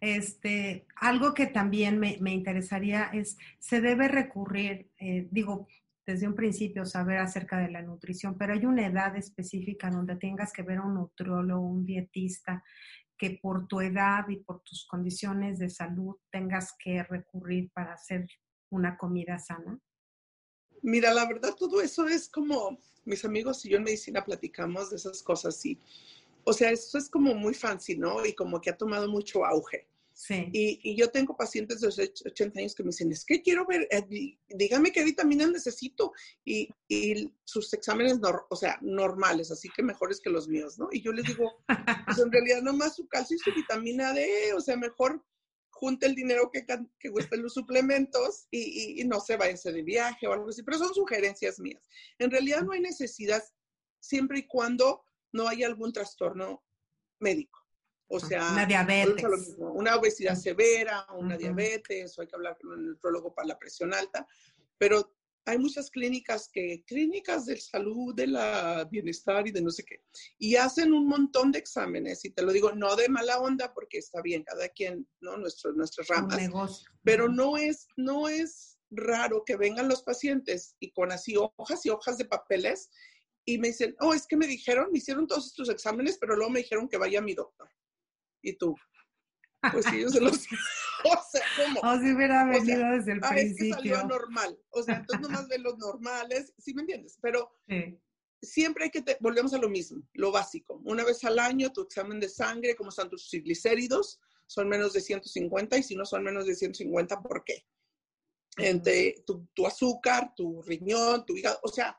Este, 0.00 0.86
algo 0.96 1.34
que 1.34 1.46
también 1.46 1.98
me, 1.98 2.18
me 2.20 2.32
interesaría 2.32 3.10
es, 3.12 3.36
se 3.58 3.80
debe 3.80 4.06
recurrir, 4.08 4.90
eh, 4.98 5.26
digo, 5.30 5.66
desde 6.06 6.26
un 6.26 6.34
principio 6.34 6.84
saber 6.84 7.18
acerca 7.18 7.58
de 7.58 7.70
la 7.70 7.82
nutrición, 7.82 8.36
pero 8.38 8.52
hay 8.52 8.64
una 8.64 8.86
edad 8.86 9.16
específica 9.16 9.90
donde 9.90 10.16
tengas 10.16 10.52
que 10.52 10.62
ver 10.62 10.78
a 10.78 10.82
un 10.82 10.94
nutriólogo, 10.94 11.60
un 11.60 11.84
dietista, 11.84 12.62
que 13.20 13.38
por 13.42 13.66
tu 13.66 13.82
edad 13.82 14.26
y 14.28 14.36
por 14.36 14.62
tus 14.62 14.86
condiciones 14.86 15.58
de 15.58 15.68
salud 15.68 16.16
tengas 16.30 16.74
que 16.78 17.02
recurrir 17.02 17.70
para 17.72 17.92
hacer 17.92 18.26
una 18.70 18.96
comida 18.96 19.38
sana? 19.38 19.78
Mira, 20.82 21.12
la 21.12 21.26
verdad, 21.26 21.54
todo 21.54 21.80
eso 21.80 22.06
es 22.06 22.28
como 22.28 22.78
mis 23.04 23.24
amigos 23.24 23.64
y 23.64 23.70
yo 23.70 23.76
en 23.76 23.84
medicina 23.84 24.24
platicamos 24.24 24.90
de 24.90 24.96
esas 24.96 25.22
cosas 25.22 25.64
y, 25.64 25.78
o 26.44 26.52
sea, 26.52 26.70
eso 26.70 26.98
es 26.98 27.08
como 27.08 27.34
muy 27.34 27.54
fancy, 27.54 27.96
¿no? 27.96 28.24
Y 28.24 28.34
como 28.34 28.60
que 28.60 28.70
ha 28.70 28.76
tomado 28.76 29.08
mucho 29.08 29.44
auge. 29.44 29.88
Y, 30.28 30.96
yo 30.96 31.10
tengo 31.10 31.36
pacientes 31.36 31.80
de 31.80 31.88
80 31.88 32.60
años 32.60 32.74
que 32.74 32.82
me 32.82 32.88
dicen, 32.88 33.10
es 33.10 33.24
que 33.24 33.40
quiero 33.42 33.66
ver, 33.66 33.88
eh, 33.90 34.36
dígame 34.48 34.92
qué 34.92 35.02
vitaminas 35.04 35.50
necesito. 35.50 36.12
Y, 36.44 36.68
sus 37.44 37.72
exámenes, 37.72 38.18
o 38.48 38.56
sea, 38.56 38.78
normales, 38.82 39.50
así 39.50 39.68
que 39.74 39.82
mejores 39.82 40.20
que 40.20 40.30
los 40.30 40.46
míos, 40.48 40.78
¿no? 40.78 40.88
Y 40.92 41.00
yo 41.00 41.12
les 41.12 41.26
digo, 41.26 41.64
pues 42.06 42.18
en 42.18 42.30
realidad 42.30 42.62
nomás 42.62 42.96
su 42.96 43.08
calcio 43.08 43.36
y 43.36 43.40
su 43.40 43.52
vitamina 43.54 44.12
D, 44.12 44.52
o 44.54 44.60
sea, 44.60 44.76
mejor 44.76 45.24
junte 45.80 46.04
el 46.04 46.14
dinero 46.14 46.50
que, 46.52 46.66
que 46.98 47.10
cuesten 47.10 47.42
los 47.42 47.54
suplementos 47.54 48.46
y, 48.50 49.02
no 49.06 49.18
se 49.18 49.38
váyanse 49.38 49.72
de 49.72 49.82
viaje 49.82 50.26
o 50.26 50.32
algo 50.34 50.50
así. 50.50 50.62
Pero 50.62 50.76
son 50.76 50.92
sugerencias 50.92 51.58
mías. 51.58 51.82
En 52.18 52.30
realidad 52.30 52.62
no 52.62 52.72
hay 52.72 52.80
necesidad 52.80 53.42
siempre 53.98 54.40
y 54.40 54.46
cuando 54.46 55.02
no 55.32 55.48
haya 55.48 55.66
algún 55.66 55.92
trastorno 55.92 56.62
médico. 57.18 57.58
O 58.08 58.20
sea, 58.20 58.52
una 58.52 58.66
diabetes. 58.66 59.24
una 59.56 59.96
obesidad 59.96 60.34
severa, 60.34 61.06
una 61.14 61.38
diabetes, 61.38 62.18
o 62.18 62.20
hay 62.20 62.28
que 62.28 62.36
hablar 62.36 62.58
con 62.60 62.72
un 62.72 62.86
nutrólogo 62.86 63.32
para 63.32 63.48
la 63.48 63.58
presión 63.58 63.94
alta, 63.94 64.26
pero 64.76 65.14
hay 65.50 65.58
muchas 65.58 65.90
clínicas 65.90 66.48
que, 66.52 66.84
clínicas 66.86 67.46
de 67.46 67.56
salud, 67.56 68.14
de 68.14 68.26
la 68.28 68.88
bienestar 68.90 69.46
y 69.46 69.50
de 69.50 69.60
no 69.60 69.70
sé 69.70 69.84
qué, 69.84 70.02
y 70.38 70.56
hacen 70.56 70.92
un 70.92 71.06
montón 71.06 71.52
de 71.52 71.58
exámenes, 71.58 72.24
y 72.24 72.30
te 72.30 72.42
lo 72.42 72.52
digo, 72.52 72.72
no 72.72 72.94
de 72.96 73.08
mala 73.08 73.40
onda, 73.40 73.72
porque 73.74 73.98
está 73.98 74.22
bien, 74.22 74.44
cada 74.44 74.68
quien, 74.68 75.06
¿no? 75.20 75.36
Nuestro, 75.36 75.72
nuestras 75.72 76.08
ramas. 76.08 76.84
Pero 77.02 77.28
no 77.28 77.56
es, 77.56 77.88
no 77.96 78.28
es 78.28 78.78
raro 78.90 79.44
que 79.44 79.56
vengan 79.56 79.88
los 79.88 80.02
pacientes 80.02 80.76
y 80.80 80.92
con 80.92 81.12
así 81.12 81.34
hojas 81.36 81.84
y 81.86 81.90
hojas 81.90 82.18
de 82.18 82.24
papeles 82.24 82.90
y 83.44 83.58
me 83.58 83.68
dicen, 83.68 83.96
oh, 84.00 84.14
es 84.14 84.26
que 84.26 84.36
me 84.36 84.46
dijeron, 84.46 84.88
me 84.92 84.98
hicieron 84.98 85.26
todos 85.26 85.46
estos 85.46 85.68
exámenes, 85.70 86.18
pero 86.18 86.36
luego 86.36 86.50
me 86.50 86.60
dijeron 86.60 86.88
que 86.88 86.98
vaya 86.98 87.18
a 87.18 87.22
mi 87.22 87.34
doctor. 87.34 87.68
Y 88.42 88.56
tú, 88.56 88.74
pues 89.72 89.84
sí, 89.86 90.00
yo 90.00 90.08
se 90.08 90.20
los... 90.20 90.36
o 91.04 91.18
sea, 91.30 91.42
¿cómo? 91.56 91.80
O 91.80 91.98
si 91.98 92.12
hubiera 92.12 92.44
venido 92.44 92.90
desde 92.90 93.12
el 93.12 93.20
principio. 93.20 93.76
Es 93.76 93.82
que 93.82 93.88
salió 93.90 94.04
normal. 94.04 94.58
O 94.70 94.82
sea, 94.82 94.96
entonces 94.96 95.20
nomás 95.20 95.48
ven 95.48 95.62
los 95.62 95.78
normales, 95.78 96.52
¿sí 96.58 96.74
me 96.74 96.82
entiendes? 96.82 97.18
Pero 97.20 97.52
siempre 98.42 98.84
hay 98.84 98.90
que, 98.90 99.02
te, 99.02 99.16
volvemos 99.20 99.52
a 99.52 99.58
lo 99.58 99.68
mismo, 99.68 100.02
lo 100.14 100.32
básico. 100.32 100.80
Una 100.84 101.04
vez 101.04 101.24
al 101.24 101.38
año, 101.38 101.72
tu 101.72 101.82
examen 101.82 102.20
de 102.20 102.28
sangre, 102.28 102.74
cómo 102.74 102.90
están 102.90 103.10
tus 103.10 103.28
triglicéridos, 103.28 104.20
son 104.46 104.68
menos 104.68 104.92
de 104.92 105.00
150 105.00 105.76
y 105.78 105.82
si 105.82 105.94
no 105.94 106.04
son 106.04 106.24
menos 106.24 106.46
de 106.46 106.54
150, 106.54 107.20
¿por 107.22 107.44
qué? 107.44 107.66
Entre 108.56 109.22
tu, 109.26 109.46
tu 109.54 109.66
azúcar, 109.66 110.34
tu 110.34 110.62
riñón, 110.62 111.24
tu 111.24 111.36
hígado, 111.36 111.60
o 111.62 111.68
sea, 111.68 111.98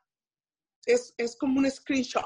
es, 0.86 1.14
es 1.18 1.36
como 1.38 1.60
un 1.60 1.70
screenshot. 1.70 2.26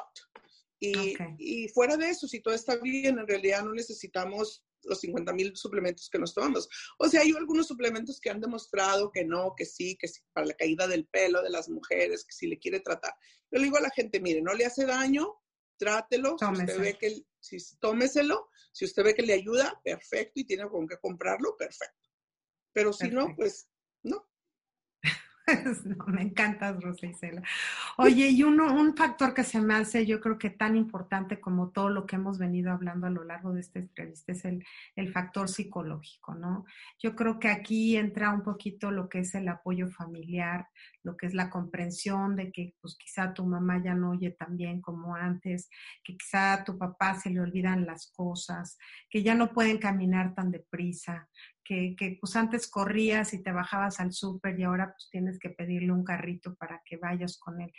Y, 0.80 1.16
y, 1.38 1.68
fuera 1.70 1.96
de 1.96 2.10
eso, 2.10 2.28
si 2.28 2.42
todo 2.42 2.54
está 2.54 2.76
bien, 2.78 3.18
en 3.18 3.28
realidad 3.28 3.64
no 3.64 3.74
necesitamos 3.74 4.64
los 4.86 5.00
50 5.02 5.34
mil 5.34 5.56
suplementos 5.56 6.10
que 6.10 6.20
nos 6.20 6.34
tomamos. 6.34 6.70
O 6.98 7.08
sea, 7.08 7.22
hay 7.22 7.32
algunos 7.32 7.68
suplementos 7.68 8.20
que 8.20 8.30
han 8.30 8.42
demostrado 8.42 9.12
que 9.12 9.26
no, 9.26 9.54
que 9.56 9.66
sí, 9.66 9.98
que 9.98 10.08
sí, 10.08 10.22
para 10.34 10.48
la 10.48 10.54
caída 10.54 10.88
del 10.88 11.08
pelo 11.08 11.42
de 11.42 11.50
las 11.50 11.70
mujeres, 11.70 12.26
que 12.26 12.34
si 12.34 12.48
le 12.48 12.60
quiere 12.60 12.80
tratar. 12.80 13.14
Yo 13.52 13.60
le 13.60 13.66
digo 13.66 13.78
a 13.78 13.82
la 13.82 13.90
gente, 13.90 14.20
mire, 14.20 14.42
no 14.42 14.54
le 14.54 14.66
hace 14.66 14.86
daño, 14.86 15.36
trátelo, 15.78 16.38
si 16.38 16.46
usted 16.46 16.80
ve 16.80 16.98
que, 16.98 17.24
si, 17.40 17.58
tómeselo, 17.80 18.50
si 18.72 18.86
usted 18.86 19.04
ve 19.04 19.16
que 19.16 19.24
le 19.24 19.34
ayuda, 19.34 19.80
perfecto, 19.84 20.40
y 20.40 20.46
tiene 20.46 20.68
con 20.70 20.88
qué 20.88 20.98
comprarlo, 20.98 21.56
perfecto. 21.58 22.10
Pero 22.74 22.92
si 22.92 23.10
no, 23.10 23.34
pues. 23.36 23.70
no, 25.86 26.06
me 26.08 26.24
encantas, 26.24 26.82
Rosa 26.82 27.06
Isela. 27.06 27.44
Oye, 27.98 28.30
y 28.30 28.42
uno, 28.44 28.74
un 28.74 28.96
factor 28.96 29.34
que 29.34 29.44
se 29.44 29.62
me 29.62 29.76
hace, 29.76 30.06
yo 30.06 30.20
creo 30.20 30.40
que 30.40 30.50
tan 30.50 30.76
importante 30.76 31.40
como 31.40 31.70
todo 31.70 31.90
lo 31.90 32.08
que 32.08 32.16
hemos 32.16 32.40
venido 32.40 32.72
hablando 32.72 33.06
a 33.06 33.12
lo 33.12 33.24
largo 33.24 33.54
de 33.54 33.60
esta 33.60 33.80
entrevista, 33.80 34.32
es 34.32 34.44
el, 34.46 34.66
el 34.96 35.12
factor 35.12 35.48
psicológico, 35.48 36.34
¿no? 36.34 36.66
Yo 37.00 37.16
creo 37.16 37.40
que 37.40 37.50
aquí 37.50 37.96
entra 37.96 38.32
un 38.32 38.42
poquito 38.42 38.90
lo 38.90 39.08
que 39.08 39.20
es 39.20 39.36
el 39.36 39.48
apoyo 39.48 39.88
familiar, 39.90 40.68
lo 41.04 41.16
que 41.16 41.28
es 41.28 41.36
la 41.36 41.52
comprensión 41.52 42.36
de 42.36 42.52
que 42.52 42.74
pues 42.82 42.98
quizá 42.98 43.34
tu 43.34 43.46
mamá 43.46 43.82
ya 43.84 43.94
no 43.94 44.12
oye 44.12 44.32
tan 44.32 44.58
bien 44.58 44.82
como 44.82 45.16
antes, 45.16 45.70
que 46.04 46.18
quizá 46.18 46.54
a 46.54 46.64
tu 46.64 46.78
papá 46.78 47.14
se 47.20 47.30
le 47.30 47.40
olvidan 47.40 47.86
las 47.86 48.12
cosas, 48.12 48.80
que 49.10 49.22
ya 49.22 49.36
no 49.36 49.54
pueden 49.54 49.78
caminar 49.78 50.34
tan 50.34 50.50
deprisa, 50.50 51.30
que, 51.66 51.96
que 51.98 52.18
pues 52.22 52.36
antes 52.36 52.68
corrías 52.68 53.34
y 53.34 53.44
te 53.44 53.52
bajabas 53.52 54.00
al 54.00 54.14
súper 54.14 54.58
y 54.60 54.64
ahora 54.64 54.94
pues 54.94 55.10
tienes 55.12 55.40
que 55.40 55.50
pedirle 55.50 55.92
un 55.92 56.06
carrito 56.06 56.56
para 56.56 56.82
que 56.86 56.98
vayas 56.98 57.38
con 57.38 57.60
él. 57.60 57.74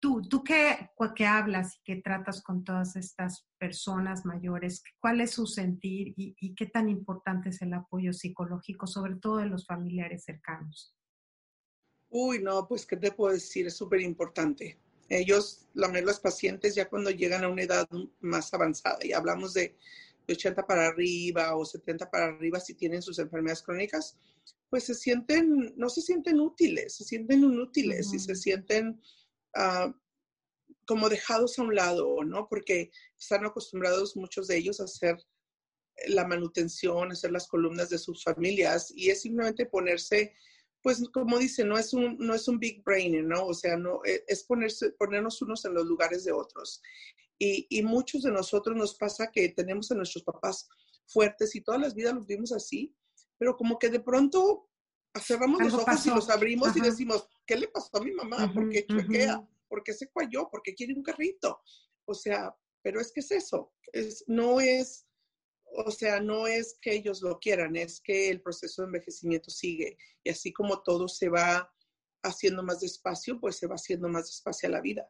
Tú, 0.00 0.22
tú 0.22 0.44
qué, 0.44 0.90
qué 1.16 1.26
hablas 1.26 1.76
y 1.76 1.80
qué 1.84 1.96
tratas 1.96 2.40
con 2.40 2.62
todas 2.62 2.94
estas 2.94 3.48
personas 3.58 4.24
mayores, 4.24 4.84
cuál 5.00 5.20
es 5.20 5.32
su 5.32 5.46
sentir 5.46 6.14
y, 6.16 6.36
y 6.38 6.54
qué 6.54 6.66
tan 6.66 6.88
importante 6.88 7.48
es 7.48 7.60
el 7.62 7.74
apoyo 7.74 8.12
psicológico, 8.12 8.86
sobre 8.86 9.16
todo 9.16 9.38
de 9.38 9.46
los 9.46 9.66
familiares 9.66 10.22
cercanos. 10.24 10.94
Uy, 12.10 12.42
no, 12.42 12.66
pues, 12.66 12.86
¿qué 12.86 12.96
te 12.96 13.12
puedo 13.12 13.34
decir? 13.34 13.66
Es 13.66 13.76
súper 13.76 14.00
importante. 14.00 14.78
Ellos, 15.08 15.66
la 15.74 15.88
mayoría 15.88 16.02
de 16.02 16.12
los 16.12 16.20
pacientes, 16.20 16.74
ya 16.74 16.88
cuando 16.88 17.10
llegan 17.10 17.44
a 17.44 17.48
una 17.48 17.62
edad 17.62 17.88
más 18.20 18.54
avanzada, 18.54 19.04
y 19.04 19.12
hablamos 19.12 19.52
de 19.54 19.76
de 20.28 20.34
80 20.34 20.66
para 20.66 20.86
arriba 20.86 21.56
o 21.56 21.64
70 21.64 22.10
para 22.10 22.26
arriba 22.26 22.60
si 22.60 22.74
tienen 22.74 23.00
sus 23.02 23.18
enfermedades 23.18 23.62
crónicas, 23.62 24.16
pues 24.68 24.84
se 24.84 24.94
sienten, 24.94 25.74
no 25.76 25.88
se 25.88 26.02
sienten 26.02 26.38
útiles, 26.38 26.96
se 26.96 27.04
sienten 27.04 27.42
inútiles 27.42 28.12
y 28.12 28.18
se 28.18 28.36
sienten 28.36 29.00
ah, 29.56 29.92
como 30.86 31.08
dejados 31.08 31.58
a 31.58 31.62
un 31.62 31.74
lado, 31.74 32.22
¿no? 32.24 32.46
Porque 32.48 32.90
están 33.18 33.46
acostumbrados 33.46 34.16
muchos 34.16 34.46
de 34.46 34.58
ellos 34.58 34.80
a 34.80 34.84
hacer 34.84 35.16
la 36.08 36.26
manutención, 36.26 37.10
hacer 37.10 37.32
las 37.32 37.48
columnas 37.48 37.88
de 37.88 37.98
sus 37.98 38.22
familias 38.22 38.92
y 38.94 39.10
es 39.10 39.22
simplemente 39.22 39.66
ponerse, 39.66 40.34
pues 40.82 41.02
como 41.12 41.38
dice, 41.38 41.64
no 41.64 41.78
es 41.78 41.94
un, 41.94 42.18
no 42.18 42.34
es 42.34 42.46
un 42.48 42.58
big 42.58 42.84
brain, 42.84 43.26
¿no? 43.26 43.46
O 43.46 43.54
sea, 43.54 43.76
no, 43.78 44.00
e, 44.04 44.24
es 44.28 44.44
ponerse, 44.44 44.90
ponernos 44.92 45.40
unos 45.40 45.64
en 45.64 45.74
los 45.74 45.86
lugares 45.86 46.24
de 46.24 46.32
otros. 46.32 46.82
Y, 47.38 47.82
muchos 47.82 48.22
de 48.22 48.32
nosotros 48.32 48.76
nos 48.76 48.96
pasa 48.96 49.30
que 49.30 49.50
tenemos 49.50 49.90
a 49.90 49.94
nuestros 49.94 50.24
papás 50.24 50.68
fuertes 51.06 51.54
y 51.54 51.60
todas 51.60 51.80
las 51.80 51.94
vidas 51.94 52.14
los 52.14 52.26
vimos 52.26 52.52
así, 52.52 52.94
pero 53.38 53.56
como 53.56 53.78
que 53.78 53.88
de 53.88 54.00
pronto 54.00 54.68
cerramos 55.20 55.60
los 55.62 55.74
ojos 55.74 56.06
y 56.06 56.10
los 56.10 56.28
abrimos 56.30 56.76
y 56.76 56.80
decimos, 56.80 57.28
¿qué 57.46 57.56
le 57.56 57.68
pasó 57.68 57.90
a 57.98 58.00
mi 58.00 58.12
mamá? 58.12 58.52
¿Por 58.52 58.68
qué 58.68 58.84
chuequea? 58.86 59.48
¿Por 59.68 59.82
qué 59.84 59.92
se 59.92 60.10
cuayó? 60.10 60.48
¿Por 60.50 60.62
qué 60.62 60.74
quiere 60.74 60.94
un 60.94 61.02
carrito? 61.02 61.60
O 62.06 62.14
sea, 62.14 62.54
pero 62.82 63.00
es 63.00 63.12
que 63.12 63.20
es 63.20 63.30
eso, 63.30 63.72
es, 63.92 64.24
no 64.26 64.60
es, 64.60 65.06
o 65.76 65.90
sea, 65.90 66.20
no 66.20 66.46
es 66.46 66.76
que 66.80 66.94
ellos 66.94 67.22
lo 67.22 67.38
quieran, 67.38 67.76
es 67.76 68.00
que 68.00 68.30
el 68.30 68.42
proceso 68.42 68.82
de 68.82 68.86
envejecimiento 68.86 69.50
sigue 69.50 69.96
y 70.24 70.30
así 70.30 70.52
como 70.52 70.82
todo 70.82 71.06
se 71.06 71.28
va 71.28 71.72
haciendo 72.22 72.62
más 72.62 72.80
despacio, 72.80 73.38
pues 73.40 73.56
se 73.56 73.66
va 73.66 73.76
haciendo 73.76 74.08
más 74.08 74.26
despacio 74.26 74.68
la 74.68 74.80
vida 74.80 75.08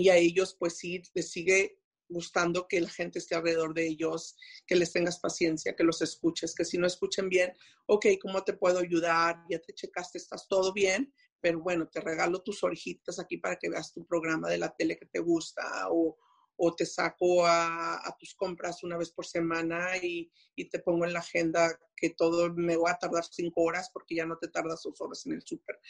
y 0.00 0.08
a 0.08 0.16
ellos 0.16 0.56
pues 0.58 0.76
sí 0.78 1.02
les 1.14 1.30
sigue 1.30 1.78
gustando 2.08 2.66
que 2.66 2.80
la 2.80 2.88
gente 2.88 3.18
esté 3.18 3.34
alrededor 3.36 3.72
de 3.72 3.86
ellos, 3.86 4.36
que 4.66 4.76
les 4.76 4.92
tengas 4.92 5.20
paciencia, 5.20 5.76
que 5.76 5.84
los 5.84 6.02
escuches, 6.02 6.54
que 6.54 6.64
si 6.64 6.76
no 6.76 6.86
escuchen 6.86 7.28
bien, 7.28 7.52
ok, 7.86 8.06
¿cómo 8.20 8.42
te 8.42 8.52
puedo 8.52 8.80
ayudar? 8.80 9.44
Ya 9.48 9.60
te 9.60 9.72
checaste, 9.72 10.18
estás 10.18 10.48
todo 10.48 10.72
bien, 10.72 11.14
pero 11.40 11.60
bueno, 11.60 11.88
te 11.88 12.00
regalo 12.00 12.42
tus 12.42 12.62
orejitas 12.64 13.18
aquí 13.18 13.38
para 13.38 13.56
que 13.56 13.70
veas 13.70 13.92
tu 13.92 14.04
programa 14.06 14.48
de 14.48 14.58
la 14.58 14.74
tele 14.74 14.98
que 14.98 15.06
te 15.06 15.20
gusta 15.20 15.62
o, 15.90 16.18
o 16.62 16.74
te 16.74 16.84
saco 16.84 17.46
a, 17.46 18.14
tus 18.18 18.34
compras 18.34 18.84
una 18.84 18.98
vez 18.98 19.10
por 19.10 19.24
semana 19.24 19.96
y, 19.96 20.30
te 20.70 20.78
pongo 20.78 21.06
en 21.06 21.14
la 21.14 21.20
agenda 21.20 21.80
que 21.96 22.10
todo 22.10 22.52
me 22.52 22.76
va 22.76 22.90
a 22.90 22.98
tardar 22.98 23.24
cinco 23.24 23.62
horas 23.62 23.88
porque 23.90 24.16
ya 24.16 24.26
no 24.26 24.36
te 24.36 24.48
tardas 24.48 24.82
dos 24.84 25.00
horas 25.00 25.24
en 25.24 25.32
el 25.32 25.42
súper. 25.42 25.80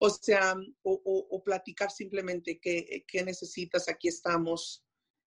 O 0.00 0.08
sea, 0.08 0.56
o, 0.82 1.42
platicar 1.44 1.90
simplemente 1.90 2.58
qué, 2.58 3.22
necesitas, 3.22 3.86
aquí 3.90 4.08
estamos. 4.08 4.82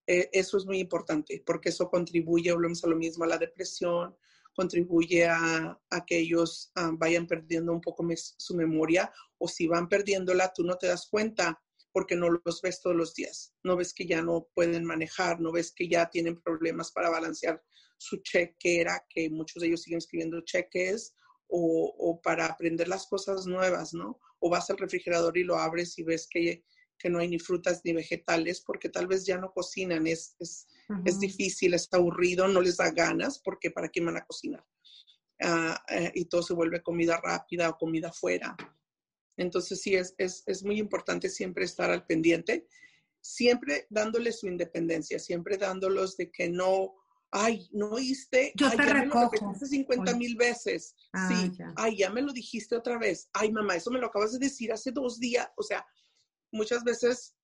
Eh, 0.08 0.30
eso 0.34 0.58
es 0.58 0.66
muy 0.66 0.80
importante 0.80 1.44
porque 1.46 1.70
eso 1.70 1.90
contribuye, 1.90 2.52
volvemos 2.52 2.84
a 2.84 2.88
lo 2.88 2.96
mismo, 2.96 3.24
a 3.24 3.28
la 3.28 3.38
depresión, 3.38 4.18
contribuye 4.56 5.28
a, 5.28 5.80
que 6.08 6.18
ellos 6.18 6.72
ah, 6.74 6.90
vayan 6.94 7.28
perdiendo 7.28 7.72
un 7.72 7.82
poco 7.82 8.04
su 8.16 8.56
memoria 8.56 9.14
o 9.38 9.48
si 9.48 9.68
van 9.68 9.88
perdiéndola, 9.88 10.52
tú 10.54 10.64
no 10.64 10.76
te 10.76 10.88
das 10.88 11.08
cuenta 11.08 11.62
porque 11.98 12.16
no 12.16 12.30
los 12.30 12.62
ves 12.62 12.80
todos 12.80 12.96
los 12.96 13.16
días. 13.16 13.56
No 13.64 13.76
ves 13.76 13.92
que 13.92 14.06
ya 14.06 14.22
no 14.22 14.48
pueden 14.54 14.86
manejar, 14.86 15.40
no 15.40 15.52
ves 15.52 15.74
que 15.76 15.90
ya 15.90 16.08
tienen 16.12 16.40
problemas 16.40 16.92
para 16.92 17.10
balancear 17.10 17.60
su 17.98 18.18
chequera, 18.18 19.04
que 19.10 19.32
muchos 19.32 19.62
de 19.62 19.70
ellos 19.70 19.82
siguen 19.82 19.98
escribiendo 19.98 20.42
cheques, 20.42 21.16
o, 21.48 22.22
para 22.24 22.46
aprender 22.46 22.88
las 22.88 23.08
cosas 23.08 23.48
nuevas, 23.48 23.96
¿no? 23.96 24.20
O 24.38 24.48
vas 24.48 24.70
al 24.70 24.78
refrigerador 24.78 25.36
y 25.40 25.44
lo 25.44 25.56
abres 25.56 25.98
y 25.98 26.04
ves 26.04 26.28
que, 26.30 26.64
que 27.00 27.10
no 27.10 27.18
hay 27.18 27.30
ni 27.30 27.40
frutas 27.40 27.82
ni 27.84 27.94
vegetales 27.94 28.62
porque 28.62 28.90
tal 28.90 29.08
vez 29.08 29.26
ya 29.26 29.40
no 29.40 29.52
cocinan, 29.52 30.06
es, 30.06 30.36
es, 30.38 30.68
es 31.04 31.20
difícil, 31.20 31.74
es 31.74 31.88
aburrido, 31.94 32.48
no 32.48 32.62
les 32.62 32.78
da 32.78 32.92
ganas 32.92 33.40
porque 33.44 33.72
para 33.72 33.90
qué 33.90 34.02
van 34.02 34.18
a 34.18 34.26
cocinar. 34.26 34.64
Ah, 35.42 35.84
eh, 35.90 36.12
y 36.14 36.26
todo 36.26 36.44
se 36.44 36.54
vuelve 36.54 36.84
comida 36.84 37.20
rápida 37.20 37.72
o 37.72 37.78
comida 37.80 38.14
fuera. 38.14 38.56
Entonces 39.38 39.82
sí, 39.82 39.96
es, 39.96 40.16
es, 40.18 40.64
muy 40.64 40.80
importante 40.80 41.30
siempre 41.30 41.64
estar 41.64 41.92
al 41.92 42.06
pendiente, 42.06 42.68
siempre 43.22 43.86
dándoles 43.90 44.40
su 44.40 44.48
independencia, 44.48 45.20
siempre 45.20 45.58
dándolos 45.58 46.18
de 46.18 46.32
que 46.32 46.50
no, 46.50 46.96
ay, 47.32 47.70
no 47.72 47.92
oíste, 47.92 48.52
Yo 48.56 48.68
ay, 48.68 48.78
te 48.78 48.86
ya 48.86 48.94
recojo. 48.94 49.32
me 49.32 49.60
lo 49.60 49.66
50 49.66 50.16
mil 50.16 50.36
veces. 50.36 50.96
Ah, 51.14 51.30
sí, 51.30 51.52
ay, 51.76 51.98
ya 51.98 52.10
me 52.10 52.24
lo 52.24 52.34
dijiste 52.34 52.76
otra 52.76 52.98
vez. 52.98 53.30
Ay, 53.34 53.52
mamá, 53.52 53.76
eso 53.76 53.92
me 53.92 54.00
lo 54.00 54.08
acabas 54.08 54.34
de 54.34 54.40
decir 54.40 54.72
hace 54.74 54.92
dos 54.92 55.20
días. 55.20 55.48
O 55.56 55.64
sea, 55.64 55.86
muchas 56.52 56.84
veces, 56.84 57.36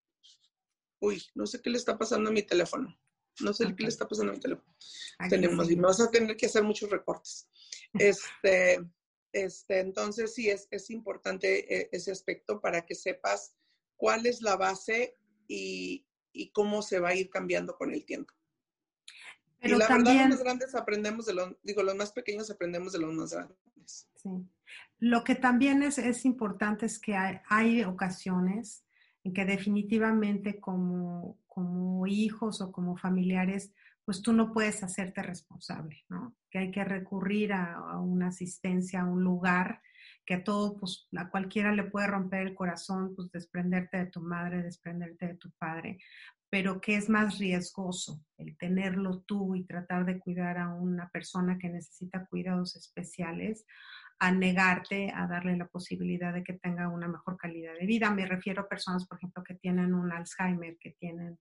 uy, 1.00 1.22
no 1.34 1.46
sé 1.46 1.62
qué 1.62 1.70
le 1.70 1.78
está 1.78 1.96
pasando 1.96 2.30
a 2.30 2.32
mi 2.32 2.42
teléfono. 2.42 2.98
No 3.40 3.52
sé 3.52 3.74
qué 3.76 3.82
le 3.82 3.88
está 3.88 4.06
pasando 4.06 4.32
a 4.32 4.34
mi 4.34 4.40
teléfono. 4.40 4.74
Tenemos, 5.28 5.70
y 5.70 5.76
me 5.76 5.82
vas 5.82 6.00
a 6.00 6.10
tener 6.10 6.36
que 6.36 6.46
hacer 6.46 6.64
muchos 6.64 6.90
recortes. 6.90 7.48
Este, 7.96 8.80
este, 9.34 9.80
entonces 9.80 10.34
sí 10.34 10.48
es, 10.48 10.68
es 10.70 10.90
importante 10.90 11.74
eh, 11.74 11.88
ese 11.92 12.12
aspecto 12.12 12.60
para 12.60 12.86
que 12.86 12.94
sepas 12.94 13.54
cuál 13.96 14.26
es 14.26 14.40
la 14.42 14.56
base 14.56 15.16
y, 15.48 16.06
y, 16.32 16.50
cómo 16.50 16.82
se 16.82 17.00
va 17.00 17.10
a 17.10 17.14
ir 17.14 17.28
cambiando 17.30 17.76
con 17.76 17.92
el 17.92 18.04
tiempo. 18.04 18.32
Pero 19.60 19.76
y 19.76 19.78
la 19.80 19.88
también, 19.88 20.16
verdad, 20.16 20.28
los 20.28 20.38
más 20.38 20.44
grandes 20.44 20.74
aprendemos 20.74 21.26
de 21.26 21.34
los, 21.34 21.56
digo, 21.62 21.82
los 21.82 21.96
más 21.96 22.12
pequeños 22.12 22.50
aprendemos 22.50 22.92
de 22.92 23.00
los 23.00 23.12
más 23.12 23.32
grandes. 23.32 24.08
Sí. 24.14 24.30
Lo 24.98 25.24
que 25.24 25.34
también 25.34 25.82
es, 25.82 25.98
es 25.98 26.24
importante 26.24 26.86
es 26.86 26.98
que 26.98 27.14
hay, 27.14 27.40
hay, 27.48 27.82
ocasiones 27.82 28.84
en 29.24 29.32
que 29.32 29.44
definitivamente 29.44 30.60
como, 30.60 31.38
como 31.46 32.06
hijos 32.06 32.60
o 32.60 32.70
como 32.70 32.96
familiares, 32.96 33.72
pues 34.04 34.22
tú 34.22 34.32
no 34.32 34.52
puedes 34.52 34.82
hacerte 34.82 35.22
responsable, 35.22 36.04
¿no? 36.08 36.36
Que 36.50 36.58
hay 36.58 36.70
que 36.70 36.84
recurrir 36.84 37.52
a, 37.52 37.98
una 37.98 38.28
asistencia, 38.28 39.00
a 39.00 39.06
un 39.06 39.22
lugar 39.22 39.80
que 40.26 40.34
a 40.34 40.44
todo, 40.44 40.76
pues 40.76 41.08
a 41.16 41.28
cualquiera 41.28 41.72
le 41.72 41.84
puede 41.84 42.06
romper 42.06 42.46
el 42.46 42.54
corazón, 42.54 43.14
pues 43.14 43.30
desprenderte 43.30 43.98
de 43.98 44.06
tu 44.06 44.20
madre, 44.20 44.62
desprenderte 44.62 45.28
de 45.28 45.34
tu 45.34 45.50
padre, 45.52 45.98
pero 46.50 46.80
que 46.80 46.96
es 46.96 47.08
más 47.08 47.38
riesgoso 47.38 48.22
el 48.38 48.56
tenerlo 48.56 49.20
tú 49.20 49.54
y 49.54 49.64
tratar 49.64 50.04
de 50.04 50.18
cuidar 50.18 50.58
a 50.58 50.72
una 50.72 51.08
persona 51.08 51.58
que 51.58 51.68
necesita 51.68 52.26
cuidados 52.26 52.76
especiales 52.76 53.66
a 54.18 54.30
negarte 54.30 55.12
a 55.14 55.26
darle 55.26 55.56
la 55.56 55.66
posibilidad 55.66 56.32
de 56.32 56.44
que 56.44 56.54
tenga 56.54 56.88
una 56.88 57.08
mejor 57.08 57.36
calidad 57.36 57.74
de 57.78 57.86
vida. 57.86 58.10
Me 58.10 58.26
refiero 58.26 58.62
a 58.62 58.68
personas, 58.68 59.06
por 59.06 59.18
ejemplo, 59.18 59.42
que 59.42 59.54
tienen 59.54 59.94
un 59.94 60.12
Alzheimer, 60.12 60.76
que 60.78 60.92
tienen 60.92 61.38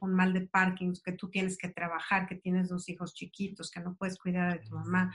un 0.00 0.14
mal 0.14 0.32
de 0.32 0.42
Parkinson, 0.42 1.02
que 1.04 1.12
tú 1.12 1.28
tienes 1.28 1.56
que 1.58 1.68
trabajar, 1.68 2.26
que 2.26 2.36
tienes 2.36 2.68
dos 2.68 2.88
hijos 2.88 3.14
chiquitos, 3.14 3.70
que 3.70 3.80
no 3.80 3.94
puedes 3.94 4.18
cuidar 4.18 4.52
de 4.52 4.66
tu 4.66 4.74
mamá. 4.74 5.14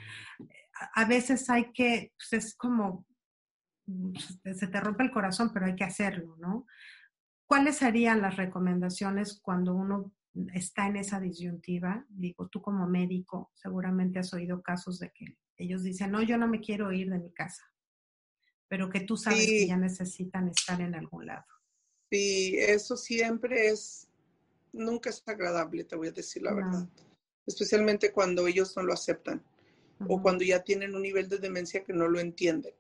A 0.94 1.06
veces 1.06 1.50
hay 1.50 1.72
que, 1.72 2.14
pues 2.18 2.34
es 2.34 2.56
como, 2.56 3.06
se 4.54 4.68
te 4.68 4.80
rompe 4.80 5.04
el 5.04 5.12
corazón, 5.12 5.52
pero 5.54 5.66
hay 5.66 5.76
que 5.76 5.84
hacerlo, 5.84 6.36
¿no? 6.38 6.66
¿Cuáles 7.48 7.78
serían 7.78 8.22
las 8.22 8.38
recomendaciones 8.38 9.40
cuando 9.40 9.76
uno 9.76 10.12
está 10.54 10.88
en 10.88 10.98
esa 10.98 11.20
disyuntiva? 11.20 12.06
Digo, 12.10 12.48
tú 12.48 12.62
como 12.62 12.88
médico 12.88 13.52
seguramente 13.54 14.20
has 14.20 14.34
oído 14.34 14.62
casos 14.62 15.00
de 15.00 15.12
que 15.12 15.38
ellos 15.58 15.84
dicen, 15.84 16.12
no, 16.12 16.22
yo 16.22 16.38
no 16.38 16.48
me 16.48 16.60
quiero 16.60 16.92
ir 16.92 17.10
de 17.10 17.20
mi 17.20 17.32
casa, 17.32 17.64
pero 18.68 18.90
que 18.90 19.02
tú 19.02 19.16
sabes 19.16 19.46
que 19.46 19.68
ya 19.68 19.78
necesitan 19.78 20.50
estar 20.50 20.82
en 20.82 20.96
algún 20.96 21.28
lado. 21.28 21.46
Sí, 22.12 22.56
eso 22.58 22.98
siempre 22.98 23.70
es 23.70 24.10
nunca 24.76 25.10
es 25.10 25.24
agradable, 25.26 25.84
te 25.84 25.96
voy 25.96 26.10
a 26.10 26.12
decir 26.12 26.44
la 26.44 26.54
verdad. 26.54 26.88
Especialmente 27.46 28.12
cuando 28.12 28.48
ellos 28.48 28.76
no 28.76 28.84
lo 28.84 28.94
aceptan 28.94 29.44
o 30.08 30.22
cuando 30.22 30.44
ya 30.44 30.64
tienen 30.64 30.96
un 30.96 31.02
nivel 31.02 31.30
de 31.30 31.38
demencia 31.38 31.84
que 31.84 31.94
no 31.94 32.08
lo 32.08 32.20
entienden. 32.20 32.74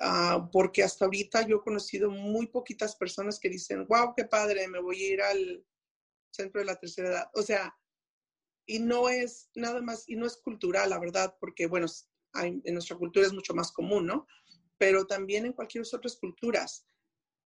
Ah, 0.00 0.48
porque 0.52 0.82
hasta 0.82 1.04
ahorita 1.04 1.46
yo 1.46 1.56
he 1.56 1.62
conocido 1.62 2.10
muy 2.10 2.46
poquitas 2.46 2.94
personas 2.94 3.38
que 3.40 3.48
dicen, 3.48 3.86
wow, 3.88 4.14
qué 4.16 4.24
padre, 4.24 4.68
me 4.68 4.80
voy 4.80 5.02
a 5.02 5.08
ir 5.08 5.22
al 5.22 5.66
centro 6.30 6.60
de 6.60 6.66
la 6.66 6.76
tercera 6.76 7.08
edad. 7.08 7.30
O 7.34 7.42
sea, 7.42 7.76
y 8.64 8.78
no 8.78 9.08
es 9.08 9.50
nada 9.54 9.82
más, 9.82 10.08
y 10.08 10.14
no 10.14 10.26
es 10.26 10.36
cultural, 10.36 10.90
la 10.90 11.00
verdad, 11.00 11.36
porque 11.40 11.66
bueno, 11.66 11.86
en 12.34 12.74
nuestra 12.74 12.96
cultura 12.96 13.26
es 13.26 13.32
mucho 13.32 13.54
más 13.54 13.72
común, 13.72 14.06
¿no? 14.06 14.26
Pero 14.78 15.06
también 15.06 15.46
en 15.46 15.52
cualquier 15.52 15.84
otras 15.92 16.16
culturas 16.16 16.86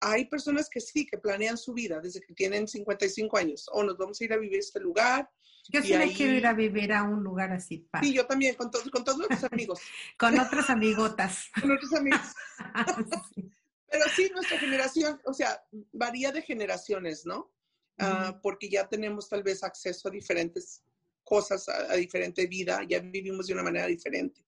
hay 0.03 0.25
personas 0.25 0.69
que 0.69 0.81
sí, 0.81 1.05
que 1.05 1.17
planean 1.17 1.57
su 1.57 1.73
vida 1.73 2.01
desde 2.01 2.19
que 2.19 2.33
tienen 2.33 2.67
55 2.67 3.37
años. 3.37 3.69
O 3.71 3.83
nos 3.83 3.97
vamos 3.97 4.19
a 4.19 4.23
ir 4.23 4.33
a 4.33 4.37
vivir 4.37 4.57
a 4.57 4.59
este 4.59 4.79
lugar. 4.79 5.29
Yo 5.69 5.81
sí 5.81 5.95
me 5.95 6.11
quiero 6.13 6.33
ir 6.33 6.45
a 6.45 6.53
vivir 6.53 6.91
a 6.91 7.03
un 7.03 7.23
lugar 7.23 7.51
así. 7.53 7.87
Sí, 8.01 8.13
yo 8.13 8.25
también, 8.25 8.55
con, 8.55 8.69
todos 8.69 8.89
con 8.89 9.05
todos 9.05 9.25
los 9.29 9.43
amigos. 9.45 9.79
con 10.19 10.37
otras 10.37 10.69
amigotas. 10.69 11.49
con 11.61 11.71
otros 11.71 11.93
amigos. 11.93 12.19
Pero 13.89 14.05
sí, 14.15 14.29
nuestra 14.33 14.57
generación, 14.57 15.21
o 15.25 15.33
sea, 15.33 15.63
varía 15.93 16.31
de 16.31 16.41
generaciones, 16.41 17.25
¿no? 17.25 17.53
Ah, 17.99 18.39
porque 18.41 18.67
ya 18.67 18.89
tenemos 18.89 19.29
tal 19.29 19.43
vez 19.43 19.63
acceso 19.63 20.07
a 20.07 20.11
diferentes 20.11 20.83
cosas, 21.23 21.69
a, 21.69 21.95
diferente 21.95 22.47
vida, 22.47 22.81
ya 22.89 22.99
vivimos 22.99 23.47
de 23.47 23.53
una 23.53 23.63
manera 23.63 23.85
diferente. 23.85 24.43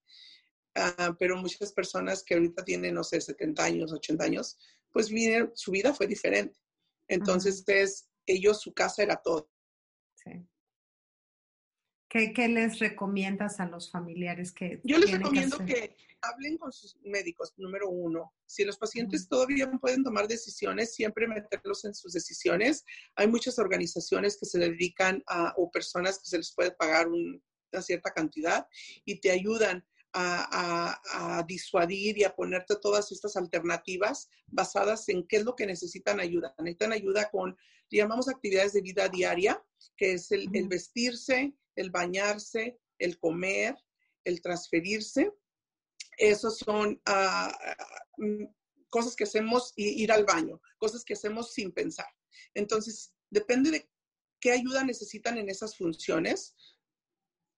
Ah, 0.74 1.14
pero 1.18 1.36
muchas 1.36 1.72
personas 1.72 2.24
que 2.24 2.34
ahorita 2.34 2.64
tienen, 2.64 2.94
no 2.94 3.04
sé, 3.04 3.20
70 3.20 3.64
años, 3.64 3.92
80 3.92 4.24
años, 4.24 4.58
pues 4.96 5.12
su 5.52 5.72
vida 5.72 5.92
fue 5.92 6.06
diferente. 6.06 6.58
Entonces, 7.06 7.62
es, 7.66 8.08
ellos, 8.24 8.62
su 8.62 8.72
casa 8.72 9.02
era 9.02 9.16
todo. 9.16 9.50
Sí. 10.14 10.48
¿Qué, 12.08 12.48
les 12.48 12.78
recomiendas 12.78 13.60
a 13.60 13.66
los 13.66 13.90
familiares 13.90 14.52
que... 14.52 14.80
Yo 14.84 14.96
les 14.96 15.10
recomiendo 15.10 15.58
que, 15.66 15.94
hablen 16.22 16.56
con 16.56 16.72
sus 16.72 16.96
médicos, 17.02 17.52
número 17.58 17.90
uno. 17.90 18.32
Si 18.46 18.64
los 18.64 18.78
pacientes 18.78 19.28
todavía 19.28 19.70
pueden 19.70 20.02
tomar 20.02 20.28
decisiones, 20.28 20.94
siempre 20.94 21.28
meterlos 21.28 21.84
en 21.84 21.92
sus 21.92 22.14
decisiones. 22.14 22.82
Hay 23.16 23.28
muchas 23.28 23.58
organizaciones 23.58 24.38
que 24.40 24.46
se 24.46 24.58
dedican 24.58 25.22
a, 25.26 25.52
o 25.58 25.70
personas 25.70 26.18
que 26.18 26.24
se 26.24 26.38
les 26.38 26.54
puede 26.54 26.70
pagar 26.70 27.06
una 27.08 27.82
cierta 27.82 28.12
cantidad 28.12 28.66
y 29.04 29.20
te 29.20 29.30
ayudan 29.30 29.86
a, 30.16 31.44
disuadir 31.46 32.18
y 32.18 32.24
a 32.24 32.34
ponerte 32.34 32.76
todas 32.76 33.12
estas 33.12 33.36
alternativas 33.36 34.28
basadas 34.46 35.08
en 35.08 35.26
qué 35.26 35.36
es 35.36 35.44
lo 35.44 35.54
que 35.54 35.66
necesitan 35.66 36.20
ayuda. 36.20 36.54
Necesitan 36.58 36.92
ayuda 36.92 37.30
con, 37.30 37.56
llamamos 37.90 38.28
actividades 38.28 38.72
de 38.72 38.80
vida 38.80 39.08
diaria, 39.08 39.62
que 39.96 40.14
es 40.14 40.32
el, 40.32 40.48
vestirse, 40.68 41.54
el 41.74 41.90
bañarse, 41.90 42.78
el 42.98 43.18
comer, 43.18 43.76
el 44.24 44.40
transferirse. 44.40 45.32
Esos 46.16 46.58
son 46.58 47.00
mm, 48.16 48.44
cosas 48.88 49.14
que 49.14 49.24
hacemos, 49.24 49.72
ir 49.76 50.10
al 50.10 50.24
baño, 50.24 50.60
cosas 50.78 51.04
que 51.04 51.14
hacemos 51.14 51.52
sin 51.52 51.72
pensar. 51.72 52.08
Entonces, 52.54 53.12
depende 53.30 53.70
de 53.70 53.90
qué 54.40 54.52
ayuda 54.52 54.84
necesitan 54.84 55.36
en 55.38 55.50
esas 55.50 55.76
funciones, 55.76 56.54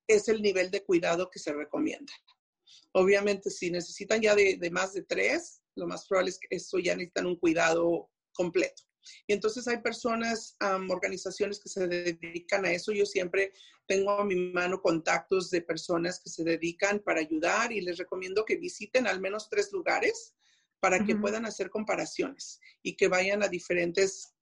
es 0.09 0.29
el 0.29 0.43
nivel 0.43 0.71
de 0.71 0.83
cuidado 0.83 1.31
que 1.31 1.39
se 1.39 1.53
recomienda. 1.53 2.13
Obviamente, 2.93 3.51
si 3.51 3.71
necesitan 3.71 4.21
ya 4.21 4.35
de, 4.35 4.59
más 4.71 4.93
de 4.93 5.03
tres, 5.03 5.63
lo 5.75 5.87
más 5.87 6.07
probable 6.07 6.31
es 6.31 6.39
que 6.39 6.49
eso 6.51 6.79
ya 6.79 6.95
necesitan 6.95 7.27
un 7.27 7.37
cuidado 7.37 8.11
completo. 8.33 8.83
Y 9.27 9.33
entonces 9.33 9.67
hay 9.69 9.79
personas, 9.79 10.57
organizaciones 10.89 11.61
que 11.61 11.69
se 11.69 11.87
dedican 11.87 12.65
a 12.65 12.73
eso. 12.73 12.93
Yo 12.93 13.07
siempre 13.07 13.53
tengo 13.87 14.11
a 14.11 14.25
mi 14.25 14.37
mano 14.37 14.83
contactos 14.83 15.51
de 15.51 15.63
personas 15.63 16.21
que 16.21 16.29
se 16.29 16.45
dedican 16.45 17.01
para 17.01 17.21
ayudar 17.21 17.73
y 17.73 17.81
les 17.81 17.97
recomiendo 17.97 18.45
que 18.45 18.57
visiten 18.57 19.07
al 19.07 19.21
menos 19.21 19.49
tres 19.49 19.73
lugares 19.73 20.35
para 20.81 21.05
que 21.05 21.17
puedan 21.17 21.45
hacer 21.45 21.71
comparaciones 21.71 22.61
y 22.83 22.97
que 22.97 23.09
vayan 23.09 23.43
a 23.43 23.49
diferentes 23.49 24.35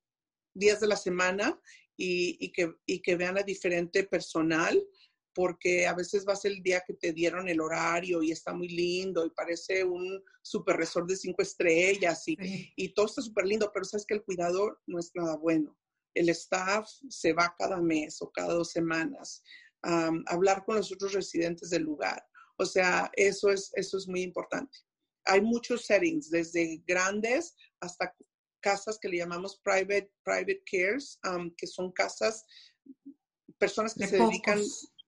días 0.53 0.81
de 0.81 0.87
la 0.87 0.97
semana 0.97 1.59
y, 1.97 2.53
que, 2.53 2.74
y 2.85 3.01
que 3.01 3.16
vean 3.16 3.39
a 3.39 3.43
diferente 3.43 4.05
personal 4.05 4.83
porque 5.37 5.87
a 5.87 5.93
veces 5.93 6.24
vas 6.24 6.47
el 6.47 6.62
día 6.62 6.82
que 6.87 6.95
te 6.95 7.12
dieron 7.12 7.47
el 7.47 7.61
horario 7.61 8.22
y 8.22 8.32
está 8.32 8.55
muy 8.55 8.68
lindo 8.68 9.26
y 9.26 9.30
parece 9.30 9.84
un 9.84 10.24
super 10.41 10.78
resort 10.78 11.07
de 11.07 11.14
cinco 11.14 11.43
estrellas 11.43 12.24
y, 12.26 12.89
todo 12.95 13.05
está 13.05 13.20
súper 13.20 13.45
lindo, 13.45 13.70
pero 13.70 13.84
sabes 13.84 14.07
que 14.07 14.14
el 14.14 14.24
cuidador 14.24 14.80
no 14.87 14.99
es 14.99 15.11
nada 15.14 15.37
bueno. 15.37 15.76
El 16.14 16.30
staff 16.30 16.89
se 17.11 17.34
va 17.34 17.55
cada 17.59 17.76
mes 17.82 18.22
o 18.22 18.32
cada 18.32 18.55
dos 18.55 18.72
semanas 18.72 19.43
a 19.82 20.11
hablar 20.28 20.64
con 20.64 20.76
los 20.76 20.91
otros 20.91 21.12
residentes 21.12 21.68
del 21.68 21.82
lugar. 21.82 22.24
O 22.57 22.64
sea, 22.64 23.11
eso 23.14 23.51
es, 23.51 23.70
eso 23.74 23.99
es 23.99 24.09
muy 24.09 24.22
importante. 24.22 24.78
Hay 25.26 25.43
muchos 25.43 25.84
settings, 25.84 26.30
desde 26.30 26.82
grandes 26.87 27.55
hasta 27.80 28.16
casas 28.61 28.99
que 28.99 29.11
le 29.11 29.18
llamamos 29.18 29.61
private, 29.62 30.11
private 30.24 30.62
cares, 30.64 31.20
que 31.59 31.66
son 31.66 31.93
casas, 31.93 32.43
personas 33.59 33.93
que 33.93 34.07
se 34.07 34.16
dedican 34.16 34.62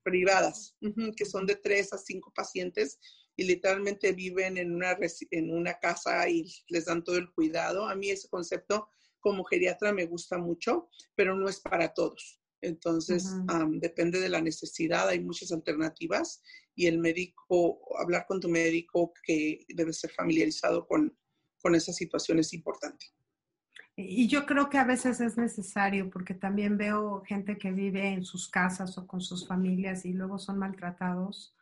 privadas, 0.09 0.77
que 1.17 1.25
son 1.25 1.47
de 1.47 1.57
tres 1.57 1.93
a 1.93 1.99
cinco 1.99 2.33
pacientes 2.35 2.99
y 3.37 3.45
literalmente 3.45 4.13
viven 4.13 4.57
en 4.57 4.75
una, 4.75 4.97
en 5.31 5.53
una 5.53 5.75
casa 5.79 6.29
y 6.29 6.45
les 6.69 6.87
dan 6.87 7.05
todo 7.05 7.17
el 7.17 7.31
cuidado. 7.33 7.87
A 7.87 7.95
mí 7.95 8.11
ese 8.11 8.29
concepto 8.29 8.89
como 9.21 9.45
geriatra 9.45 9.93
me 9.93 10.07
gusta 10.07 10.39
mucho, 10.39 10.89
pero 11.15 11.37
no 11.37 11.49
es 11.49 11.61
para 11.61 11.93
todos. 11.93 12.41
Entonces, 12.61 13.25
depende 13.75 14.19
de 14.21 14.29
la 14.29 14.41
necesidad, 14.41 15.09
hay 15.09 15.21
muchas 15.21 15.53
alternativas 15.53 16.43
y 16.75 16.87
el 16.87 16.99
médico, 16.99 17.79
hablar 18.01 18.27
con 18.27 18.41
tu 18.41 18.49
médico 18.49 19.13
que 19.25 19.65
debe 19.69 19.93
ser 19.93 20.11
familiarizado 20.11 20.87
con, 20.87 21.17
con 21.61 21.75
esa 21.75 21.93
situación 21.93 22.39
es 22.41 22.53
importante. 22.53 23.07
Y 24.01 24.29
yo 24.29 24.47
creo 24.47 24.71
que 24.71 24.79
a 24.79 24.85
veces 24.85 25.21
es 25.21 25.37
necesario 25.37 26.09
porque 26.09 26.33
también 26.33 26.79
veo 26.79 27.25
gente 27.27 27.59
que 27.59 27.73
vive 27.73 28.07
en 28.07 28.25
sus 28.25 28.49
casas 28.49 28.97
o 28.97 29.09
con 29.09 29.21
sus 29.21 29.49
familias 29.49 30.05
y 30.05 30.13
luego 30.13 30.39
son 30.39 30.57
maltratados. 30.59 31.53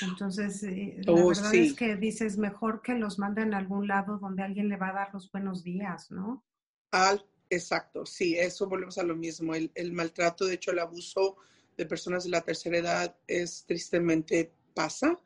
Entonces, 0.00 0.62
eh, 0.62 0.96
la 1.04 1.12
oh, 1.12 1.28
verdad 1.28 1.54
es 1.54 1.74
que 1.74 1.96
dices 1.96 2.38
mejor 2.38 2.80
que 2.80 2.94
los 2.94 3.18
manden 3.18 3.52
a 3.52 3.58
algún 3.58 3.86
lado 3.86 4.16
donde 4.16 4.42
alguien 4.42 4.70
le 4.70 4.78
va 4.78 4.88
a 4.88 4.94
dar 4.94 5.10
los 5.12 5.30
buenos 5.30 5.62
días, 5.62 6.10
¿no? 6.10 6.42
Al, 6.90 7.22
exacto, 7.50 8.06
sí, 8.06 8.34
eso 8.34 8.66
volvemos 8.66 8.96
a 8.96 9.02
lo 9.02 9.14
mismo. 9.14 9.54
El, 9.54 9.70
el 9.74 9.92
maltrato, 9.92 10.46
de 10.46 10.54
hecho, 10.54 10.70
el 10.70 10.78
abuso 10.78 11.36
de 11.76 11.84
personas 11.84 12.24
de 12.24 12.30
la 12.30 12.40
tercera 12.40 12.78
edad 12.78 13.16
es 13.26 13.66
tristemente 13.66 14.54
pasa. 14.72 15.20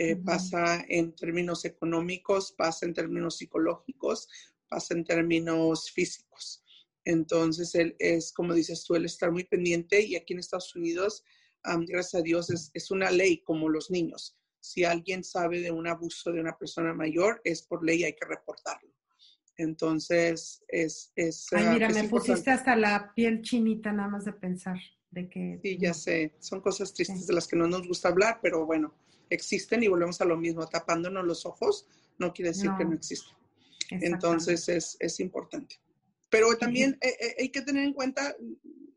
Eh, 0.00 0.14
pasa 0.14 0.84
en 0.88 1.10
términos 1.12 1.64
económicos, 1.64 2.52
pasa 2.52 2.86
en 2.86 2.94
términos 2.94 3.36
psicológicos, 3.36 4.28
pasa 4.68 4.94
en 4.94 5.04
términos 5.04 5.90
físicos. 5.90 6.62
Entonces, 7.04 7.74
él 7.74 7.96
es, 7.98 8.32
como 8.32 8.54
dices 8.54 8.84
tú, 8.84 8.94
el 8.94 9.04
estar 9.06 9.32
muy 9.32 9.44
pendiente 9.44 10.00
y 10.02 10.16
aquí 10.16 10.34
en 10.34 10.40
Estados 10.40 10.74
Unidos 10.76 11.24
gracias 11.86 12.14
a 12.20 12.22
Dios, 12.22 12.50
es, 12.50 12.70
es 12.74 12.90
una 12.90 13.10
ley 13.10 13.38
como 13.42 13.68
los 13.68 13.90
niños. 13.90 14.36
Si 14.60 14.84
alguien 14.84 15.24
sabe 15.24 15.60
de 15.60 15.70
un 15.70 15.86
abuso 15.86 16.32
de 16.32 16.40
una 16.40 16.56
persona 16.56 16.92
mayor, 16.94 17.40
es 17.44 17.62
por 17.62 17.84
ley, 17.84 18.04
hay 18.04 18.14
que 18.14 18.26
reportarlo. 18.26 18.90
Entonces, 19.56 20.62
es... 20.68 21.12
es 21.16 21.46
Ay, 21.52 21.64
ah, 21.66 21.72
mira, 21.72 21.86
es 21.88 21.94
me 21.94 22.00
importante. 22.00 22.32
pusiste 22.32 22.50
hasta 22.50 22.76
la 22.76 23.12
piel 23.14 23.42
chinita 23.42 23.92
nada 23.92 24.08
más 24.08 24.24
de 24.24 24.32
pensar 24.32 24.78
de 25.10 25.28
que... 25.28 25.60
Sí, 25.62 25.78
ya 25.80 25.94
sé, 25.94 26.34
son 26.38 26.60
cosas 26.60 26.92
tristes 26.94 27.26
de 27.26 27.34
las 27.34 27.48
que 27.48 27.56
no 27.56 27.66
nos 27.66 27.86
gusta 27.86 28.08
hablar, 28.08 28.38
pero 28.42 28.66
bueno, 28.66 28.94
existen 29.30 29.82
y 29.82 29.88
volvemos 29.88 30.20
a 30.20 30.24
lo 30.24 30.36
mismo, 30.36 30.66
tapándonos 30.66 31.24
los 31.24 31.44
ojos 31.46 31.86
no 32.18 32.32
quiere 32.32 32.50
decir 32.50 32.70
que 32.76 32.84
No. 32.84 32.90
no 32.90 32.96
existen. 32.96 33.36
Entonces 33.90 34.68
es, 34.68 34.96
es 35.00 35.20
importante. 35.20 35.76
Pero 36.30 36.56
también 36.58 36.98
eh, 37.00 37.16
eh, 37.20 37.36
hay 37.40 37.50
que 37.50 37.62
tener 37.62 37.84
en 37.84 37.94
cuenta, 37.94 38.36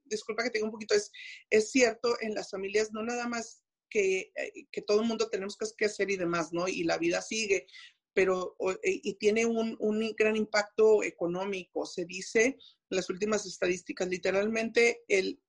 disculpa 0.06 0.44
que 0.44 0.50
tenga 0.50 0.66
un 0.66 0.72
poquito, 0.72 0.96
es, 0.96 1.12
es 1.50 1.72
cierto, 1.72 2.18
en 2.22 2.34
las 2.34 2.52
familias 2.52 2.92
no 2.92 3.04
nada 3.04 3.28
más 3.28 3.64
que, 3.90 4.32
eh, 4.36 4.68
que 4.72 4.82
todo 4.82 5.02
el 5.02 5.08
mundo 5.08 5.30
tenemos 5.30 5.58
que 5.58 5.86
hacer 5.86 6.12
y 6.12 6.18
demás, 6.18 6.52
¿no? 6.52 6.68
Y 6.68 6.84
la 6.84 6.98
vida 6.98 7.22
sigue, 7.22 7.68
pero 8.14 8.58
y 8.84 9.14
tiene 9.14 9.46
un, 9.46 9.78
un 9.80 10.14
gran 10.18 10.36
impacto 10.36 11.02
económico. 11.02 11.86
Se 11.86 12.04
dice 12.04 12.46
en 12.46 12.58
las 12.90 13.10
últimas 13.10 13.46
estadísticas, 13.46 14.10
literalmente 14.10 15.04
el, 15.08 15.42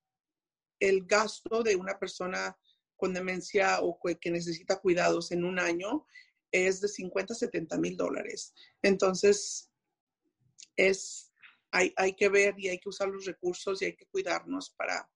el 0.78 1.05
gasto 1.07 1.64
de 1.64 1.74
una 1.74 1.99
persona 1.99 2.57
con 2.97 3.12
demencia 3.12 3.80
o 3.80 3.99
que 4.20 4.30
necesita 4.30 4.78
cuidados 4.80 5.32
en 5.32 5.43
un 5.43 5.59
año 5.59 6.07
es 6.53 6.80
de 6.80 6.88
50 6.88 7.32
a 7.32 7.36
70 7.36 7.78
mil 7.78 7.96
dólares. 7.96 8.55
Entonces, 8.82 9.70
es, 10.76 11.32
hay, 11.70 11.92
hay 11.96 12.14
que 12.14 12.28
ver 12.28 12.55
y 12.59 12.68
hay 12.68 12.78
que 12.78 12.90
usar 12.90 13.09
los 13.09 13.24
recursos 13.24 13.80
y 13.80 13.86
hay 13.86 13.96
que 13.96 14.07
cuidarnos 14.07 14.70
para, 14.70 15.11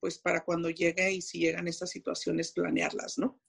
pues, 0.00 0.18
para 0.18 0.44
cuando 0.44 0.70
llegue 0.70 1.12
y 1.12 1.20
si 1.20 1.40
llegan 1.40 1.68
estas 1.68 1.90
situaciones, 1.90 2.52
planearlas, 2.52 3.18
¿no? 3.18 3.40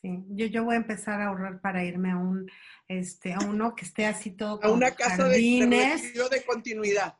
Sí, 0.00 0.24
yo, 0.30 0.46
yo 0.46 0.64
voy 0.64 0.74
a 0.74 0.78
empezar 0.78 1.20
a 1.20 1.26
ahorrar 1.26 1.60
para 1.60 1.84
irme 1.84 2.10
a 2.10 2.16
un, 2.16 2.50
este, 2.88 3.34
a 3.34 3.38
uno 3.40 3.74
que 3.74 3.84
esté 3.84 4.06
así 4.06 4.30
todo 4.30 4.54
A 4.54 4.60
con 4.60 4.72
una 4.72 4.94
casa 4.94 5.28
de, 5.28 5.38
de 5.38 6.44
continuidad. 6.46 7.19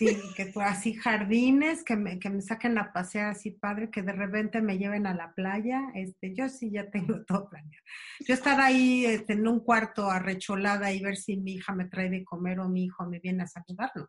Sí, 0.00 0.16
que 0.34 0.50
así 0.62 0.94
jardines, 0.94 1.84
que 1.84 1.94
me, 1.94 2.18
que 2.18 2.30
me 2.30 2.40
saquen 2.40 2.78
a 2.78 2.90
pasear 2.90 3.26
así 3.32 3.50
padre, 3.50 3.90
que 3.90 4.00
de 4.00 4.12
repente 4.12 4.62
me 4.62 4.78
lleven 4.78 5.06
a 5.06 5.12
la 5.12 5.34
playa. 5.34 5.90
Este, 5.94 6.34
yo 6.34 6.48
sí 6.48 6.70
ya 6.70 6.90
tengo 6.90 7.22
todo 7.26 7.50
planeado. 7.50 7.84
Yo 8.26 8.32
estar 8.32 8.58
ahí 8.62 9.04
este, 9.04 9.34
en 9.34 9.46
un 9.46 9.60
cuarto 9.60 10.10
arrecholada 10.10 10.90
y 10.90 11.02
ver 11.02 11.18
si 11.18 11.36
mi 11.36 11.56
hija 11.56 11.74
me 11.74 11.84
trae 11.84 12.08
de 12.08 12.24
comer 12.24 12.60
o 12.60 12.68
mi 12.70 12.84
hijo 12.86 13.04
me 13.04 13.18
viene 13.18 13.42
a 13.42 13.46
saludar, 13.46 13.90
¿no? 13.94 14.08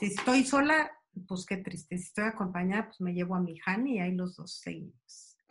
Si 0.00 0.06
estoy 0.06 0.44
sola, 0.46 0.90
pues 1.28 1.44
qué 1.44 1.58
triste. 1.58 1.98
Si 1.98 2.04
estoy 2.04 2.24
acompañada, 2.24 2.86
pues 2.86 3.02
me 3.02 3.12
llevo 3.12 3.34
a 3.34 3.40
mi 3.42 3.60
Hani 3.66 3.96
y 3.96 3.98
ahí 3.98 4.12
los 4.12 4.36
dos 4.36 4.58
seguimos. 4.58 5.36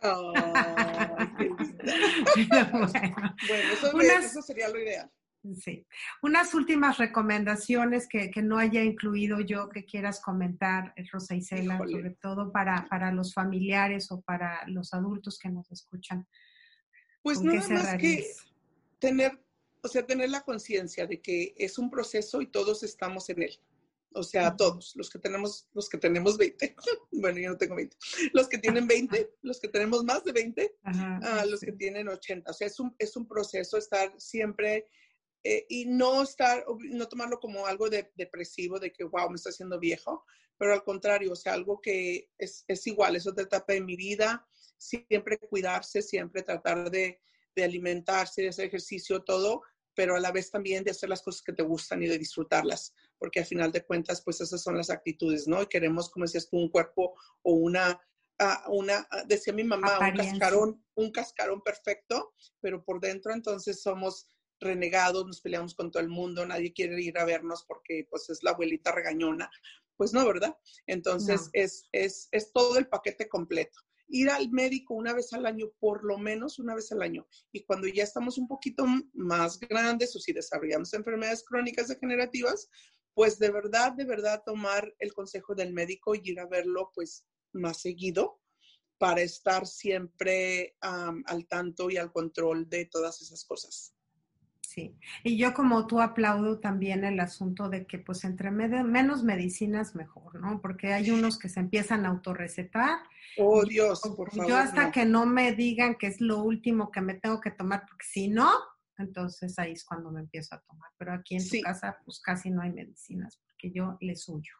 Pero 2.50 2.70
bueno. 2.72 3.36
Bueno, 3.46 3.72
eso, 3.72 3.90
Unas- 3.94 4.24
eso 4.24 4.42
sería 4.42 4.68
lo 4.68 4.80
ideal. 4.80 5.08
Sí. 5.54 5.86
Unas 6.22 6.54
últimas 6.54 6.98
recomendaciones 6.98 8.08
que, 8.08 8.30
que 8.30 8.42
no 8.42 8.58
haya 8.58 8.82
incluido 8.82 9.40
yo 9.40 9.68
que 9.68 9.84
quieras 9.84 10.20
comentar, 10.20 10.92
eh, 10.96 11.04
Rosa 11.12 11.34
Isela, 11.34 11.74
Híjole. 11.74 11.92
sobre 11.92 12.10
todo 12.20 12.52
para, 12.52 12.86
para 12.88 13.12
los 13.12 13.32
familiares 13.32 14.10
o 14.10 14.20
para 14.22 14.66
los 14.68 14.92
adultos 14.92 15.38
que 15.38 15.48
nos 15.48 15.70
escuchan. 15.70 16.26
Pues 17.22 17.38
¿Con 17.38 17.50
qué 17.50 17.58
nada 17.58 17.68
más 17.68 17.96
que 17.96 18.24
tener, 18.98 19.38
o 19.82 19.88
sea, 19.88 20.06
tener 20.06 20.30
la 20.30 20.42
conciencia 20.42 21.06
de 21.06 21.20
que 21.20 21.54
es 21.56 21.78
un 21.78 21.90
proceso 21.90 22.40
y 22.40 22.46
todos 22.46 22.82
estamos 22.82 23.28
en 23.30 23.42
él. 23.42 23.60
O 24.12 24.22
sea, 24.22 24.56
todos, 24.56 24.94
los 24.96 25.10
que 25.10 25.18
tenemos, 25.18 25.68
los 25.74 25.90
que 25.90 25.98
tenemos 25.98 26.38
20, 26.38 26.74
bueno, 27.12 27.38
yo 27.38 27.50
no 27.50 27.56
tengo 27.58 27.76
20, 27.76 27.96
los 28.32 28.48
que 28.48 28.58
tienen 28.58 28.86
20, 28.86 29.30
los 29.42 29.60
que 29.60 29.68
tenemos 29.68 30.04
más 30.04 30.24
de 30.24 30.32
20, 30.32 30.76
Ajá, 30.84 31.40
a 31.40 31.46
los 31.46 31.60
que 31.60 31.72
tienen 31.72 32.08
80. 32.08 32.50
O 32.50 32.54
sea, 32.54 32.66
es 32.66 32.80
un, 32.80 32.94
es 32.98 33.16
un 33.16 33.28
proceso 33.28 33.76
estar 33.76 34.12
siempre 34.16 34.86
eh, 35.48 35.64
y 35.68 35.84
no 35.86 36.24
estar, 36.24 36.64
no 36.90 37.06
tomarlo 37.06 37.38
como 37.38 37.66
algo 37.66 37.88
de, 37.88 38.10
depresivo, 38.16 38.80
de 38.80 38.92
que, 38.92 39.04
wow, 39.04 39.30
me 39.30 39.36
está 39.36 39.50
haciendo 39.50 39.78
viejo, 39.78 40.24
pero 40.58 40.72
al 40.72 40.82
contrario, 40.82 41.30
o 41.30 41.36
sea, 41.36 41.52
algo 41.52 41.80
que 41.80 42.30
es, 42.36 42.64
es 42.66 42.84
igual, 42.88 43.14
es 43.14 43.28
otra 43.28 43.44
etapa 43.44 43.72
de 43.72 43.80
mi 43.80 43.94
vida, 43.94 44.44
siempre 44.76 45.38
cuidarse, 45.38 46.02
siempre 46.02 46.42
tratar 46.42 46.90
de, 46.90 47.20
de 47.54 47.64
alimentarse, 47.64 48.42
de 48.42 48.48
hacer 48.48 48.66
ejercicio, 48.66 49.22
todo, 49.22 49.62
pero 49.94 50.16
a 50.16 50.20
la 50.20 50.32
vez 50.32 50.50
también 50.50 50.82
de 50.82 50.90
hacer 50.90 51.08
las 51.08 51.22
cosas 51.22 51.42
que 51.42 51.52
te 51.52 51.62
gustan 51.62 52.02
y 52.02 52.08
de 52.08 52.18
disfrutarlas, 52.18 52.92
porque 53.16 53.38
al 53.38 53.46
final 53.46 53.70
de 53.70 53.84
cuentas, 53.84 54.22
pues 54.24 54.40
esas 54.40 54.60
son 54.60 54.76
las 54.76 54.90
actitudes, 54.90 55.46
¿no? 55.46 55.62
Y 55.62 55.66
queremos, 55.66 56.10
como 56.10 56.24
decías 56.24 56.48
tú, 56.50 56.56
un 56.58 56.70
cuerpo 56.70 57.14
o 57.42 57.52
una, 57.52 58.00
ah, 58.40 58.64
una 58.68 59.06
ah, 59.12 59.22
decía 59.28 59.52
mi 59.52 59.62
mamá, 59.62 60.00
un 60.00 60.16
cascarón, 60.16 60.84
un 60.96 61.12
cascarón 61.12 61.62
perfecto, 61.62 62.34
pero 62.60 62.84
por 62.84 63.00
dentro 63.00 63.32
entonces 63.32 63.80
somos 63.80 64.26
renegados, 64.60 65.26
nos 65.26 65.40
peleamos 65.40 65.74
con 65.74 65.90
todo 65.90 66.02
el 66.02 66.08
mundo, 66.08 66.46
nadie 66.46 66.72
quiere 66.72 67.00
ir 67.02 67.18
a 67.18 67.24
vernos 67.24 67.64
porque 67.66 68.06
pues 68.10 68.30
es 68.30 68.42
la 68.42 68.50
abuelita 68.52 68.92
regañona. 68.92 69.50
Pues 69.96 70.12
no, 70.12 70.26
¿verdad? 70.26 70.56
Entonces 70.86 71.42
No. 71.42 71.50
es, 71.54 71.88
es, 71.92 72.28
es 72.30 72.52
todo 72.52 72.76
el 72.78 72.88
paquete 72.88 73.28
completo. 73.28 73.80
Ir 74.08 74.30
al 74.30 74.50
médico 74.50 74.94
una 74.94 75.14
vez 75.14 75.32
al 75.32 75.46
año, 75.46 75.70
por 75.80 76.04
lo 76.04 76.18
menos 76.18 76.58
una 76.58 76.74
vez 76.74 76.92
al 76.92 77.02
año. 77.02 77.26
Y 77.50 77.64
cuando 77.64 77.88
ya 77.88 78.04
estamos 78.04 78.38
un 78.38 78.46
poquito 78.46 78.84
más 79.14 79.58
grandes 79.58 80.14
o 80.14 80.20
si 80.20 80.32
desarrollamos 80.32 80.92
enfermedades 80.94 81.44
crónicas 81.44 81.88
degenerativas, 81.88 82.68
pues 83.14 83.38
de 83.38 83.50
verdad, 83.50 83.92
de 83.92 84.04
verdad 84.04 84.42
tomar 84.44 84.94
el 84.98 85.12
consejo 85.14 85.54
del 85.54 85.72
médico 85.72 86.14
y 86.14 86.20
ir 86.22 86.38
a 86.38 86.46
verlo 86.46 86.92
pues 86.94 87.24
más 87.52 87.80
seguido 87.80 88.40
para 88.98 89.22
estar 89.22 89.66
siempre 89.66 90.76
am, 90.82 91.24
al 91.26 91.46
tanto 91.48 91.90
y 91.90 91.96
al 91.96 92.12
control 92.12 92.68
de 92.68 92.84
todas 92.84 93.22
esas 93.22 93.44
cosas. 93.44 93.95
Sí, 94.76 94.94
y 95.24 95.38
yo 95.38 95.54
como 95.54 95.86
tú 95.86 96.02
aplaudo 96.02 96.58
también 96.60 97.02
el 97.04 97.18
asunto 97.18 97.70
de 97.70 97.86
que 97.86 97.98
pues 97.98 98.24
entre 98.24 98.50
med- 98.50 98.84
menos 98.84 99.24
medicinas 99.24 99.94
mejor, 99.94 100.38
¿no? 100.38 100.60
Porque 100.60 100.92
hay 100.92 101.10
unos 101.10 101.38
que 101.38 101.48
se 101.48 101.60
empiezan 101.60 102.04
a 102.04 102.10
autorrecetar. 102.10 102.98
Oh, 103.38 103.64
Dios, 103.64 104.02
yo- 104.04 104.14
por 104.14 104.30
favor. 104.30 104.46
Yo 104.50 104.56
hasta 104.58 104.84
no. 104.88 104.92
que 104.92 105.06
no 105.06 105.24
me 105.24 105.52
digan 105.52 105.94
que 105.94 106.08
es 106.08 106.20
lo 106.20 106.42
último 106.42 106.90
que 106.90 107.00
me 107.00 107.14
tengo 107.14 107.40
que 107.40 107.52
tomar, 107.52 107.86
porque 107.88 108.04
si 108.04 108.28
no, 108.28 108.50
entonces 108.98 109.58
ahí 109.58 109.72
es 109.72 109.82
cuando 109.82 110.10
me 110.10 110.20
empiezo 110.20 110.54
a 110.54 110.60
tomar. 110.60 110.90
Pero 110.98 111.14
aquí 111.14 111.36
en 111.36 111.40
Sí. 111.40 111.60
tu 111.60 111.64
casa 111.64 111.96
pues 112.04 112.20
casi 112.20 112.50
no 112.50 112.60
hay 112.60 112.70
medicinas, 112.72 113.40
porque 113.46 113.70
yo 113.70 113.96
le 114.02 114.14
suyo. 114.14 114.52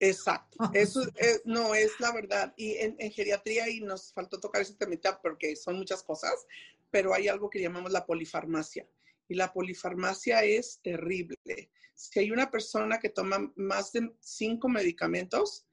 Exacto. 0.00 0.56
Eso 0.74 1.02
es- 1.16 1.42
no 1.44 1.74
es 1.74 1.92
la 2.00 2.10
verdad. 2.14 2.54
Y 2.56 2.76
en, 2.76 2.96
en 2.98 3.12
geriatría, 3.12 3.68
y 3.68 3.80
nos 3.82 4.14
faltó 4.14 4.40
tocar 4.40 4.62
ese 4.62 4.76
temita 4.76 5.20
porque 5.20 5.56
son 5.56 5.76
muchas 5.76 6.02
cosas, 6.02 6.32
pero 6.90 7.12
hay 7.12 7.28
algo 7.28 7.50
que 7.50 7.60
llamamos 7.60 7.92
la 7.92 8.06
polifarmacia. 8.06 8.86
Y 9.32 9.34
la 9.34 9.50
polifarmacia 9.50 10.44
es 10.44 10.78
terrible. 10.82 11.70
Si 11.94 12.20
hay 12.20 12.30
una 12.30 12.50
persona 12.50 12.98
que 12.98 13.08
toma 13.08 13.50
más 13.56 13.90
de 13.92 14.12
cinco 14.20 14.68
medicamentos, 14.68 15.66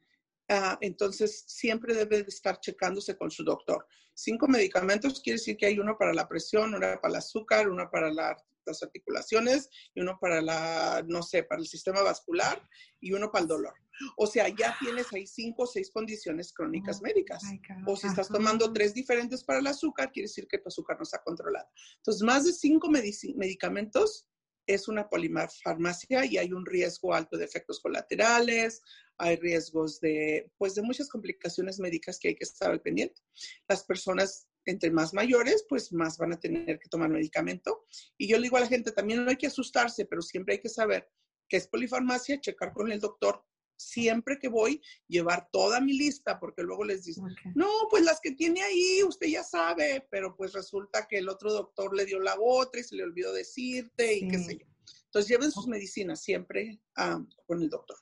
ah, 0.48 0.77
entonces 0.80 1.44
siempre 1.45 1.94
debe 1.94 2.23
de 2.23 2.30
estar 2.30 2.61
checándose 2.61 3.18
con 3.18 3.30
su 3.30 3.44
doctor. 3.44 3.86
Cinco 4.14 4.48
medicamentos 4.48 5.19
quiere 5.22 5.40
decir 5.40 5.57
que 5.57 5.65
hay 5.65 5.77
uno 5.77 5.98
para 5.98 6.14
la 6.14 6.26
presión, 6.26 6.73
uno 6.73 6.80
para 6.80 7.10
el 7.10 7.15
azúcar, 7.18 7.68
uno 7.69 7.90
para 7.91 8.10
la- 8.14 8.38
las 8.69 8.83
articulaciones 8.83 9.69
y 9.93 10.01
uno 10.01 10.17
para 10.19 10.41
la, 10.41 11.03
no 11.07 11.21
sé, 11.23 11.43
para 11.43 11.61
el 11.61 11.67
sistema 11.67 12.01
vascular 12.01 12.61
y 12.99 13.13
uno 13.13 13.31
para 13.31 13.43
el 13.43 13.47
dolor. 13.47 13.73
O 14.17 14.27
sea, 14.27 14.47
ya 14.47 14.77
tienes 14.79 15.11
ahí 15.13 15.27
cinco 15.27 15.63
o 15.63 15.67
seis 15.67 15.91
condiciones 15.91 16.53
crónicas 16.53 16.99
Oh, 16.99 17.03
médicas. 17.03 17.43
O 17.85 17.95
si 17.97 18.07
estás 18.07 18.29
tomando 18.29 18.71
tres 18.71 18.93
diferentes 18.93 19.43
para 19.43 19.59
el 19.59 19.67
azúcar, 19.67 20.11
quiere 20.11 20.27
decir 20.27 20.47
que 20.47 20.57
tu 20.57 20.69
azúcar 20.69 20.97
no 20.97 21.03
está 21.03 21.21
controlado. 21.21 21.67
Entonces, 21.97 22.23
más 22.23 22.45
de 22.45 22.53
cinco 22.53 22.89
medicamentos 22.89 24.27
es 24.65 24.87
una 24.87 25.09
polifarmacia 25.09 26.25
y 26.25 26.37
hay 26.37 26.53
un 26.53 26.65
riesgo 26.65 27.13
alto 27.13 27.37
de 27.37 27.45
efectos 27.45 27.79
colaterales, 27.79 28.81
hay 29.17 29.35
riesgos 29.37 29.99
de, 29.99 30.51
pues, 30.57 30.75
de 30.75 30.81
muchas 30.83 31.09
complicaciones 31.09 31.79
médicas 31.79 32.19
que 32.19 32.29
hay 32.29 32.35
que 32.35 32.43
estar 32.43 32.69
al 32.71 32.81
pendiente. 32.81 33.21
Las 33.67 33.83
personas 33.83 34.47
entre 34.65 34.91
más 34.91 35.14
mayores, 35.14 35.65
pues 35.68 35.91
más 35.94 36.18
van 36.18 36.34
a 36.34 36.40
tener 36.40 36.80
que 36.80 36.90
tomar 36.90 37.10
medicamento. 37.10 37.86
Y 38.18 38.27
yo 38.27 38.38
le 38.38 38.44
digo 38.44 38.57
a 38.57 38.61
la 38.61 38.68
gente, 38.68 38.91
también 38.91 39.23
no 39.23 39.30
hay 39.30 39.38
que 39.38 39.48
asustarse, 39.48 40.06
pero 40.06 40.22
siempre 40.22 40.56
hay 40.56 40.61
que 40.61 40.69
saber 40.69 41.10
que 41.48 41.57
es 41.57 41.68
polifarmacia, 41.68 42.40
checar 42.40 42.73
con 42.73 42.91
el 42.91 42.99
doctor 42.99 43.44
siempre 43.80 44.38
que 44.38 44.49
voy, 44.49 44.81
llevar 45.07 45.49
toda 45.52 45.80
mi 45.80 45.98
lista, 45.98 46.40
porque 46.40 46.64
luego 46.64 46.84
les 46.84 47.06
dicen, 47.06 47.26
no, 47.56 47.69
pues 47.90 48.03
las 48.03 48.19
que 48.19 48.31
tiene 48.31 48.61
ahí, 48.61 49.02
usted 49.03 49.27
ya 49.27 49.44
sabe, 49.44 50.06
pero 50.11 50.36
pues 50.36 50.53
resulta 50.53 51.07
que 51.07 51.18
el 51.18 51.30
otro 51.30 51.52
doctor 51.52 51.95
le 51.95 52.06
dio 52.06 52.19
la 52.19 52.36
otra 52.40 52.81
y 52.81 52.84
se 52.84 52.95
le 52.95 53.03
olvidó 53.03 53.34
decirte 53.34 54.14
y 54.15 54.27
qué 54.27 54.40
sé 54.40 54.57
yo. 54.57 54.65
Entonces 55.06 55.30
lleven 55.30 55.52
sus 55.52 55.68
medicinas 55.68 56.22
siempre 56.22 56.81
ah, 56.98 57.23
con 57.48 57.61
el 57.61 57.69
doctor. 57.69 57.98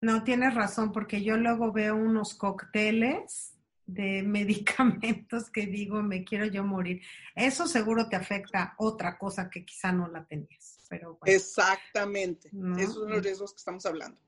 No, 0.00 0.24
tienes 0.24 0.54
razón, 0.54 0.92
porque 0.92 1.22
yo 1.22 1.36
luego 1.36 1.72
veo 1.72 1.94
unos 1.94 2.34
cócteles 2.34 3.54
de 3.86 4.22
medicamentos 4.22 5.50
que 5.50 5.66
digo, 5.66 6.02
me 6.02 6.24
quiero 6.24 6.46
yo 6.46 6.64
morir. 6.64 7.02
Eso 7.34 7.66
seguro 7.66 8.08
te 8.08 8.16
afecta 8.16 8.74
otra 8.78 9.18
cosa 9.18 9.50
que 9.50 9.64
quizá 9.64 9.92
no 9.92 10.08
la 10.08 10.24
tenías, 10.24 10.78
pero 10.88 11.18
bueno. 11.20 11.36
Exactamente. 11.36 12.48
No. 12.52 12.78
Esos 12.78 12.94
son 12.94 13.10
los 13.10 13.22
riesgos 13.22 13.52
que 13.52 13.58
estamos 13.58 13.84
hablando. 13.86 14.20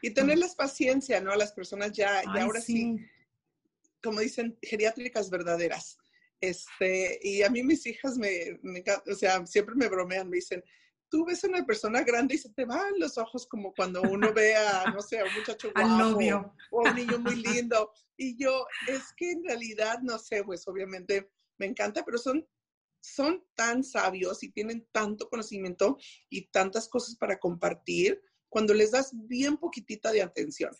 Y 0.00 0.10
tenerles 0.10 0.54
paciencia, 0.54 1.20
¿no? 1.20 1.32
A 1.32 1.36
las 1.36 1.52
personas 1.52 1.92
ya, 1.92 2.22
y 2.34 2.38
ahora 2.38 2.60
sí. 2.60 2.96
como 4.02 4.20
dicen, 4.20 4.56
geriátricas 4.62 5.30
verdaderas. 5.30 5.98
Este, 6.40 7.18
y 7.22 7.42
a 7.42 7.50
mí 7.50 7.62
mis 7.62 7.86
hijas 7.86 8.16
me, 8.16 8.58
me, 8.62 8.84
o 9.10 9.14
sea, 9.14 9.46
siempre 9.46 9.74
me 9.74 9.88
bromean, 9.88 10.28
me 10.28 10.36
dicen, 10.36 10.62
tú 11.08 11.24
ves 11.24 11.44
a 11.44 11.48
una 11.48 11.64
persona 11.64 12.02
grande 12.02 12.34
y 12.34 12.38
se 12.38 12.50
te 12.50 12.64
van 12.64 12.98
los 12.98 13.18
ojos 13.18 13.46
como 13.46 13.72
cuando 13.74 14.02
uno 14.02 14.32
ve 14.32 14.56
a, 14.56 14.90
no 14.90 15.00
sé, 15.00 15.18
a 15.18 15.24
un 15.24 15.34
muchacho 15.34 15.70
guapo 15.74 16.52
o 16.70 16.86
a 16.86 16.90
un 16.90 16.96
niño 16.96 17.18
muy 17.18 17.36
lindo. 17.36 17.92
Y 18.16 18.36
yo, 18.36 18.66
es 18.88 19.12
que 19.16 19.30
en 19.32 19.44
realidad, 19.44 20.00
no 20.02 20.18
sé, 20.18 20.42
pues 20.44 20.66
obviamente 20.68 21.30
me 21.58 21.66
encanta, 21.66 22.04
pero 22.04 22.18
son, 22.18 22.46
son 23.00 23.44
tan 23.54 23.84
sabios 23.84 24.42
y 24.42 24.50
tienen 24.50 24.86
tanto 24.92 25.28
conocimiento 25.28 25.98
y 26.28 26.48
tantas 26.48 26.88
cosas 26.88 27.16
para 27.16 27.38
compartir 27.38 28.20
cuando 28.48 28.72
les 28.74 28.90
das 28.90 29.10
bien 29.12 29.56
poquitita 29.56 30.12
de 30.12 30.22
atención. 30.22 30.70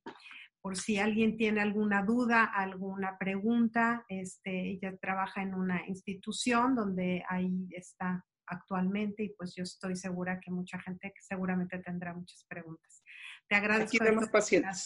por 0.61 0.77
si 0.77 0.97
alguien 0.97 1.37
tiene 1.37 1.61
alguna 1.61 2.03
duda, 2.03 2.45
alguna 2.45 3.17
pregunta. 3.17 4.05
Este, 4.07 4.71
ella 4.71 4.95
trabaja 4.97 5.41
en 5.41 5.55
una 5.55 5.87
institución 5.87 6.75
donde 6.75 7.23
ahí 7.27 7.67
está 7.71 8.23
actualmente 8.45 9.23
y 9.23 9.29
pues 9.29 9.55
yo 9.55 9.63
estoy 9.63 9.95
segura 9.95 10.39
que 10.39 10.51
mucha 10.51 10.79
gente 10.79 11.13
seguramente 11.19 11.79
tendrá 11.79 12.13
muchas 12.13 12.45
preguntas. 12.47 13.03
Te 13.47 13.55
agradezco. 13.55 13.89
Aquí 13.89 13.97
tenemos 13.97 14.29
pacientes. 14.29 14.85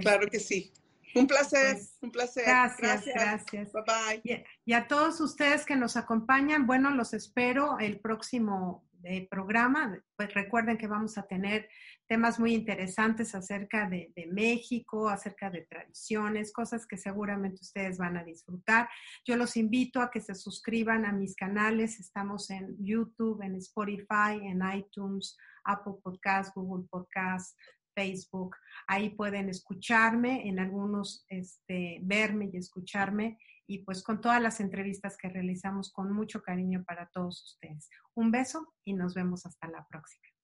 claro 0.00 0.26
que 0.28 0.40
sí. 0.40 0.72
Un 1.14 1.26
placer, 1.26 1.76
pues, 1.76 1.96
un 2.02 2.10
placer. 2.10 2.44
Gracias, 2.44 3.04
gracias. 3.06 3.72
Bye 3.72 3.82
bye. 4.22 4.44
y 4.66 4.72
a 4.74 4.86
todos 4.86 5.20
ustedes 5.20 5.64
que 5.64 5.74
nos 5.74 5.96
acompañan, 5.96 6.66
bueno, 6.66 6.90
los 6.90 7.14
espero 7.14 7.78
el 7.78 8.00
próximo 8.00 8.86
de 8.92 9.26
programa. 9.30 9.98
Pues 10.16 10.34
recuerden 10.34 10.76
que 10.76 10.86
vamos 10.86 11.16
a 11.16 11.26
tener 11.26 11.68
temas 12.06 12.38
muy 12.38 12.54
interesantes 12.54 13.34
acerca 13.34 13.88
de, 13.88 14.12
México, 14.30 15.08
acerca 15.08 15.50
de 15.50 15.62
tradiciones, 15.62 16.52
cosas 16.52 16.86
que 16.86 16.96
seguramente 16.96 17.60
ustedes 17.62 17.98
van 17.98 18.16
a 18.16 18.24
disfrutar. 18.24 18.88
Yo 19.24 19.36
los 19.36 19.56
invito 19.56 20.00
a 20.00 20.10
que 20.10 20.20
se 20.20 20.34
suscriban 20.34 21.04
a 21.04 21.12
mis 21.12 21.34
canales. 21.34 22.00
Estamos 22.00 22.50
en 22.50 22.76
YouTube, 22.84 23.42
en 23.42 23.56
Spotify, 23.56 24.40
en 24.42 24.62
iTunes, 24.74 25.36
Apple 25.64 25.94
Podcasts, 26.02 26.52
Google 26.54 26.86
Podcasts, 26.90 27.56
Facebook. 27.94 28.56
Ahí 28.86 29.10
pueden 29.10 29.48
escucharme, 29.48 30.48
en 30.48 30.58
algunos 30.58 31.24
este, 31.28 31.98
verme 32.02 32.50
y 32.52 32.56
escucharme 32.56 33.38
y 33.66 33.78
pues 33.78 34.02
con 34.02 34.20
todas 34.20 34.40
las 34.40 34.60
entrevistas 34.60 35.16
que 35.16 35.28
realizamos 35.28 35.92
con 35.92 36.12
mucho 36.12 36.40
cariño 36.42 36.84
para 36.84 37.08
todos 37.08 37.42
ustedes. 37.42 37.90
Un 38.14 38.30
beso 38.30 38.74
y 38.84 38.94
nos 38.94 39.14
vemos 39.14 39.44
hasta 39.44 39.68
la 39.68 39.84
próxima 39.88 40.35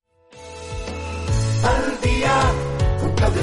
simpatia, 2.03 2.53
un 3.03 3.13
Claudio 3.15 3.43